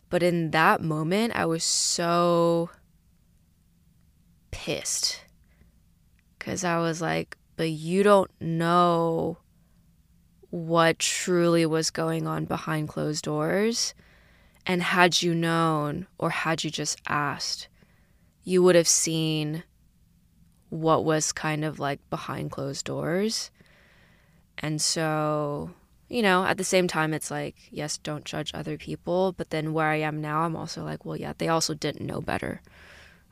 But 0.10 0.24
in 0.24 0.52
that 0.52 0.82
moment, 0.82 1.34
I 1.36 1.46
was 1.46 1.64
so 1.64 2.70
pissed. 4.52 5.24
Because 6.38 6.64
I 6.64 6.80
was 6.80 7.02
like, 7.02 7.38
but 7.56 7.70
you 7.70 8.04
don't 8.04 8.32
know 8.42 9.38
what 10.50 11.00
truly 11.00 11.66
was 11.66 11.92
going 11.92 12.28
on 12.28 12.46
behind 12.46 12.90
closed 12.90 13.24
doors. 13.24 13.94
And 14.66 14.82
had 14.84 15.22
you 15.22 15.34
known, 15.34 16.08
or 16.18 16.30
had 16.30 16.64
you 16.64 16.70
just 16.70 17.00
asked, 17.08 17.68
you 18.44 18.62
would 18.64 18.76
have 18.76 18.88
seen 18.88 19.64
what 20.70 21.06
was 21.06 21.32
kind 21.32 21.64
of 21.64 21.80
like 21.80 22.00
behind 22.10 22.52
closed 22.52 22.86
doors. 22.86 23.52
And 24.62 24.82
so, 24.82 25.72
you 26.08 26.22
know, 26.22 26.46
at 26.46 26.58
the 26.58 26.64
same 26.64 26.88
time, 26.88 27.14
it's 27.14 27.32
like, 27.32 27.56
yes, 27.72 27.98
don't 27.98 28.26
judge 28.26 28.52
other 28.54 28.78
people. 28.78 29.34
But 29.34 29.50
then 29.50 29.74
where 29.74 29.88
I 29.88 29.98
am 29.98 30.22
now, 30.22 30.42
I'm 30.42 30.56
also 30.56 30.84
like, 30.84 31.06
well, 31.06 31.18
yeah, 31.18 31.34
they 31.38 31.48
also 31.48 31.74
didn't 31.74 32.06
know 32.06 32.22
better. 32.22 32.62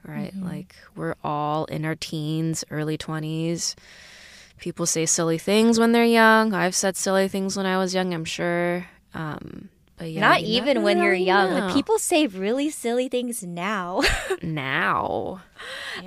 Right? 0.03 0.33
Like, 0.35 0.75
we're 0.95 1.15
all 1.23 1.65
in 1.65 1.83
our 1.83 1.95
teens, 1.95 2.63
early 2.71 2.97
20s. 2.97 3.75
People 4.57 4.85
say 4.85 5.05
silly 5.05 5.37
things 5.37 5.79
when 5.79 5.91
they're 5.91 6.05
young. 6.05 6.53
I've 6.53 6.75
said 6.75 6.95
silly 6.95 7.27
things 7.27 7.57
when 7.57 7.65
I 7.65 7.77
was 7.77 7.93
young, 7.93 8.13
I'm 8.13 8.25
sure. 8.25 8.87
Um, 9.13 9.69
but 9.99 10.09
yeah, 10.11 10.21
Not 10.21 10.41
even 10.41 10.81
when 10.81 10.97
you're 10.97 11.13
young. 11.13 11.51
Like 11.53 11.73
people 11.73 11.99
say 11.99 12.25
really 12.25 12.69
silly 12.69 13.09
things 13.09 13.43
now. 13.43 14.01
now. 14.41 15.41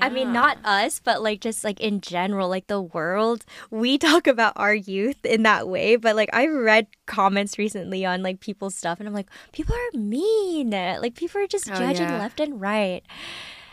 I 0.01 0.09
mean, 0.09 0.32
not 0.32 0.57
us, 0.64 0.99
but 0.99 1.22
like 1.22 1.40
just 1.40 1.62
like 1.62 1.78
in 1.78 2.01
general, 2.01 2.49
like 2.49 2.66
the 2.68 2.80
world. 2.80 3.45
We 3.70 3.99
talk 4.09 4.26
about 4.26 4.55
our 4.57 4.74
youth 4.74 5.24
in 5.26 5.43
that 5.45 5.68
way, 5.68 5.97
but 5.97 6.16
like 6.16 6.30
I 6.32 6.47
read 6.47 6.86
comments 7.07 7.59
recently 7.59 8.05
on 8.07 8.22
like 8.22 8.40
people's 8.40 8.74
stuff, 8.74 8.99
and 8.99 9.07
I'm 9.07 9.14
like, 9.14 9.28
people 9.53 9.74
are 9.76 9.99
mean. 9.99 10.70
Like 10.70 11.14
people 11.14 11.40
are 11.43 11.47
just 11.47 11.70
Oh, 11.70 11.74
judging 11.74 12.09
yeah. 12.09 12.18
left 12.18 12.40
and 12.40 12.59
right. 12.61 13.03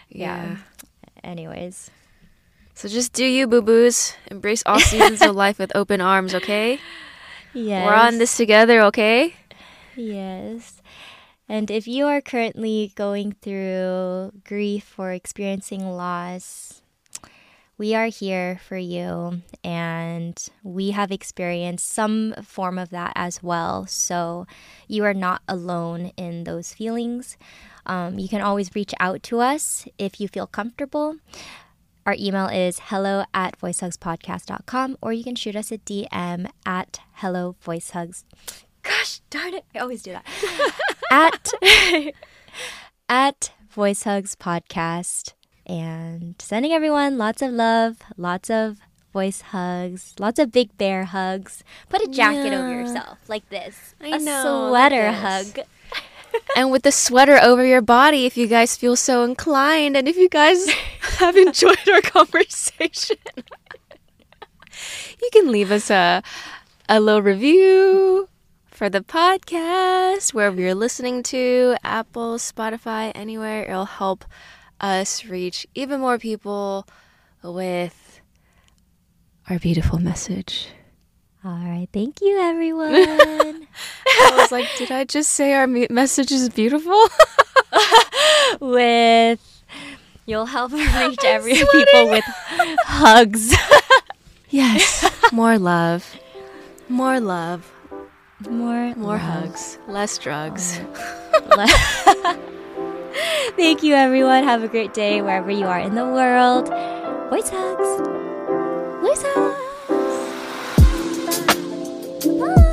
Yeah. 0.10 0.58
Anyways, 1.24 1.92
So 2.74 2.88
just 2.88 3.14
do 3.14 3.26
you, 3.26 3.48
boo 3.48 3.62
boos. 3.62 4.14
Embrace 4.32 4.64
all 4.66 4.80
seasons 4.80 5.22
of 5.22 5.36
life 5.46 5.60
with 5.60 5.72
open 5.76 6.02
arms, 6.02 6.34
okay? 6.36 6.80
yes, 7.54 7.86
We're 7.86 7.94
on 7.96 8.18
this 8.20 8.36
together, 8.38 8.82
okay? 8.84 9.34
Yes. 9.96 10.82
And 11.48 11.72
if 11.72 11.88
you 11.88 12.06
are 12.06 12.22
currently 12.22 12.94
going 12.96 13.34
through 13.42 14.32
grief 14.44 14.94
or 15.00 15.12
experiencing 15.12 15.84
loss, 15.90 16.82
we 17.80 17.96
are 17.96 18.08
here 18.08 18.60
for 18.68 18.78
you 18.78 19.42
and 19.64 20.38
we 20.64 20.92
have 20.92 21.12
experienced 21.12 21.88
some 21.88 22.36
form 22.44 22.78
of 22.78 22.90
that 22.90 23.14
as 23.16 23.42
well. 23.42 23.88
So 23.88 24.46
you 24.88 25.06
are 25.06 25.14
not 25.14 25.42
alone 25.48 26.12
in 26.18 26.44
those 26.44 26.74
feelings. 26.74 27.38
Um, 27.86 28.20
you 28.20 28.28
can 28.28 28.42
always 28.42 28.76
reach 28.76 28.94
out 29.00 29.24
to 29.24 29.40
us 29.40 29.88
if 29.98 30.20
you 30.20 30.28
feel 30.28 30.46
comfortable. 30.46 31.16
Our 32.06 32.16
email 32.20 32.48
is 32.48 32.80
hello 32.84 33.24
at 33.34 33.60
voicehugspodcast.com 33.60 34.98
or 35.02 35.14
you 35.14 35.24
can 35.24 35.36
shoot 35.36 35.56
us 35.56 35.72
a 35.72 35.78
DM 35.78 36.50
at 36.66 37.00
hello 37.14 37.56
voicehugs. 37.66 38.24
Gosh 38.84 39.22
darn 39.30 39.54
it, 39.54 39.66
I 39.76 39.80
always 39.80 40.02
do 40.02 40.12
that. 40.12 40.26
at 41.12 41.52
at 43.10 43.52
Voice 43.70 44.04
Hugs 44.04 44.36
podcast 44.36 45.34
and 45.66 46.36
sending 46.40 46.72
everyone 46.72 47.18
lots 47.18 47.42
of 47.42 47.52
love, 47.52 47.98
lots 48.18 48.50
of 48.50 48.78
voice 49.14 49.42
hugs, 49.42 50.14
lots 50.20 50.40
of 50.40 50.52
big 50.52 50.78
bear 50.78 51.06
hugs. 51.06 51.64
Put 51.90 52.02
a 52.02 52.08
jacket 52.08 52.54
over 52.54 52.72
yourself 52.72 53.18
like 53.28 53.48
this. 53.50 53.96
I 54.02 54.08
a 54.08 54.20
know, 54.20 54.70
like 54.70 54.70
sweater 54.70 55.12
this. 55.12 55.22
hug. 55.22 55.66
and 56.56 56.72
with 56.72 56.84
the 56.84 56.92
sweater 56.92 57.40
over 57.42 57.66
your 57.66 57.82
body 57.82 58.26
if 58.26 58.38
you 58.38 58.48
guys 58.48 58.78
feel 58.78 58.96
so 58.96 59.24
inclined 59.24 59.98
and 59.98 60.08
if 60.08 60.16
you 60.16 60.30
guys 60.30 60.70
have 61.18 61.36
enjoyed 61.36 61.90
our 61.92 62.02
conversation. 62.02 63.18
you 65.22 65.30
can 65.32 65.52
leave 65.52 65.72
us 65.72 65.90
a 65.90 66.24
a 66.88 67.00
little 67.00 67.22
review 67.22 68.28
for 68.80 68.90
the 68.90 69.02
podcast 69.02 70.34
wherever 70.34 70.62
you're 70.62 70.74
listening 70.74 71.22
to, 71.22 71.76
Apple, 71.84 72.36
Spotify, 72.36 73.12
anywhere. 73.14 73.66
It'll 73.66 73.84
help 73.84 74.24
us 74.80 75.26
reach 75.26 75.68
even 75.76 76.00
more 76.00 76.18
people 76.18 76.88
with 77.44 78.22
our 79.50 79.60
beautiful 79.60 80.00
message. 80.00 80.70
All 81.44 81.60
right, 81.60 81.90
thank 81.92 82.22
you 82.22 82.40
everyone. 82.40 82.94
I 84.08 84.36
was 84.38 84.50
like, 84.50 84.66
did 84.78 84.94
I 84.94 85.04
just 85.04 85.34
say 85.34 85.56
our 85.56 85.68
message 85.68 86.32
is 86.32 86.48
beautiful? 86.48 87.04
with 88.62 89.62
you'll 90.26 90.46
help 90.46 90.72
reach 90.72 91.20
every 91.26 91.56
people 91.56 92.10
with 92.12 92.24
hugs. 92.86 93.54
Yes. 94.50 95.06
More 95.34 95.60
love. 95.60 96.16
More 96.88 97.20
love. 97.20 97.70
More 98.48 98.96
More 98.96 99.18
hugs. 99.18 99.78
Less 99.88 100.18
drugs. 100.18 100.80
Thank 103.58 103.84
you, 103.84 103.96
everyone. 103.96 104.44
Have 104.46 104.64
a 104.64 104.68
great 104.68 104.94
day 104.94 105.22
wherever 105.22 105.52
you 105.52 105.66
are 105.66 105.80
in 105.80 105.96
the 105.96 106.06
world. 106.06 106.70
Voice 107.30 107.50
hugs. 107.50 108.02
Voice 109.02 109.24
hugs. 109.26 109.58
Bye. 112.40 112.56
Bye. 112.56 112.66